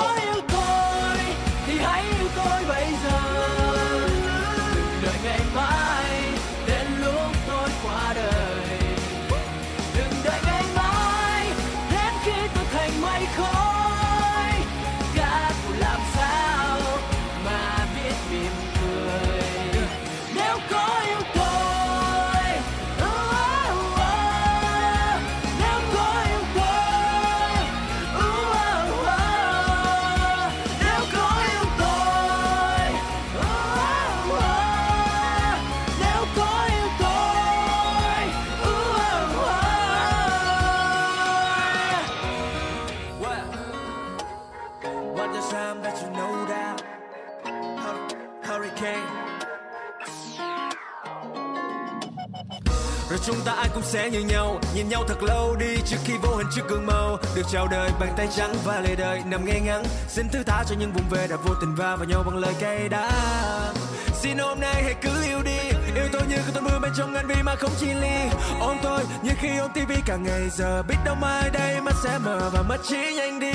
Cũng 53.82 53.90
sẽ 53.90 54.10
như 54.10 54.20
nhau. 54.20 54.60
Nhìn 54.76 54.90
nhau 54.90 55.04
thật 55.08 55.24
lâu 55.24 55.56
đi 55.56 55.76
trước 55.86 55.98
khi 56.06 56.14
vô 56.22 56.36
hình 56.36 56.48
trước 56.56 56.62
gương 56.70 56.86
màu. 56.86 57.18
Được 57.36 57.42
chào 57.52 57.68
đời 57.68 57.90
bàn 58.00 58.14
tay 58.18 58.28
trắng 58.38 58.56
và 58.66 58.80
lề 58.80 58.96
đời 58.96 59.22
nằm 59.26 59.46
ngay 59.46 59.62
ngắn. 59.62 59.84
Xin 60.08 60.30
thứ 60.30 60.44
tha 60.44 60.64
cho 60.70 60.76
những 60.80 60.92
vùng 60.92 61.10
về 61.10 61.28
đã 61.28 61.36
vô 61.36 61.54
tình 61.62 61.76
va 61.76 61.96
vào 61.96 62.06
nhau 62.06 62.24
bằng 62.26 62.38
lời 62.38 62.54
cay 62.60 62.90
đắng. 62.90 63.74
Xin 64.14 64.38
hôm 64.38 64.60
nay 64.60 64.84
hãy 64.84 64.96
cứ 65.02 65.10
yêu 65.26 65.42
đi. 65.44 65.60
Yêu 65.96 66.06
tôi 66.12 66.22
như 66.30 66.36
cơn 66.54 66.64
mưa 66.64 66.80
bên 66.82 66.92
trong 66.98 67.14
ngăn 67.14 67.28
vì 67.28 67.36
mà 67.44 67.56
không 67.56 67.72
chia 67.80 67.94
ly. 67.94 68.30
Ôm 68.60 68.78
tôi 68.84 69.02
như 69.24 69.32
khi 69.42 69.58
ôm 69.58 69.72
tivi 69.74 69.96
cả 70.06 70.16
ngày. 70.16 70.50
Giờ 70.50 70.84
Biết 70.88 70.98
đâu 71.06 71.16
mai 71.16 71.50
đây 71.50 71.82
mắt 71.82 71.96
sẽ 72.04 72.18
mờ 72.18 72.50
và 72.54 72.62
mất 72.62 72.78
trí 72.90 73.14
nhanh 73.18 73.40
đi. 73.40 73.54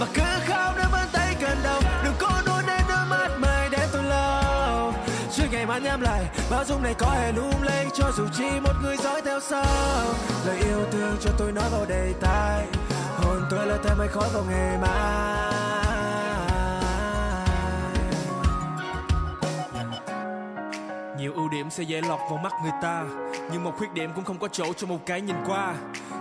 Mà 0.00 0.06
cứ 0.14 0.22
khóc 0.48 0.74
nếu 0.76 0.86
vẫn 0.92 1.08
tay 1.12 1.36
gần 1.40 1.58
đầu 1.64 1.80
Đừng 2.04 2.14
có 2.18 2.42
nuốt 2.46 2.57
ngày 5.58 5.66
mà 5.66 5.78
nhắm 5.78 6.00
lại. 6.00 6.24
Bao 6.50 6.64
dung 6.64 6.82
này 6.82 6.94
có 6.98 7.06
hề 7.06 7.32
lung 7.32 7.62
lay, 7.62 7.86
Cho 7.94 8.10
dù 8.16 8.24
chỉ 8.38 8.60
một 8.64 8.72
người 8.82 8.96
dõi 8.96 9.22
theo 9.24 9.40
sau. 9.40 9.64
Lời 10.46 10.58
yêu 10.62 10.80
thương 10.90 11.16
cho 11.20 11.30
tôi 11.38 11.52
nói 11.52 11.64
vào 11.70 11.86
đầy 11.88 12.14
tai 12.20 12.66
Hồn 13.16 13.42
tôi 13.50 13.66
là 13.66 13.78
thêm 13.84 13.98
mây 13.98 14.08
khói 14.08 14.28
vào 14.34 14.44
ngày 14.50 14.78
mai. 14.78 15.54
Nhiều 21.18 21.32
ưu 21.34 21.48
điểm 21.48 21.70
sẽ 21.70 21.82
dễ 21.82 22.00
lọt 22.00 22.18
vào 22.30 22.38
mắt 22.42 22.52
người 22.62 22.72
ta, 22.82 23.04
Nhưng 23.52 23.64
một 23.64 23.72
khuyết 23.78 23.92
điểm 23.94 24.10
cũng 24.14 24.24
không 24.24 24.38
có 24.38 24.48
chỗ 24.48 24.72
cho 24.72 24.86
một 24.86 24.98
cái 25.06 25.20
nhìn 25.20 25.36
qua. 25.46 25.74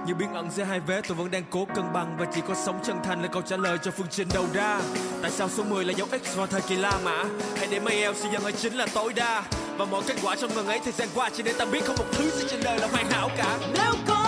Như 0.06 0.16
biến 0.16 0.34
ẩn 0.34 0.52
giữa 0.52 0.64
hai 0.64 0.80
vế, 0.80 1.02
tôi 1.08 1.18
vẫn 1.18 1.32
đang 1.32 1.44
cố 1.50 1.66
cân 1.76 1.94
bằng 1.94 2.18
Và 2.20 2.26
chỉ 2.36 2.42
có 2.48 2.56
sống 2.56 2.80
chân 2.84 2.98
thành 3.04 3.22
là 3.22 3.28
câu 3.28 3.42
trả 3.42 3.58
lời 3.58 3.78
cho 3.84 3.92
phương 3.92 4.08
trình 4.10 4.28
đầu 4.34 4.46
ra. 4.54 4.82
Tại 5.22 5.32
sao 5.32 5.50
số 5.50 5.64
10 5.64 5.86
là 5.86 5.94
dấu 5.94 6.08
X 6.08 6.36
vào 6.36 6.48
thời 6.48 6.62
kỳ 6.62 6.76
La 6.76 7.00
Mã? 7.04 7.24
Hãy 7.58 7.68
để 7.72 7.80
mail 7.80 8.16
suy 8.16 8.30
dân 8.30 8.44
ở 8.44 8.52
chính 8.52 8.74
là 8.74 8.88
tối 8.94 9.14
đa. 9.14 9.44
Và 9.78 9.86
mọi 9.86 10.04
kết 10.08 10.16
quả 10.24 10.36
trong 10.36 10.56
ngần 10.56 10.68
ấy 10.68 10.80
thời 10.84 10.94
gian 10.94 11.10
qua 11.16 11.30
Chỉ 11.30 11.44
để 11.44 11.54
ta 11.54 11.66
biết 11.66 11.86
không 11.86 11.96
một 12.00 12.06
thứ 12.12 12.30
gì 12.30 12.46
trên 12.50 12.60
đời 12.64 12.80
là 12.80 12.88
hoàn 12.88 13.12
hảo 13.12 13.30
cả. 13.38 13.58
Nếu 13.74 13.94
có 14.08 14.27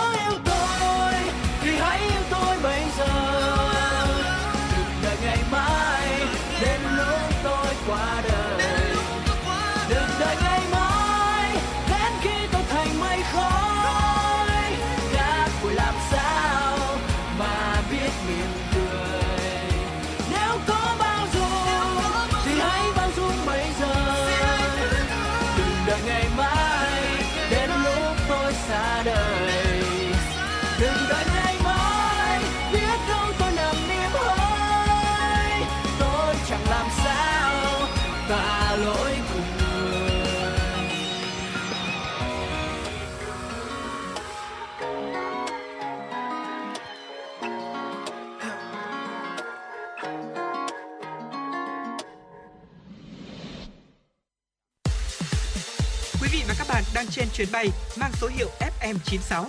chuyến 57.40 57.52
bay 57.52 57.68
mang 58.00 58.12
số 58.20 58.28
hiệu 58.28 58.48
FM96. 58.80 59.44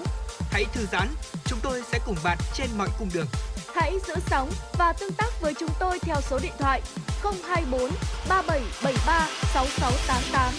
Hãy 0.52 0.66
thư 0.74 0.86
giãn, 0.92 1.08
chúng 1.46 1.60
tôi 1.64 1.82
sẽ 1.92 2.00
cùng 2.06 2.16
bạn 2.24 2.38
trên 2.54 2.70
mọi 2.78 2.90
cung 3.00 3.10
đường. 3.14 3.26
Hãy 3.76 3.94
giữ 4.08 4.14
sóng 4.30 4.50
và 4.78 4.94
tương 4.94 5.14
tác 5.14 5.42
với 5.42 5.54
chúng 5.60 5.70
tôi 5.80 6.00
theo 6.00 6.16
số 6.22 6.40
điện 6.44 6.52
thoại 6.60 6.82
024 7.24 7.92
3773 8.30 9.28
6688. 9.54 10.54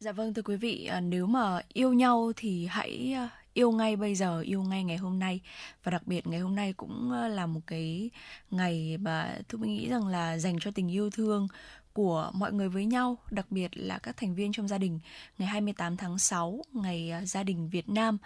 Dạ 0.00 0.12
vâng 0.12 0.34
thưa 0.34 0.42
quý 0.42 0.56
vị, 0.56 0.86
à, 0.86 1.00
nếu 1.00 1.26
mà 1.26 1.60
yêu 1.72 1.92
nhau 1.92 2.32
thì 2.36 2.66
hãy 2.66 3.12
à, 3.16 3.28
yêu 3.54 3.70
ngay 3.70 3.96
bây 3.96 4.14
giờ, 4.14 4.40
yêu 4.40 4.62
ngay 4.62 4.84
ngày 4.84 4.96
hôm 4.96 5.18
nay 5.18 5.40
và 5.84 5.90
đặc 5.90 6.02
biệt 6.06 6.26
ngày 6.26 6.40
hôm 6.40 6.54
nay 6.54 6.72
cũng 6.72 7.12
à, 7.12 7.28
là 7.28 7.46
một 7.46 7.60
cái 7.66 8.10
ngày 8.50 8.96
mà 9.00 9.38
tôi 9.48 9.60
nghĩ 9.60 9.88
rằng 9.88 10.06
là 10.06 10.38
dành 10.38 10.58
cho 10.60 10.70
tình 10.70 10.92
yêu 10.92 11.10
thương 11.10 11.48
của 11.92 12.30
mọi 12.34 12.52
người 12.52 12.68
với 12.68 12.84
nhau, 12.84 13.18
đặc 13.30 13.46
biệt 13.50 13.68
là 13.74 13.98
các 13.98 14.16
thành 14.16 14.34
viên 14.34 14.52
trong 14.52 14.68
gia 14.68 14.78
đình 14.78 14.98
ngày 15.38 15.48
28 15.48 15.96
tháng 15.96 16.18
6, 16.18 16.62
ngày 16.72 17.10
à, 17.10 17.24
gia 17.24 17.42
đình 17.42 17.68
Việt 17.68 17.88
Nam. 17.88 18.18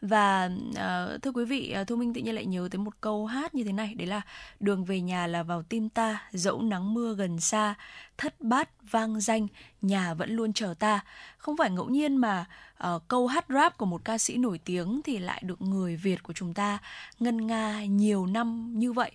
Và 0.00 0.50
uh, 0.70 1.22
thưa 1.22 1.32
quý 1.32 1.44
vị, 1.44 1.70
à, 1.70 1.84
Thu 1.84 1.96
Minh 1.96 2.14
tự 2.14 2.20
nhiên 2.20 2.34
lại 2.34 2.46
nhớ 2.46 2.68
tới 2.70 2.78
một 2.78 2.94
câu 3.00 3.26
hát 3.26 3.54
như 3.54 3.64
thế 3.64 3.72
này, 3.72 3.94
đấy 3.94 4.06
là 4.06 4.20
đường 4.60 4.84
về 4.84 5.00
nhà 5.00 5.26
là 5.26 5.42
vào 5.42 5.62
tim 5.62 5.88
ta, 5.88 6.22
dẫu 6.32 6.62
nắng 6.62 6.94
mưa 6.94 7.14
gần 7.14 7.40
xa, 7.40 7.74
thất 8.18 8.40
bát 8.40 8.68
vang 8.90 9.20
danh, 9.20 9.46
nhà 9.82 10.14
vẫn 10.14 10.30
luôn 10.30 10.52
chờ 10.52 10.74
ta. 10.78 11.00
Không 11.48 11.56
phải 11.56 11.70
ngẫu 11.70 11.88
nhiên 11.88 12.16
mà 12.16 12.44
uh, 12.88 13.02
câu 13.08 13.26
hát 13.26 13.44
rap 13.48 13.78
của 13.78 13.86
một 13.86 14.04
ca 14.04 14.18
sĩ 14.18 14.36
nổi 14.36 14.60
tiếng 14.64 15.00
thì 15.04 15.18
lại 15.18 15.42
được 15.44 15.62
người 15.62 15.96
Việt 15.96 16.22
của 16.22 16.32
chúng 16.32 16.54
ta 16.54 16.78
ngân 17.18 17.46
nga 17.46 17.84
nhiều 17.84 18.26
năm 18.26 18.72
như 18.78 18.92
vậy. 18.92 19.12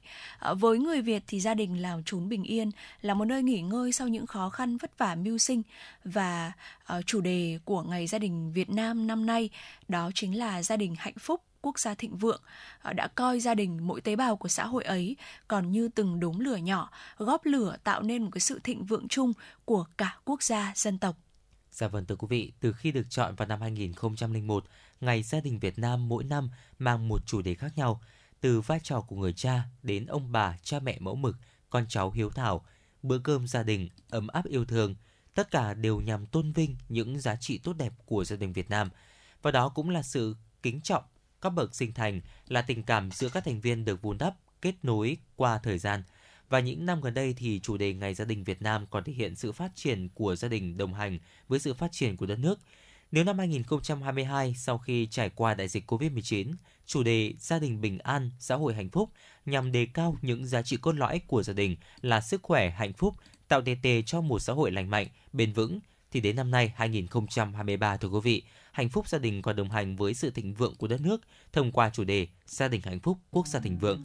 Uh, 0.52 0.60
với 0.60 0.80
người 0.80 1.02
Việt 1.02 1.24
thì 1.28 1.40
gia 1.40 1.54
đình 1.54 1.82
là 1.82 1.98
chốn 2.06 2.30
bình 2.30 2.44
yên, 2.44 2.72
là 3.02 3.14
một 3.14 3.26
nơi 3.26 3.44
nghỉ 3.44 3.62
ngơi 3.62 3.92
sau 3.92 4.08
những 4.08 4.28
khó 4.28 4.50
khăn 4.50 4.78
vất 4.78 4.98
vả 4.98 5.16
mưu 5.16 5.38
sinh. 5.38 5.62
Và 6.06 6.52
uh, 6.98 7.06
chủ 7.06 7.22
đề 7.22 7.60
của 7.66 7.82
ngày 7.82 8.08
gia 8.08 8.20
đình 8.20 8.54
Việt 8.54 8.70
Nam 8.70 9.08
năm 9.08 9.26
nay 9.26 9.50
đó 9.88 10.12
chính 10.16 10.38
là 10.38 10.64
gia 10.64 10.78
đình 10.78 10.96
hạnh 10.98 11.18
phúc 11.20 11.42
quốc 11.62 11.80
gia 11.80 11.94
thịnh 11.94 12.18
vượng. 12.18 12.42
Đã 12.96 13.08
coi 13.08 13.40
gia 13.40 13.56
đình 13.56 13.88
mỗi 13.88 14.02
tế 14.02 14.16
bào 14.16 14.36
của 14.36 14.50
xã 14.50 14.66
hội 14.66 14.84
ấy 14.84 15.16
còn 15.48 15.72
như 15.72 15.88
từng 15.88 16.20
đốm 16.20 16.40
lửa 16.40 16.56
nhỏ 16.56 16.90
góp 17.18 17.46
lửa 17.46 17.76
tạo 17.84 18.02
nên 18.02 18.24
một 18.24 18.30
cái 18.34 18.42
sự 18.42 18.60
thịnh 18.64 18.86
vượng 18.86 19.08
chung 19.08 19.34
của 19.66 19.86
cả 19.98 20.18
quốc 20.26 20.44
gia 20.44 20.72
dân 20.76 20.98
tộc. 20.98 21.16
Dạ 21.74 21.88
vâng 21.88 22.06
thưa 22.06 22.16
quý 22.16 22.28
vị, 22.30 22.52
từ 22.60 22.74
khi 22.74 22.92
được 22.92 23.06
chọn 23.10 23.36
vào 23.36 23.48
năm 23.48 23.62
2001, 23.62 24.66
Ngày 25.02 25.24
Gia 25.24 25.40
đình 25.40 25.60
Việt 25.60 25.80
Nam 25.80 26.10
mỗi 26.10 26.24
năm 26.24 26.50
mang 26.80 27.08
một 27.08 27.26
chủ 27.26 27.42
đề 27.42 27.56
khác 27.56 27.78
nhau, 27.78 28.02
từ 28.42 28.62
vai 28.62 28.80
trò 28.84 29.02
của 29.02 29.16
người 29.16 29.34
cha 29.34 29.64
đến 29.84 30.06
ông 30.06 30.32
bà, 30.32 30.58
cha 30.64 30.80
mẹ 30.80 30.98
mẫu 31.00 31.16
mực, 31.16 31.36
con 31.70 31.86
cháu 31.90 32.12
hiếu 32.12 32.30
thảo, 32.30 32.66
bữa 33.04 33.20
cơm 33.20 33.48
gia 33.48 33.64
đình, 33.64 33.90
ấm 34.10 34.28
áp 34.28 34.46
yêu 34.46 34.66
thương, 34.66 34.96
tất 35.34 35.52
cả 35.52 35.74
đều 35.74 36.02
nhằm 36.02 36.26
tôn 36.26 36.52
vinh 36.52 36.76
những 36.90 37.20
giá 37.20 37.36
trị 37.36 37.58
tốt 37.58 37.74
đẹp 37.74 37.94
của 38.06 38.24
gia 38.26 38.36
đình 38.36 38.54
Việt 38.54 38.70
Nam. 38.70 38.90
Và 39.42 39.52
đó 39.52 39.70
cũng 39.70 39.90
là 39.90 40.04
sự 40.04 40.36
kính 40.64 40.82
trọng 40.82 41.04
các 41.42 41.50
bậc 41.50 41.76
sinh 41.76 41.94
thành, 41.94 42.22
là 42.48 42.62
tình 42.62 42.84
cảm 42.84 43.12
giữa 43.12 43.30
các 43.30 43.46
thành 43.46 43.62
viên 43.62 43.86
được 43.86 44.02
vun 44.02 44.18
đắp, 44.18 44.36
kết 44.62 44.76
nối 44.84 45.18
qua 45.36 45.58
thời 45.58 45.78
gian. 45.78 46.04
Và 46.54 46.60
những 46.60 46.86
năm 46.86 47.02
gần 47.02 47.14
đây 47.14 47.34
thì 47.38 47.60
chủ 47.64 47.78
đề 47.78 47.94
Ngày 47.94 48.14
Gia 48.14 48.26
đình 48.26 48.44
Việt 48.44 48.62
Nam 48.62 48.86
còn 48.90 49.04
thể 49.04 49.14
hiện 49.14 49.36
sự 49.36 49.52
phát 49.52 49.72
triển 49.76 50.10
của 50.10 50.36
gia 50.36 50.48
đình 50.48 50.78
đồng 50.78 50.94
hành 50.94 51.20
với 51.48 51.60
sự 51.60 51.74
phát 51.74 51.92
triển 51.92 52.18
của 52.18 52.26
đất 52.26 52.40
nước. 52.40 52.60
Nếu 53.12 53.24
năm 53.24 53.38
2022, 53.38 54.54
sau 54.58 54.78
khi 54.78 55.08
trải 55.12 55.30
qua 55.30 55.54
đại 55.54 55.68
dịch 55.68 55.92
COVID-19, 55.92 56.54
chủ 56.86 57.04
đề 57.04 57.34
Gia 57.40 57.60
đình 57.60 57.82
bình 57.82 58.00
an, 58.00 58.32
xã 58.40 58.56
hội 58.56 58.74
hạnh 58.74 58.90
phúc 58.90 59.10
nhằm 59.46 59.72
đề 59.72 59.88
cao 59.94 60.18
những 60.22 60.46
giá 60.46 60.62
trị 60.62 60.78
cốt 60.78 60.92
lõi 60.92 61.22
của 61.28 61.44
gia 61.44 61.54
đình 61.54 61.76
là 62.02 62.22
sức 62.22 62.42
khỏe, 62.44 62.70
hạnh 62.70 62.94
phúc, 62.94 63.16
tạo 63.48 63.62
tiền 63.62 63.78
đề 63.84 64.02
cho 64.02 64.22
một 64.22 64.40
xã 64.40 64.54
hội 64.54 64.72
lành 64.72 64.90
mạnh, 64.90 65.08
bền 65.34 65.54
vững, 65.54 65.80
thì 66.12 66.20
đến 66.20 66.36
năm 66.36 66.52
nay 66.52 66.74
2023 66.76 67.98
thưa 67.98 68.08
quý 68.08 68.20
vị, 68.24 68.44
hạnh 68.72 68.90
phúc 68.90 69.10
gia 69.10 69.18
đình 69.18 69.42
còn 69.42 69.56
đồng 69.56 69.70
hành 69.70 69.96
với 69.96 70.14
sự 70.14 70.32
thịnh 70.32 70.54
vượng 70.54 70.76
của 70.76 70.88
đất 70.88 71.02
nước 71.02 71.22
thông 71.54 71.72
qua 71.72 71.90
chủ 71.90 72.04
đề 72.04 72.28
Gia 72.46 72.68
đình 72.68 72.82
hạnh 72.84 73.00
phúc, 73.00 73.18
quốc 73.32 73.48
gia 73.48 73.60
thịnh 73.60 73.78
vượng. 73.78 74.02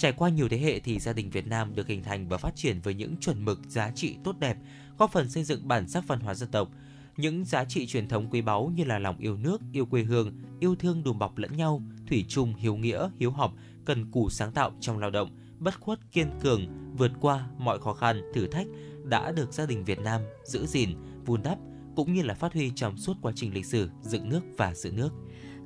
Trải 0.00 0.12
qua 0.12 0.28
nhiều 0.28 0.48
thế 0.48 0.58
hệ 0.58 0.80
thì 0.80 0.98
gia 0.98 1.12
đình 1.12 1.30
Việt 1.30 1.46
Nam 1.46 1.74
được 1.74 1.88
hình 1.88 2.02
thành 2.02 2.28
và 2.28 2.38
phát 2.38 2.56
triển 2.56 2.80
với 2.80 2.94
những 2.94 3.16
chuẩn 3.16 3.44
mực 3.44 3.60
giá 3.68 3.90
trị 3.90 4.16
tốt 4.24 4.38
đẹp, 4.38 4.56
góp 4.98 5.12
phần 5.12 5.28
xây 5.28 5.44
dựng 5.44 5.68
bản 5.68 5.88
sắc 5.88 6.08
văn 6.08 6.20
hóa 6.20 6.34
dân 6.34 6.50
tộc. 6.50 6.68
Những 7.16 7.44
giá 7.44 7.64
trị 7.64 7.86
truyền 7.86 8.08
thống 8.08 8.30
quý 8.30 8.40
báu 8.42 8.72
như 8.76 8.84
là 8.84 8.98
lòng 8.98 9.18
yêu 9.18 9.36
nước, 9.36 9.60
yêu 9.72 9.86
quê 9.86 10.02
hương, 10.02 10.32
yêu 10.60 10.74
thương 10.74 11.02
đùm 11.04 11.18
bọc 11.18 11.38
lẫn 11.38 11.56
nhau, 11.56 11.82
thủy 12.08 12.24
chung, 12.28 12.54
hiếu 12.54 12.76
nghĩa, 12.76 13.10
hiếu 13.18 13.30
học, 13.30 13.52
cần 13.84 14.10
cù 14.10 14.30
sáng 14.30 14.52
tạo 14.52 14.72
trong 14.80 14.98
lao 14.98 15.10
động, 15.10 15.30
bất 15.58 15.80
khuất 15.80 16.12
kiên 16.12 16.30
cường, 16.40 16.66
vượt 16.96 17.12
qua 17.20 17.46
mọi 17.58 17.80
khó 17.80 17.92
khăn, 17.92 18.22
thử 18.34 18.46
thách 18.46 18.66
đã 19.04 19.32
được 19.32 19.52
gia 19.52 19.66
đình 19.66 19.84
Việt 19.84 19.98
Nam 19.98 20.20
giữ 20.44 20.66
gìn, 20.66 20.90
vun 21.26 21.42
đắp 21.42 21.58
cũng 21.96 22.14
như 22.14 22.22
là 22.22 22.34
phát 22.34 22.52
huy 22.52 22.72
trong 22.74 22.96
suốt 22.96 23.16
quá 23.22 23.32
trình 23.36 23.54
lịch 23.54 23.66
sử 23.66 23.90
dựng 24.02 24.28
nước 24.28 24.40
và 24.56 24.74
giữ 24.74 24.92
nước. 24.92 25.10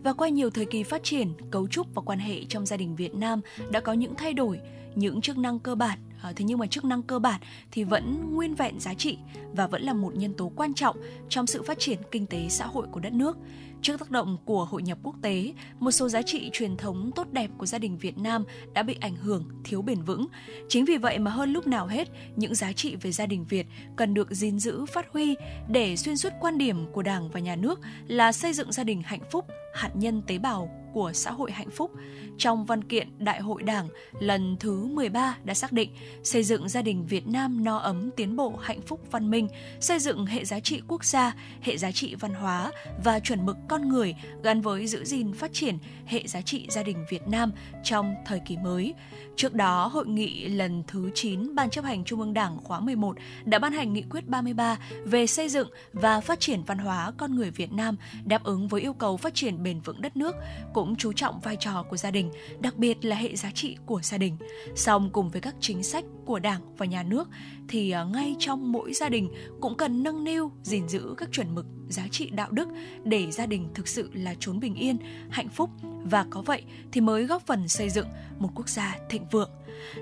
Và 0.04 0.12
qua 0.12 0.28
nhiều 0.28 0.50
thời 0.50 0.64
kỳ 0.64 0.82
phát 0.82 1.02
triển, 1.02 1.32
cấu 1.50 1.68
trúc 1.68 1.94
và 1.94 2.02
quan 2.02 2.18
hệ 2.18 2.44
trong 2.44 2.66
gia 2.66 2.76
đình 2.76 2.96
Việt 2.96 3.14
Nam 3.14 3.40
đã 3.70 3.80
có 3.80 3.92
những 3.92 4.14
thay 4.14 4.32
đổi, 4.32 4.60
những 4.94 5.20
chức 5.20 5.38
năng 5.38 5.58
cơ 5.58 5.74
bản 5.74 5.98
à, 6.22 6.32
thế 6.36 6.44
nhưng 6.44 6.58
mà 6.58 6.66
chức 6.66 6.84
năng 6.84 7.02
cơ 7.02 7.18
bản 7.18 7.40
thì 7.70 7.84
vẫn 7.84 8.34
nguyên 8.34 8.54
vẹn 8.54 8.80
giá 8.80 8.94
trị 8.94 9.18
và 9.52 9.66
vẫn 9.66 9.82
là 9.82 9.92
một 9.92 10.14
nhân 10.14 10.34
tố 10.34 10.52
quan 10.56 10.74
trọng 10.74 10.96
trong 11.28 11.46
sự 11.46 11.62
phát 11.62 11.78
triển 11.78 11.98
kinh 12.10 12.26
tế 12.26 12.48
xã 12.48 12.66
hội 12.66 12.86
của 12.92 13.00
đất 13.00 13.12
nước 13.12 13.36
Trước 13.84 13.98
tác 13.98 14.10
động 14.10 14.36
của 14.44 14.64
hội 14.64 14.82
nhập 14.82 14.98
quốc 15.02 15.14
tế, 15.22 15.52
một 15.78 15.90
số 15.90 16.08
giá 16.08 16.22
trị 16.22 16.50
truyền 16.52 16.76
thống 16.76 17.10
tốt 17.16 17.26
đẹp 17.32 17.50
của 17.58 17.66
gia 17.66 17.78
đình 17.78 17.98
Việt 17.98 18.18
Nam 18.18 18.44
đã 18.74 18.82
bị 18.82 18.96
ảnh 19.00 19.16
hưởng, 19.16 19.44
thiếu 19.64 19.82
bền 19.82 20.02
vững. 20.02 20.26
Chính 20.68 20.84
vì 20.84 20.96
vậy 20.96 21.18
mà 21.18 21.30
hơn 21.30 21.52
lúc 21.52 21.66
nào 21.66 21.86
hết, 21.86 22.08
những 22.36 22.54
giá 22.54 22.72
trị 22.72 22.96
về 22.96 23.12
gia 23.12 23.26
đình 23.26 23.44
Việt 23.44 23.66
cần 23.96 24.14
được 24.14 24.30
gìn 24.30 24.58
giữ, 24.58 24.86
phát 24.86 25.06
huy 25.12 25.34
để 25.68 25.96
xuyên 25.96 26.16
suốt 26.16 26.32
quan 26.40 26.58
điểm 26.58 26.92
của 26.92 27.02
Đảng 27.02 27.28
và 27.28 27.40
Nhà 27.40 27.56
nước 27.56 27.80
là 28.06 28.32
xây 28.32 28.52
dựng 28.52 28.72
gia 28.72 28.84
đình 28.84 29.02
hạnh 29.02 29.22
phúc, 29.30 29.46
hạt 29.74 29.90
nhân 29.94 30.22
tế 30.26 30.38
bào 30.38 30.84
của 30.94 31.12
xã 31.12 31.30
hội 31.30 31.52
hạnh 31.52 31.70
phúc. 31.70 31.90
Trong 32.38 32.64
văn 32.64 32.84
kiện 32.84 33.08
Đại 33.18 33.40
hội 33.40 33.62
Đảng 33.62 33.88
lần 34.20 34.56
thứ 34.60 34.86
13 34.86 35.36
đã 35.44 35.54
xác 35.54 35.72
định 35.72 35.90
xây 36.22 36.42
dựng 36.42 36.68
gia 36.68 36.82
đình 36.82 37.06
Việt 37.06 37.26
Nam 37.26 37.64
no 37.64 37.76
ấm, 37.76 38.10
tiến 38.16 38.36
bộ, 38.36 38.56
hạnh 38.62 38.80
phúc, 38.82 39.00
văn 39.10 39.30
minh, 39.30 39.48
xây 39.80 39.98
dựng 39.98 40.26
hệ 40.26 40.44
giá 40.44 40.60
trị 40.60 40.82
quốc 40.88 41.04
gia, 41.04 41.34
hệ 41.60 41.76
giá 41.76 41.92
trị 41.92 42.14
văn 42.14 42.34
hóa 42.34 42.72
và 43.04 43.20
chuẩn 43.20 43.46
mực 43.46 43.56
con 43.68 43.88
người 43.88 44.14
gắn 44.42 44.60
với 44.60 44.86
giữ 44.86 45.04
gìn 45.04 45.32
phát 45.32 45.52
triển 45.52 45.78
hệ 46.06 46.26
giá 46.26 46.40
trị 46.40 46.66
gia 46.70 46.82
đình 46.82 47.04
Việt 47.10 47.28
Nam 47.28 47.52
trong 47.84 48.14
thời 48.26 48.40
kỳ 48.46 48.56
mới. 48.56 48.94
Trước 49.36 49.54
đó, 49.54 49.86
hội 49.86 50.06
nghị 50.06 50.48
lần 50.48 50.82
thứ 50.86 51.10
9 51.14 51.54
Ban 51.54 51.70
chấp 51.70 51.84
hành 51.84 52.04
Trung 52.04 52.20
ương 52.20 52.34
Đảng 52.34 52.58
khóa 52.64 52.80
11 52.80 53.16
đã 53.44 53.58
ban 53.58 53.72
hành 53.72 53.92
nghị 53.92 54.02
quyết 54.10 54.28
33 54.28 54.78
về 55.04 55.26
xây 55.26 55.48
dựng 55.48 55.68
và 55.92 56.20
phát 56.20 56.40
triển 56.40 56.62
văn 56.66 56.78
hóa 56.78 57.12
con 57.16 57.34
người 57.36 57.50
Việt 57.50 57.72
Nam 57.72 57.96
đáp 58.24 58.44
ứng 58.44 58.68
với 58.68 58.80
yêu 58.80 58.92
cầu 58.92 59.16
phát 59.16 59.34
triển 59.34 59.62
bền 59.64 59.80
vững 59.80 60.00
đất 60.00 60.16
nước, 60.16 60.34
cũng 60.72 60.96
chú 60.96 61.12
trọng 61.12 61.40
vai 61.40 61.56
trò 61.60 61.84
của 61.90 61.96
gia 61.96 62.10
đình, 62.10 62.30
đặc 62.60 62.76
biệt 62.76 63.04
là 63.04 63.16
hệ 63.16 63.36
giá 63.36 63.50
trị 63.54 63.76
của 63.86 64.00
gia 64.02 64.18
đình. 64.18 64.36
Song 64.74 65.10
cùng 65.12 65.30
với 65.30 65.40
các 65.40 65.54
chính 65.60 65.82
sách 65.82 66.04
của 66.24 66.38
Đảng 66.38 66.76
và 66.76 66.86
nhà 66.86 67.02
nước 67.02 67.28
thì 67.68 67.90
à, 67.90 68.04
ngay 68.04 68.36
trong 68.38 68.72
mỗi 68.72 68.92
gia 68.92 69.08
đình 69.08 69.28
cũng 69.60 69.76
cần 69.76 70.02
nâng 70.02 70.24
niu 70.24 70.50
gìn 70.62 70.88
giữ 70.88 71.14
các 71.16 71.28
chuẩn 71.32 71.54
mực 71.54 71.66
giá 71.94 72.08
trị 72.10 72.30
đạo 72.30 72.50
đức 72.50 72.68
để 73.04 73.30
gia 73.30 73.46
đình 73.46 73.68
thực 73.74 73.88
sự 73.88 74.10
là 74.14 74.34
chốn 74.40 74.60
bình 74.60 74.74
yên, 74.74 74.96
hạnh 75.30 75.48
phúc 75.48 75.70
và 76.04 76.26
có 76.30 76.42
vậy 76.42 76.62
thì 76.92 77.00
mới 77.00 77.24
góp 77.24 77.46
phần 77.46 77.68
xây 77.68 77.90
dựng 77.90 78.06
một 78.38 78.50
quốc 78.54 78.68
gia 78.68 78.98
thịnh 79.08 79.26
vượng. 79.30 79.50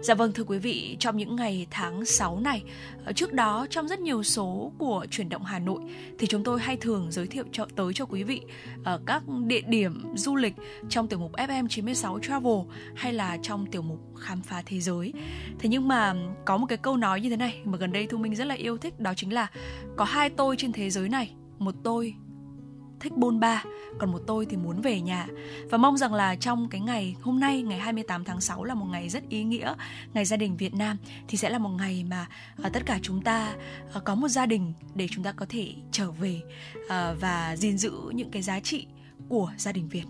Dạ 0.01 0.15
vâng 0.15 0.33
thưa 0.33 0.45
quý 0.45 0.59
vị, 0.59 0.97
trong 1.01 1.17
những 1.17 1.37
ngày 1.37 1.67
tháng 1.71 2.05
6 2.05 2.41
này, 2.41 2.63
ờ, 3.05 3.13
trước 3.13 3.33
đó 3.33 3.67
trong 3.71 3.89
rất 3.89 4.01
nhiều 4.01 4.23
số 4.23 4.73
của 4.79 5.07
chuyển 5.11 5.29
động 5.29 5.45
Hà 5.45 5.59
Nội 5.59 5.81
thì 6.19 6.27
chúng 6.27 6.45
tôi 6.45 6.61
hay 6.61 6.77
thường 6.77 7.07
giới 7.11 7.27
thiệu 7.27 7.45
cho 7.53 7.67
tới 7.77 7.93
cho 7.95 8.07
quý 8.07 8.23
vị 8.23 8.41
ở 8.85 9.01
các 9.07 9.23
địa 9.47 9.61
điểm 9.67 10.03
du 10.15 10.37
lịch 10.37 10.55
trong 10.89 11.09
tiểu 11.09 11.19
mục 11.19 11.33
FM 11.33 11.69
96 11.69 12.19
Travel 12.19 12.59
hay 12.95 13.13
là 13.13 13.39
trong 13.43 13.67
tiểu 13.67 13.83
mục 13.83 14.01
khám 14.17 14.43
phá 14.43 14.63
thế 14.67 14.81
giới. 14.81 15.13
Thế 15.59 15.69
nhưng 15.69 15.89
mà 15.89 16.15
có 16.45 16.57
một 16.57 16.67
cái 16.67 16.79
câu 16.79 16.97
nói 16.97 17.21
như 17.21 17.31
thế 17.31 17.37
này 17.37 17.61
mà 17.65 17.79
gần 17.79 17.93
đây 17.93 18.07
Thu 18.07 18.19
Minh 18.19 18.35
rất 18.35 18.45
là 18.45 18.55
yêu 18.55 18.79
thích 18.79 19.01
đó 19.01 19.13
chính 19.17 19.33
là 19.33 19.47
có 19.97 20.05
hai 20.05 20.31
tôi 20.31 20.57
trên 20.57 20.73
thế 20.73 20.91
giới 20.91 21.09
này, 21.09 21.35
một 21.65 21.75
tôi. 21.85 22.15
Thích 23.01 23.13
bôn 23.17 23.41
ba 23.41 23.65
còn 23.99 24.13
một 24.13 24.23
tôi 24.27 24.47
thì 24.47 24.57
muốn 24.57 24.81
về 24.81 25.01
nhà. 25.01 25.27
Và 25.71 25.79
mong 25.79 25.97
rằng 25.97 26.15
là 26.15 26.37
trong 26.37 26.69
cái 26.69 26.81
ngày 26.81 27.17
hôm 27.21 27.41
nay 27.41 27.63
ngày 27.63 27.79
28 27.79 28.25
tháng 28.25 28.41
6 28.41 28.65
là 28.65 28.75
một 28.75 28.87
ngày 28.91 29.09
rất 29.09 29.29
ý 29.29 29.45
nghĩa. 29.45 29.75
Ngày 30.15 30.25
gia 30.25 30.37
đình 30.37 30.57
Việt 30.57 30.75
Nam 30.75 30.97
thì 31.29 31.39
sẽ 31.39 31.51
là 31.51 31.59
một 31.59 31.71
ngày 31.71 32.05
mà 32.11 32.27
uh, 32.67 32.73
tất 32.73 32.87
cả 32.87 32.99
chúng 33.03 33.23
ta 33.23 33.55
uh, 33.97 34.05
có 34.05 34.15
một 34.15 34.29
gia 34.29 34.47
đình 34.47 34.73
để 34.95 35.07
chúng 35.11 35.25
ta 35.25 35.33
có 35.33 35.47
thể 35.49 35.75
trở 35.91 36.11
về 36.11 36.41
uh, 36.77 36.91
và 37.21 37.57
gìn 37.57 37.79
giữ 37.79 37.93
những 38.15 38.31
cái 38.31 38.43
giá 38.43 38.61
trị 38.61 38.87
của 39.29 39.53
gia 39.57 39.73
đình 39.73 39.89
Việt. 39.89 40.05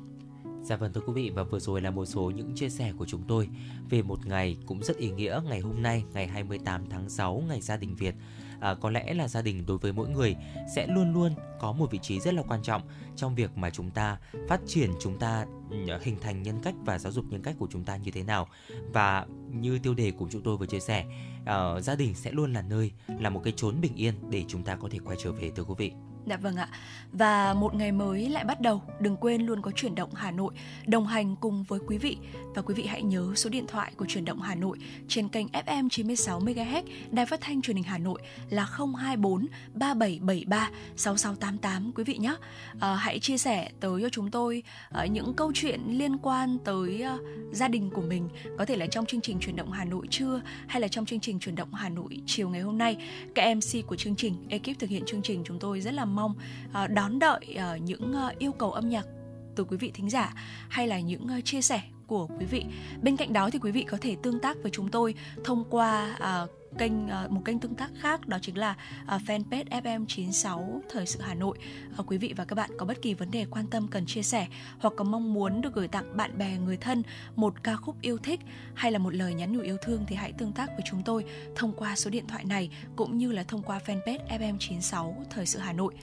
Dạ 0.63 0.77
vâng 0.77 0.93
thưa 0.93 1.01
quý 1.07 1.13
vị 1.13 1.31
và 1.35 1.43
vừa 1.43 1.59
rồi 1.59 1.81
là 1.81 1.91
một 1.91 2.05
số 2.05 2.31
những 2.31 2.55
chia 2.55 2.69
sẻ 2.69 2.93
của 2.99 3.07
chúng 3.07 3.23
tôi 3.29 3.49
về 3.91 4.03
một 4.03 4.27
ngày 4.27 4.57
cũng 4.67 4.83
rất 4.83 4.97
ý 4.97 5.11
nghĩa 5.11 5.41
ngày 5.49 5.61
hôm 5.61 5.83
nay 5.83 6.05
ngày 6.13 6.27
28 6.27 6.87
tháng 6.91 7.09
6 7.09 7.43
ngày 7.49 7.61
gia 7.61 7.77
đình 7.77 7.95
Việt 7.95 8.15
à, 8.63 8.75
có 8.75 8.91
lẽ 8.91 9.15
là 9.15 9.29
gia 9.29 9.43
đình 9.43 9.67
đối 9.67 9.79
với 9.79 9.93
mỗi 9.93 10.09
người 10.09 10.37
sẽ 10.75 10.87
luôn 10.87 11.13
luôn 11.13 11.35
có 11.61 11.73
một 11.73 11.91
vị 11.91 11.99
trí 12.03 12.21
rất 12.21 12.35
là 12.35 12.43
quan 12.43 12.63
trọng 12.63 12.83
trong 13.17 13.35
việc 13.35 13.57
mà 13.57 13.71
chúng 13.71 13.91
ta 13.91 14.19
phát 14.49 14.61
triển 14.67 14.91
chúng 15.01 15.19
ta 15.19 15.47
ừ, 15.71 15.77
hình 16.03 16.17
thành 16.21 16.43
nhân 16.43 16.61
cách 16.63 16.75
và 16.85 16.99
giáo 16.99 17.13
dục 17.13 17.25
nhân 17.29 17.43
cách 17.43 17.55
của 17.59 17.69
chúng 17.71 17.85
ta 17.85 17.97
như 17.97 18.11
thế 18.11 18.23
nào. 18.23 18.49
Và 18.93 19.27
như 19.51 19.79
tiêu 19.79 19.95
đề 19.95 20.11
của 20.11 20.29
chúng 20.31 20.43
tôi 20.43 20.57
vừa 20.57 20.67
chia 20.67 20.81
sẻ 20.81 21.05
uh, 21.41 21.83
gia 21.83 21.95
đình 21.95 22.15
sẽ 22.15 22.31
luôn 22.31 22.53
là 22.53 22.63
nơi 22.63 22.93
là 23.21 23.31
một 23.31 23.41
cái 23.45 23.53
chốn 23.57 23.81
bình 23.81 23.95
yên 23.97 24.15
để 24.31 24.45
chúng 24.49 24.63
ta 24.63 24.77
có 24.77 24.89
thể 24.91 24.99
quay 25.05 25.17
trở 25.23 25.33
về 25.33 25.51
thưa 25.57 25.65
quý 25.65 25.75
vị. 25.79 25.93
Dạ 26.27 26.37
vâng 26.37 26.57
ạ. 26.57 26.69
Và 27.13 27.55
một 27.55 27.75
ngày 27.75 27.93
mới 27.93 28.29
lại 28.29 28.45
bắt 28.45 28.61
đầu, 28.61 28.83
đừng 29.01 29.17
quên 29.17 29.43
luôn 29.43 29.63
có 29.63 29.71
chuyển 29.71 29.95
động 29.95 30.11
Hà 30.15 30.31
Nội 30.31 30.53
đồng 30.87 31.07
hành 31.07 31.37
cùng 31.37 31.63
với 31.63 31.81
quý 31.87 31.99
vị 31.99 32.17
và 32.55 32.63
quý 32.63 32.75
vị 32.75 32.87
hãy 32.87 33.03
nhớ 33.03 33.33
số 33.37 33.51
điện 33.51 33.67
thoại 33.67 33.93
của 33.97 34.07
chuyển 34.09 34.25
động 34.25 34.41
Hà 34.41 34.55
Nội 34.55 34.79
trên 35.09 35.29
kênh 35.29 35.47
FM 35.47 35.89
96 35.89 36.41
MHz 36.41 36.83
Đài 37.11 37.27
Phát 37.27 37.41
thanh 37.41 37.63
Truyền 37.63 37.77
hình 37.77 37.85
Hà 37.85 37.99
Nội 37.99 38.21
là 38.51 38.65
024 38.99 39.47
3773 39.75 40.71
6688 40.97 41.93
quý 41.95 42.05
vị 42.05 42.17
nhé. 42.17 42.37
À, 42.81 42.95
hãy 42.95 43.19
chia 43.19 43.39
sẻ 43.39 43.71
tới 43.81 44.03
cho 44.03 44.09
chúng 44.09 44.31
tôi 44.31 44.63
à, 44.91 45.07
những 45.07 45.35
câu 45.35 45.53
chuyện 45.55 45.81
liên 45.87 46.19
quan 46.19 46.59
tới 46.65 47.03
à, 47.03 47.19
gia 47.53 47.69
đình 47.69 47.91
của 47.91 48.03
mình, 48.03 48.29
có 48.59 48.65
thể 48.65 48.77
là 48.77 48.87
trong 48.87 49.07
chương 49.07 49.21
trình 49.21 49.39
chuyển 49.41 49.57
động 49.57 49.73
Hà 49.73 49.85
Nội 49.85 50.07
trưa 50.11 50.41
hay 50.67 50.81
là 50.81 50.89
trong 50.89 51.07
chương 51.07 51.21
trình 51.21 51.39
chuyển 51.39 51.55
động 51.55 51.75
Hà 51.75 51.89
Nội 51.89 52.19
chiều 52.27 52.49
ngày 52.49 52.61
hôm 52.61 52.79
nay. 52.79 52.97
Các 53.35 53.55
MC 53.55 53.87
của 53.87 53.97
chương 53.97 54.17
trình, 54.17 54.35
ekip 54.49 54.79
thực 54.79 54.91
hiện 54.91 55.03
chương 55.07 55.23
trình 55.23 55.43
chúng 55.45 55.59
tôi 55.59 55.81
rất 55.81 55.95
là 55.95 56.05
mong 56.15 56.35
uh, 56.69 56.91
đón 56.91 57.19
đợi 57.19 57.57
uh, 57.57 57.83
những 57.83 58.15
uh, 58.27 58.39
yêu 58.39 58.53
cầu 58.53 58.73
âm 58.73 58.89
nhạc 58.89 59.07
từ 59.57 59.65
quý 59.65 59.77
vị 59.77 59.91
thính 59.95 60.11
giả 60.11 60.33
hay 60.69 60.87
là 60.87 61.01
những 61.01 61.27
uh, 61.39 61.45
chia 61.45 61.63
sẻ 61.63 61.83
của 62.07 62.27
quý 62.39 62.47
vị. 62.47 62.65
Bên 63.03 63.17
cạnh 63.17 63.33
đó 63.33 63.51
thì 63.51 63.59
quý 63.59 63.73
vị 63.73 63.83
có 63.83 63.99
thể 64.01 64.17
tương 64.23 64.41
tác 64.41 64.57
với 64.63 64.71
chúng 64.71 64.89
tôi 64.89 65.15
thông 65.45 65.65
qua 65.71 66.17
uh, 66.45 66.51
kênh 66.79 67.09
ờ, 67.09 67.29
một 67.31 67.41
kênh 67.45 67.59
tương 67.59 67.75
tác 67.75 67.91
khác, 68.01 68.29
đó 68.29 68.39
chính 68.43 68.59
là 68.59 68.75
ờ, 69.07 69.19
fanpage 69.27 69.65
FM96 69.83 70.81
Thời 70.91 71.07
sự 71.07 71.21
Hà 71.23 71.35
Nội. 71.35 71.59
Ờ, 71.97 72.05
quý 72.07 72.19
vị 72.19 72.35
và 72.37 72.45
các 72.45 72.55
bạn 72.55 72.71
có 72.79 72.87
bất 72.87 73.03
kỳ 73.03 73.15
vấn 73.15 73.31
đề 73.31 73.47
quan 73.51 73.67
tâm 73.67 73.89
cần 73.89 74.07
chia 74.07 74.23
sẻ 74.23 74.47
hoặc 74.79 74.95
có 74.97 75.05
mong 75.05 75.35
muốn 75.35 75.61
được 75.61 75.75
gửi 75.75 75.89
tặng 75.89 76.17
bạn 76.17 76.39
bè, 76.39 76.57
người 76.59 76.77
thân 76.77 77.03
một 77.37 77.63
ca 77.63 77.77
khúc 77.77 77.97
yêu 78.01 78.19
thích 78.19 78.41
hay 78.75 78.93
là 78.93 78.99
một 78.99 79.15
lời 79.15 79.35
nhắn 79.35 79.53
nhủ 79.53 79.61
yêu 79.61 79.77
thương 79.83 80.05
thì 80.07 80.17
hãy 80.17 80.33
tương 80.33 80.53
tác 80.53 80.67
với 80.67 80.83
chúng 80.91 81.03
tôi 81.03 81.25
thông 81.57 81.73
qua 81.73 81.97
số 81.97 82.11
điện 82.11 82.27
thoại 82.27 82.45
này 82.45 82.71
cũng 82.97 83.19
như 83.19 83.33
là 83.33 83.43
thông 83.43 83.63
qua 83.63 83.81
fanpage 83.87 84.27
FM96 84.29 85.15
Thời 85.31 85.47
sự 85.47 85.59
Hà 85.59 85.73
Nội. 85.73 85.95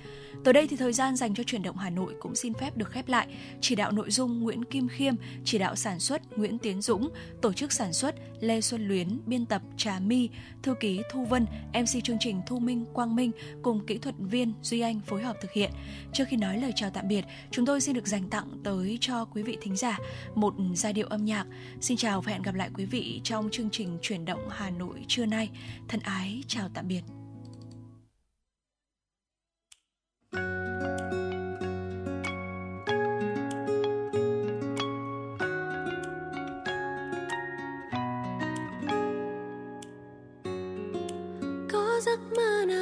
Tới 0.43 0.53
đây 0.53 0.67
thì 0.67 0.75
thời 0.77 0.93
gian 0.93 1.15
dành 1.15 1.35
cho 1.35 1.43
chuyển 1.43 1.63
động 1.63 1.77
Hà 1.77 1.89
Nội 1.89 2.15
cũng 2.19 2.35
xin 2.35 2.53
phép 2.53 2.77
được 2.77 2.91
khép 2.91 3.07
lại. 3.07 3.27
Chỉ 3.61 3.75
đạo 3.75 3.91
nội 3.91 4.11
dung 4.11 4.39
Nguyễn 4.39 4.65
Kim 4.65 4.87
Khiêm, 4.87 5.13
chỉ 5.43 5.57
đạo 5.57 5.75
sản 5.75 5.99
xuất 5.99 6.37
Nguyễn 6.37 6.57
Tiến 6.57 6.81
Dũng, 6.81 7.09
tổ 7.41 7.53
chức 7.53 7.71
sản 7.71 7.93
xuất 7.93 8.15
Lê 8.39 8.61
Xuân 8.61 8.87
Luyến, 8.87 9.19
biên 9.25 9.45
tập 9.45 9.61
Trà 9.77 9.99
My, 9.99 10.29
thư 10.63 10.73
ký 10.79 11.01
Thu 11.11 11.25
Vân, 11.25 11.45
MC 11.73 12.03
chương 12.03 12.17
trình 12.19 12.41
Thu 12.47 12.59
Minh, 12.59 12.85
Quang 12.93 13.15
Minh 13.15 13.31
cùng 13.61 13.85
kỹ 13.85 13.97
thuật 13.97 14.15
viên 14.17 14.53
Duy 14.61 14.79
Anh 14.79 14.99
phối 14.99 15.21
hợp 15.21 15.35
thực 15.41 15.51
hiện. 15.51 15.71
Trước 16.13 16.23
khi 16.27 16.37
nói 16.37 16.57
lời 16.57 16.71
chào 16.75 16.89
tạm 16.89 17.07
biệt, 17.07 17.25
chúng 17.51 17.65
tôi 17.65 17.81
xin 17.81 17.95
được 17.95 18.07
dành 18.07 18.29
tặng 18.29 18.47
tới 18.63 18.97
cho 19.01 19.25
quý 19.25 19.43
vị 19.43 19.57
thính 19.61 19.75
giả 19.75 19.97
một 20.35 20.53
giai 20.73 20.93
điệu 20.93 21.07
âm 21.07 21.25
nhạc. 21.25 21.47
Xin 21.81 21.97
chào 21.97 22.21
và 22.21 22.31
hẹn 22.31 22.41
gặp 22.41 22.55
lại 22.55 22.69
quý 22.73 22.85
vị 22.85 23.21
trong 23.23 23.49
chương 23.51 23.69
trình 23.69 23.97
chuyển 24.01 24.25
động 24.25 24.49
Hà 24.49 24.69
Nội 24.69 25.05
trưa 25.07 25.25
nay. 25.25 25.49
Thân 25.87 25.99
ái 25.99 26.43
chào 26.47 26.69
tạm 26.73 26.87
biệt. 26.87 27.18
Giấc 42.05 42.19
mơ 42.35 42.65
nào 42.67 42.78